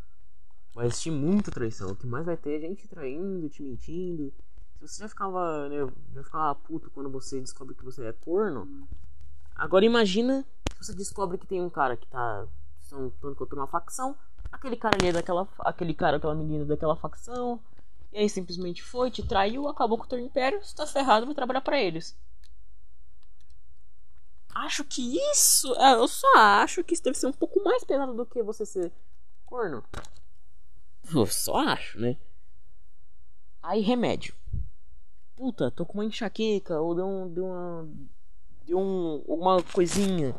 Vai 0.75 0.87
existir 0.87 1.11
muita 1.11 1.51
traição. 1.51 1.91
O 1.91 1.97
que 1.97 2.07
mais 2.07 2.27
vai 2.27 2.37
ter 2.37 2.57
é 2.57 2.61
gente 2.61 2.87
traindo, 2.89 3.49
te 3.49 3.63
mentindo. 3.63 4.33
Se 4.81 4.89
você 4.89 5.03
já 5.03 5.09
ficava, 5.09 5.69
né, 5.69 5.77
já 6.15 6.23
ficava 6.23 6.55
puto 6.55 6.91
quando 6.91 7.11
você 7.11 7.41
descobre 7.41 7.75
que 7.75 7.85
você 7.85 8.05
é 8.05 8.13
corno. 8.13 8.87
Agora 9.55 9.85
imagina 9.85 10.47
se 10.81 10.87
você 10.87 10.95
descobre 10.95 11.37
que 11.37 11.47
tem 11.47 11.61
um 11.61 11.71
cara 11.71 11.97
que 11.97 12.07
tá 12.07 12.47
são 12.81 13.11
tanto 13.21 13.35
contra 13.37 13.57
uma 13.57 13.67
facção 13.67 14.17
aquele 14.51 14.77
cara 14.77 14.97
ali 14.99 15.09
é 15.09 15.13
daquela. 15.13 15.49
aquele 15.61 15.95
cara, 15.95 16.17
aquela 16.17 16.35
menina 16.35 16.65
daquela 16.65 16.97
facção. 16.97 17.61
E 18.13 18.19
aí 18.19 18.29
simplesmente 18.29 18.83
foi, 18.83 19.11
te 19.11 19.23
traiu, 19.23 19.69
acabou 19.69 19.99
com 19.99 20.05
o 20.05 20.09
teu 20.09 20.19
império, 20.19 20.63
você 20.63 20.75
tá 20.75 20.87
ferrado, 20.87 21.27
vai 21.27 21.35
trabalhar 21.35 21.61
para 21.61 21.81
eles. 21.81 22.17
Acho 24.65 24.85
que 24.85 25.17
isso. 25.33 25.75
É, 25.77 25.95
eu 25.95 26.09
só 26.09 26.27
acho 26.37 26.83
que 26.83 26.95
isso 26.95 27.03
deve 27.03 27.17
ser 27.17 27.27
um 27.27 27.33
pouco 27.33 27.63
mais 27.63 27.85
pesado 27.85 28.15
do 28.15 28.27
que 28.27 28.43
você 28.43 28.67
ser 28.67 28.93
corno. 29.47 29.85
Eu 31.15 31.27
só 31.27 31.57
acho, 31.57 32.01
né? 32.01 32.17
Aí 33.63 33.81
remédio. 33.81 34.35
Puta, 35.37 35.71
tô 35.71 35.87
com 35.87 35.99
uma 35.99 36.05
enxaqueca, 36.05 36.81
ou 36.81 36.95
deu 36.95 37.07
um. 37.07 37.29
Deu 37.29 37.45
uma. 37.45 37.89
Deu 38.67 38.79
um. 38.79 39.63
Coisinha. 39.73 40.35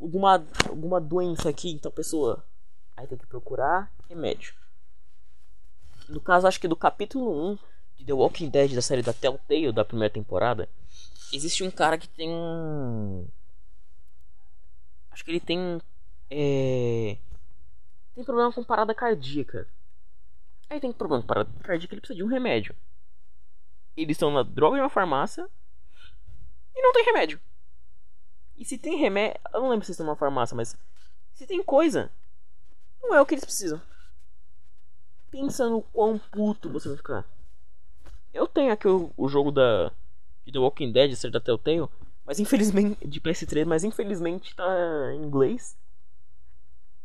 Alguma. 0.00 0.46
Alguma 0.68 1.00
doença 1.00 1.48
aqui, 1.48 1.70
então 1.70 1.90
pessoa 1.90 2.44
Aí 2.96 3.06
tem 3.06 3.18
que 3.18 3.26
procurar 3.26 3.92
remédio. 4.08 4.54
No 6.08 6.20
caso, 6.20 6.46
acho 6.46 6.60
que 6.60 6.68
do 6.68 6.76
capítulo 6.76 7.52
1 7.52 7.58
de 7.96 8.04
The 8.04 8.12
Walking 8.12 8.48
Dead 8.50 8.72
da 8.72 8.82
série 8.82 9.02
da 9.02 9.12
Telltale 9.12 9.72
da 9.72 9.84
primeira 9.84 10.12
temporada, 10.12 10.68
existe 11.34 11.64
um 11.64 11.70
cara 11.70 11.98
que 11.98 12.08
tem 12.08 12.30
Acho 15.10 15.24
que 15.24 15.30
ele 15.30 15.40
tem. 15.40 15.80
É... 16.28 17.16
Tem 18.14 18.24
problema 18.24 18.52
com 18.52 18.64
parada 18.64 18.92
cardíaca. 18.92 19.68
Aí 20.68 20.80
tem 20.80 20.92
problema 20.92 21.22
com 21.22 21.28
parada 21.28 21.50
cardíaca, 21.62 21.94
ele 21.94 22.00
precisa 22.00 22.16
de 22.16 22.24
um 22.24 22.28
remédio. 22.28 22.74
Eles 23.96 24.16
estão 24.16 24.32
na 24.32 24.42
droga 24.42 24.76
de 24.76 24.82
uma 24.82 24.90
farmácia 24.90 25.48
e 26.74 26.82
não 26.82 26.92
tem 26.92 27.04
remédio. 27.04 27.40
E 28.56 28.64
se 28.64 28.76
tem 28.76 28.96
remédio. 28.96 29.40
Eu 29.52 29.60
não 29.60 29.70
lembro 29.70 29.86
se 29.86 29.96
tem 29.96 30.04
uma 30.04 30.16
farmácia, 30.16 30.56
mas. 30.56 30.76
Se 31.32 31.46
tem 31.46 31.62
coisa 31.62 32.10
não 33.00 33.14
é 33.14 33.20
o 33.20 33.26
que 33.26 33.34
eles 33.34 33.44
precisam. 33.44 33.80
Pensa 35.30 35.68
no 35.68 35.82
quão 35.82 36.18
puto 36.18 36.70
você 36.70 36.88
vai 36.88 36.96
ficar. 36.96 37.24
Eu 38.32 38.48
tenho 38.48 38.72
aqui 38.72 38.88
o, 38.88 39.12
o 39.16 39.28
jogo 39.28 39.52
da 39.52 39.92
de 40.44 40.52
The 40.52 40.58
Walking 40.58 40.92
Dead, 40.92 41.14
ser 41.14 41.30
da 41.30 41.40
Telltale, 41.40 41.88
mas 42.24 42.38
infelizmente 42.38 43.06
de 43.06 43.20
PS3, 43.20 43.64
mas 43.64 43.84
infelizmente 43.84 44.54
tá 44.54 44.64
em 45.14 45.24
inglês. 45.24 45.76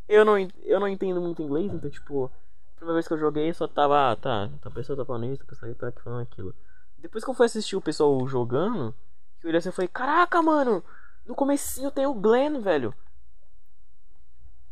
Eu 0.08 0.26
não, 0.26 0.38
eu 0.64 0.80
não 0.80 0.88
entendo 0.88 1.22
muito 1.22 1.42
inglês, 1.42 1.72
então 1.74 1.90
tipo, 1.90 2.26
a 2.26 2.76
primeira 2.76 2.96
vez 2.96 3.08
que 3.08 3.14
eu 3.14 3.20
joguei 3.20 3.54
só 3.54 3.68
tava, 3.68 4.12
ah, 4.12 4.16
tá, 4.16 4.50
a 4.64 4.72
pessoa 4.72 4.98
tá 4.98 5.06
falando 5.06 5.32
isso, 5.34 5.44
a 5.44 5.46
pessoa 5.46 5.74
tá 5.76 5.92
falando 6.04 6.24
aquilo. 6.24 6.56
Depois 6.98 7.24
que 7.24 7.30
eu 7.30 7.34
fui 7.34 7.46
assistir 7.46 7.76
o 7.76 7.82
pessoal 7.82 8.28
jogando, 8.28 8.94
que 9.40 9.46
eu 9.46 9.50
olhei 9.50 9.60
assim 9.60 9.70
e 9.70 9.72
falei, 9.72 9.88
caraca, 9.88 10.42
mano, 10.42 10.84
no 11.26 11.36
comecinho 11.36 11.92
tem 11.92 12.06
o 12.06 12.14
Glenn, 12.14 12.60
velho. 12.62 12.94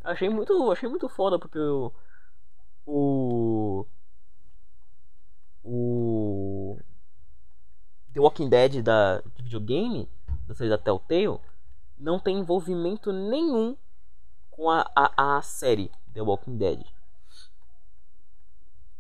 Achei 0.03 0.29
muito, 0.29 0.71
achei 0.71 0.89
muito 0.89 1.07
foda 1.09 1.37
porque 1.37 1.59
o 1.59 1.91
o 2.85 3.85
o 5.63 6.79
The 8.17 8.21
Walking 8.21 8.49
Dead 8.49 8.81
da 8.81 9.21
de 9.35 9.43
videogame, 9.43 10.09
da 10.47 10.55
série 10.55 10.71
da 10.71 10.77
Telltale, 10.79 11.39
não 11.99 12.19
tem 12.19 12.39
envolvimento 12.39 13.13
nenhum 13.13 13.77
com 14.49 14.71
a, 14.71 14.89
a, 14.95 15.37
a 15.37 15.41
série 15.43 15.91
The 16.15 16.23
Walking 16.23 16.57
Dead. 16.57 16.83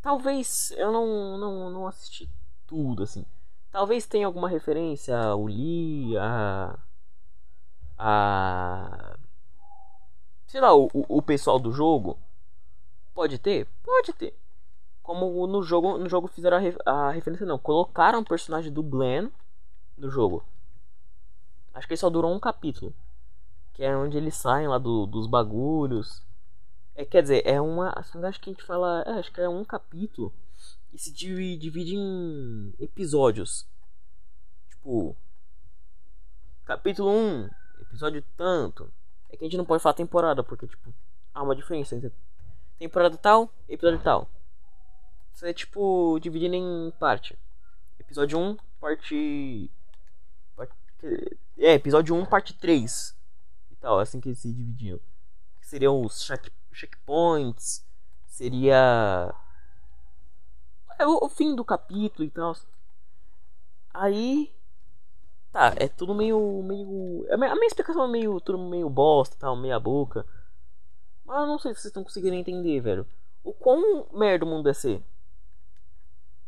Talvez 0.03 0.69
eu 0.77 0.91
não, 0.91 1.35
não, 1.35 1.69
não 1.71 1.87
assisti 1.87 2.29
tudo 2.67 3.01
assim. 3.01 3.25
Talvez 3.71 4.05
tenha 4.05 4.27
alguma 4.27 4.47
referência 4.47 5.17
ao 5.17 5.45
Lee, 5.45 6.15
a 6.15 6.77
a 7.97 9.17
sei 10.45 10.61
lá, 10.61 10.75
o, 10.75 10.91
o 10.93 11.21
pessoal 11.23 11.57
do 11.57 11.71
jogo 11.71 12.19
pode 13.15 13.39
ter? 13.39 13.67
Pode 13.83 14.13
ter. 14.13 14.37
Como 15.07 15.47
no 15.47 15.63
jogo, 15.63 15.97
no 15.97 16.09
jogo 16.09 16.27
fizeram 16.27 16.57
a, 16.85 16.91
a 16.91 17.11
referência 17.11 17.45
não, 17.45 17.57
colocaram 17.57 18.19
o 18.19 18.25
personagem 18.25 18.69
do 18.69 18.83
Glenn 18.83 19.29
no 19.97 20.11
jogo. 20.11 20.43
Acho 21.73 21.87
que 21.87 21.93
ele 21.93 21.97
só 21.97 22.09
durou 22.09 22.35
um 22.35 22.41
capítulo, 22.41 22.93
que 23.71 23.85
é 23.85 23.95
onde 23.95 24.17
eles 24.17 24.35
saem 24.35 24.67
lá 24.67 24.77
do, 24.77 25.05
dos 25.05 25.25
bagulhos. 25.25 26.21
É, 26.93 27.05
quer 27.05 27.21
dizer, 27.21 27.41
é 27.47 27.61
uma, 27.61 27.93
acho 27.95 28.41
que 28.41 28.49
a 28.49 28.53
gente 28.53 28.65
fala, 28.65 29.01
é, 29.07 29.11
acho 29.11 29.31
que 29.31 29.39
é 29.39 29.47
um 29.47 29.63
capítulo 29.63 30.33
e 30.93 30.99
se 30.99 31.09
divide 31.09 31.95
em 31.95 32.73
episódios. 32.77 33.65
Tipo, 34.67 35.15
capítulo 36.65 37.11
1, 37.11 37.49
episódio 37.79 38.21
tanto, 38.35 38.91
é 39.29 39.37
que 39.37 39.45
a 39.45 39.47
gente 39.47 39.55
não 39.55 39.63
pode 39.63 39.81
falar 39.81 39.93
temporada, 39.93 40.43
porque, 40.43 40.67
tipo, 40.67 40.93
há 41.33 41.41
uma 41.41 41.55
diferença 41.55 41.95
entre 41.95 42.11
temporada 42.77 43.15
tal 43.15 43.49
e 43.69 43.75
episódio 43.75 44.01
tal. 44.03 44.29
É, 45.41 45.53
tipo, 45.53 46.19
dividindo 46.19 46.55
em 46.55 46.91
parte. 46.99 47.37
Episódio 47.99 48.39
1, 48.39 48.57
parte. 48.79 49.71
parte... 50.55 51.37
É, 51.57 51.73
episódio 51.73 52.15
1, 52.15 52.25
parte 52.25 52.53
3. 52.53 53.15
E 53.71 53.75
tal, 53.75 53.99
assim 53.99 54.19
que 54.19 54.29
eles 54.29 54.39
se 54.39 54.51
dividiam. 54.51 54.99
Seriam 55.61 56.01
os 56.01 56.25
check... 56.25 56.51
checkpoints. 56.71 57.85
Seria. 58.25 59.33
É 60.97 61.05
o, 61.05 61.29
fim 61.29 61.55
do 61.55 61.63
capítulo 61.63 62.25
e 62.27 62.31
tal. 62.31 62.55
Aí 63.93 64.51
Tá, 65.51 65.73
é 65.77 65.87
tudo 65.87 66.13
meio. 66.13 66.61
meio. 66.63 67.25
A 67.31 67.37
minha, 67.37 67.51
a 67.51 67.55
minha 67.55 67.65
explicação 67.67 68.05
é 68.05 68.07
meio. 68.07 68.39
tudo 68.39 68.59
meio 68.59 68.87
bosta 68.89 69.35
tal, 69.39 69.55
meia 69.55 69.79
boca. 69.79 70.23
Mas 71.25 71.39
eu 71.39 71.47
não 71.47 71.57
sei 71.57 71.73
se 71.73 71.81
vocês 71.81 71.89
estão 71.89 72.03
conseguindo 72.03 72.35
entender, 72.35 72.79
velho. 72.79 73.07
O 73.43 73.51
quão 73.53 74.07
merda 74.13 74.45
o 74.45 74.47
mundo 74.47 74.65
deve 74.65 74.77
ser. 74.77 75.03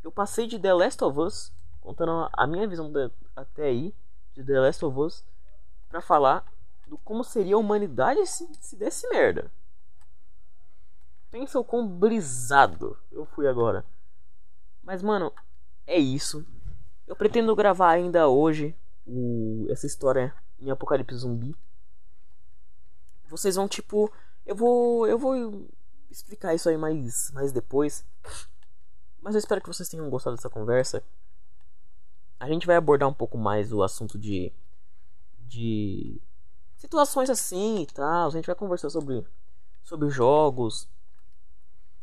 Eu 0.04 0.12
passei 0.12 0.48
de 0.48 0.58
The 0.58 0.74
Last 0.74 1.04
of 1.04 1.20
Us, 1.20 1.52
contando 1.82 2.30
a 2.32 2.48
minha 2.48 2.68
visão 2.68 2.92
de, 2.92 3.12
até 3.36 3.64
aí, 3.64 3.94
de 4.34 4.44
The 4.44 4.60
Last 4.60 4.86
of 4.86 4.98
Us, 5.00 5.24
pra 5.90 6.02
falar 6.02 6.46
do 6.88 6.98
como 6.98 7.24
seria 7.24 7.56
a 7.56 7.60
humanidade 7.60 8.26
se, 8.26 8.50
se 8.60 8.76
desse 8.76 9.08
merda. 9.10 9.52
Pensa 11.30 11.60
o 11.60 11.64
quão 11.64 11.88
brisado 11.88 12.98
eu 13.12 13.26
fui 13.26 13.48
agora. 13.48 13.86
Mas, 14.84 15.04
mano, 15.04 15.32
é 15.86 15.98
isso. 16.00 16.46
Eu 17.06 17.16
pretendo 17.16 17.56
gravar 17.56 17.92
ainda 17.92 18.28
hoje 18.28 18.76
o, 19.06 19.68
essa 19.70 19.86
história 19.86 20.34
em 20.60 20.72
Apocalipse 20.72 21.16
Zumbi. 21.16 21.56
Vocês 23.28 23.56
vão 23.56 23.68
tipo, 23.68 24.12
eu 24.46 24.56
vou 24.56 25.08
eu 25.08 25.18
vou 25.18 25.68
explicar 26.10 26.56
isso 26.56 26.70
aí 26.70 26.78
mais 26.78 27.32
mais 27.32 27.52
depois. 27.52 28.04
Mas 29.22 29.36
eu 29.36 29.40
espero 29.40 29.62
que 29.62 29.68
vocês 29.68 29.90
tenham 29.90 30.10
gostado 30.10 30.36
dessa 30.36 30.50
conversa. 30.50 31.04
A 32.40 32.48
gente 32.48 32.66
vai 32.66 32.76
abordar 32.76 33.08
um 33.10 33.14
pouco 33.14 33.38
mais 33.38 33.74
o 33.74 33.84
assunto 33.84 34.18
de 34.18 34.52
de 35.48 36.22
situações 36.78 37.30
assim 37.30 37.82
e 37.82 37.86
tal. 37.88 38.28
A 38.28 38.32
gente 38.32 38.46
vai 38.46 38.56
conversar 38.56 38.90
sobre 38.90 39.26
sobre 39.84 40.10
jogos. 40.10 40.88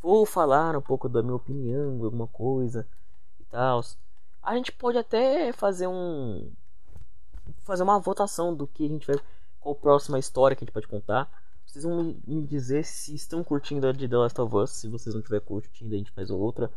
Vou 0.02 0.26
falar 0.26 0.76
um 0.76 0.82
pouco 0.82 1.08
da 1.08 1.22
minha 1.22 1.34
opinião, 1.36 2.04
alguma 2.04 2.26
coisa 2.26 2.86
e 3.40 3.44
tal. 3.44 3.82
A 4.42 4.54
gente 4.54 4.72
pode 4.72 4.98
até 4.98 5.52
fazer 5.52 5.86
um 5.86 6.52
fazer 7.64 7.82
uma 7.82 7.98
votação 7.98 8.54
do 8.54 8.66
que 8.66 8.84
a 8.84 8.88
gente 8.88 9.06
vai. 9.06 9.16
Qual 9.60 9.74
a 9.74 9.78
próxima 9.78 10.18
história 10.18 10.56
que 10.56 10.62
a 10.62 10.66
gente 10.66 10.74
pode 10.74 10.86
contar. 10.86 11.28
precisam 11.64 12.02
me, 12.02 12.22
me 12.26 12.46
dizer 12.46 12.84
se 12.84 13.14
estão 13.14 13.42
curtindo 13.42 13.86
a 13.88 13.92
de 13.92 14.08
The 14.08 14.16
Last 14.16 14.40
of 14.40 14.54
Us. 14.54 14.70
Se 14.70 14.88
vocês 14.88 15.14
não 15.14 15.20
estiverem 15.20 15.44
curtindo, 15.44 15.94
a 15.94 15.98
gente 15.98 16.12
faz 16.12 16.30
outra. 16.30 16.70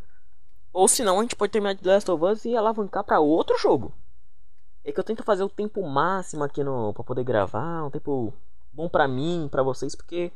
Ou 0.72 0.88
se 0.88 1.04
não, 1.04 1.20
a 1.20 1.22
gente 1.22 1.36
pode 1.36 1.52
terminar 1.52 1.74
de 1.74 1.88
Last 1.88 2.10
of 2.10 2.24
Us 2.24 2.46
e 2.46 2.56
alavancar 2.56 3.04
para 3.04 3.20
outro 3.20 3.58
jogo. 3.58 3.94
É 4.84 4.92
que 4.92 5.00
eu 5.00 5.04
tento 5.04 5.24
fazer 5.24 5.44
o 5.44 5.50
tempo 5.50 5.86
máximo 5.88 6.44
aqui 6.44 6.64
no 6.64 6.94
para 6.94 7.04
poder 7.04 7.24
gravar, 7.24 7.86
um 7.86 7.90
tempo 7.90 8.34
bom 8.72 8.88
para 8.88 9.08
mim, 9.08 9.48
para 9.52 9.64
vocês, 9.64 9.96
porque 9.96 10.32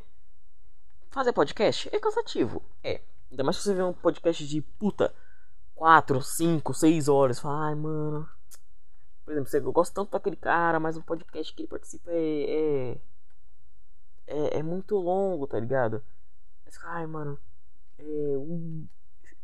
fazer 1.10 1.34
podcast 1.34 1.90
é 1.94 2.00
cansativo. 2.00 2.62
É. 2.84 3.02
Ainda 3.32 3.44
mais 3.44 3.58
se 3.58 3.64
você 3.64 3.74
vê 3.74 3.84
um 3.84 3.94
podcast 3.94 4.46
de 4.46 4.62
puta 4.62 5.14
4, 5.76 6.22
5, 6.22 6.74
6 6.74 7.08
horas, 7.08 7.40
fala, 7.40 7.68
ai, 7.68 7.76
mano. 7.76 8.30
Por 9.26 9.34
exemplo, 9.38 9.70
eu 9.70 9.74
gosto 9.74 9.94
tanto 9.94 10.12
daquele 10.12 10.36
cara, 10.36 10.80
mas 10.80 10.98
o 10.98 11.04
podcast 11.04 11.54
que 11.54 11.62
ele 11.62 11.70
participa 11.70 12.12
é, 12.12 12.92
é 12.92 12.98
é, 14.28 14.60
é 14.60 14.64
muito 14.64 14.96
longo, 14.98 15.48
tá 15.48 15.60
ligado? 15.60 16.04
Mas, 16.66 16.78
ai, 16.84 17.06
mano, 17.06 17.38
é, 17.98 18.04
um, 18.38 18.88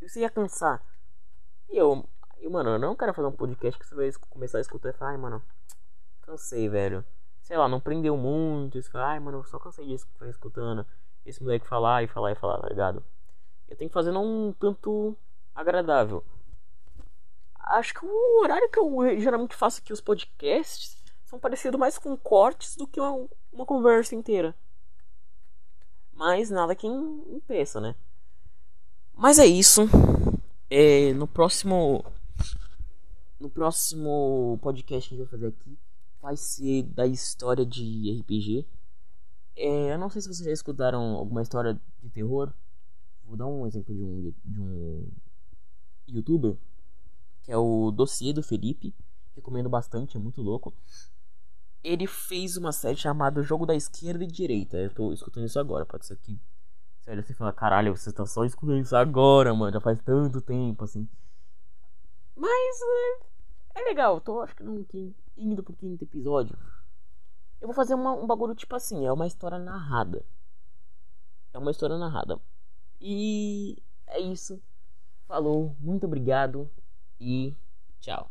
você 0.07 0.21
ia 0.21 0.29
cansar. 0.29 0.83
E 1.69 1.77
eu, 1.77 2.07
eu, 2.37 2.49
mano, 2.49 2.71
eu 2.71 2.79
não 2.79 2.95
quero 2.95 3.13
fazer 3.13 3.27
um 3.27 3.31
podcast 3.31 3.79
que 3.79 3.85
você 3.85 3.95
vai 3.95 4.11
começar 4.29 4.57
a 4.57 4.61
escutar 4.61 4.89
e 4.89 4.93
falar, 4.93 5.11
ai, 5.11 5.17
mano, 5.17 5.41
cansei, 6.21 6.69
velho. 6.69 7.03
Sei 7.41 7.57
lá, 7.57 7.67
não 7.67 7.79
prendeu 7.79 8.15
muito. 8.15 8.81
Você 8.81 8.89
fala, 8.89 9.09
ai, 9.09 9.19
mano, 9.19 9.39
eu 9.39 9.43
só 9.43 9.59
cansei 9.59 9.85
que 9.85 10.05
tá 10.17 10.27
escutando 10.27 10.85
esse 11.25 11.41
moleque 11.41 11.67
falar 11.67 12.03
e 12.03 12.07
falar 12.07 12.31
e 12.31 12.35
falar, 12.35 12.59
tá 12.59 12.69
ligado? 12.69 13.03
Eu 13.67 13.75
tenho 13.75 13.89
que 13.89 13.93
fazer 13.93 14.11
um 14.11 14.53
tanto 14.53 15.15
agradável. 15.53 16.23
Acho 17.59 17.93
que 17.93 18.05
o 18.05 18.41
horário 18.41 18.69
que 18.69 18.79
eu 18.79 19.19
geralmente 19.19 19.55
faço 19.55 19.79
aqui 19.79 19.93
os 19.93 20.01
podcasts 20.01 21.03
são 21.25 21.39
parecidos 21.39 21.79
mais 21.79 21.97
com 21.97 22.17
cortes 22.17 22.75
do 22.75 22.87
que 22.87 22.99
uma, 22.99 23.27
uma 23.51 23.65
conversa 23.65 24.15
inteira. 24.15 24.55
Mas 26.11 26.49
nada 26.49 26.75
que 26.75 26.87
impeça, 26.87 27.79
né? 27.79 27.95
Mas 29.19 29.37
é 29.37 29.45
isso. 29.45 29.81
É, 30.69 31.13
no 31.13 31.27
próximo. 31.27 32.05
No 33.37 33.49
próximo 33.49 34.57
podcast 34.61 35.09
que 35.09 35.15
a 35.15 35.17
gente 35.17 35.29
vai 35.29 35.39
fazer 35.39 35.47
aqui 35.47 35.77
vai 36.21 36.37
ser 36.37 36.83
da 36.83 37.05
história 37.05 37.65
de 37.65 38.17
RPG. 38.21 38.65
É, 39.57 39.93
eu 39.93 39.97
não 39.97 40.09
sei 40.09 40.21
se 40.21 40.29
vocês 40.29 40.45
já 40.45 40.53
escutaram 40.53 41.01
alguma 41.15 41.41
história 41.41 41.77
de 42.01 42.09
terror. 42.09 42.53
Vou 43.25 43.35
dar 43.35 43.45
um 43.45 43.67
exemplo 43.67 43.93
de 43.93 44.01
um, 44.01 44.33
de 44.45 44.61
um 44.61 45.11
youtuber 46.07 46.57
que 47.43 47.51
é 47.51 47.57
o 47.57 47.91
Dossiê 47.91 48.31
do 48.31 48.41
Felipe. 48.41 48.95
Recomendo 49.35 49.67
bastante, 49.67 50.15
é 50.15 50.19
muito 50.19 50.41
louco 50.41 50.73
ele 51.81 52.05
fez 52.07 52.57
uma 52.57 52.73
série 52.73 52.97
chamada 52.97 53.41
Jogo 53.41 53.65
da 53.65 53.73
Esquerda 53.73 54.23
e 54.23 54.27
Direita. 54.27 54.77
Eu 54.77 54.93
tô 54.93 55.13
escutando 55.13 55.45
isso 55.45 55.59
agora, 55.59 55.85
pode 55.85 56.05
ser 56.05 56.17
que 56.17 56.37
você 57.09 57.11
olha 57.11 57.19
assim 57.21 57.33
e 57.33 57.35
fala, 57.35 57.53
caralho, 57.53 57.95
você 57.95 58.11
tá 58.11 58.25
só 58.25 58.45
escutando 58.45 58.79
isso 58.79 58.95
agora, 58.95 59.53
mano, 59.53 59.73
já 59.73 59.81
faz 59.81 59.99
tanto 60.01 60.41
tempo, 60.41 60.83
assim. 60.83 61.07
Mas 62.35 62.81
é, 63.75 63.81
é 63.81 63.83
legal, 63.83 64.21
tô 64.21 64.41
acho 64.41 64.55
que 64.55 64.63
no 64.63 64.85
indo 65.35 65.63
pro 65.63 65.73
quinto 65.73 66.03
episódio. 66.03 66.57
Eu 67.59 67.67
vou 67.67 67.75
fazer 67.75 67.95
uma, 67.95 68.13
um 68.13 68.27
bagulho 68.27 68.55
tipo 68.55 68.75
assim, 68.75 69.05
é 69.05 69.11
uma 69.11 69.27
história 69.27 69.57
narrada. 69.57 70.23
É 71.53 71.57
uma 71.57 71.71
história 71.71 71.97
narrada. 71.97 72.39
E 73.01 73.81
é 74.07 74.19
isso. 74.19 74.61
Falou, 75.27 75.75
muito 75.79 76.05
obrigado 76.05 76.69
e 77.19 77.55
tchau. 77.99 78.27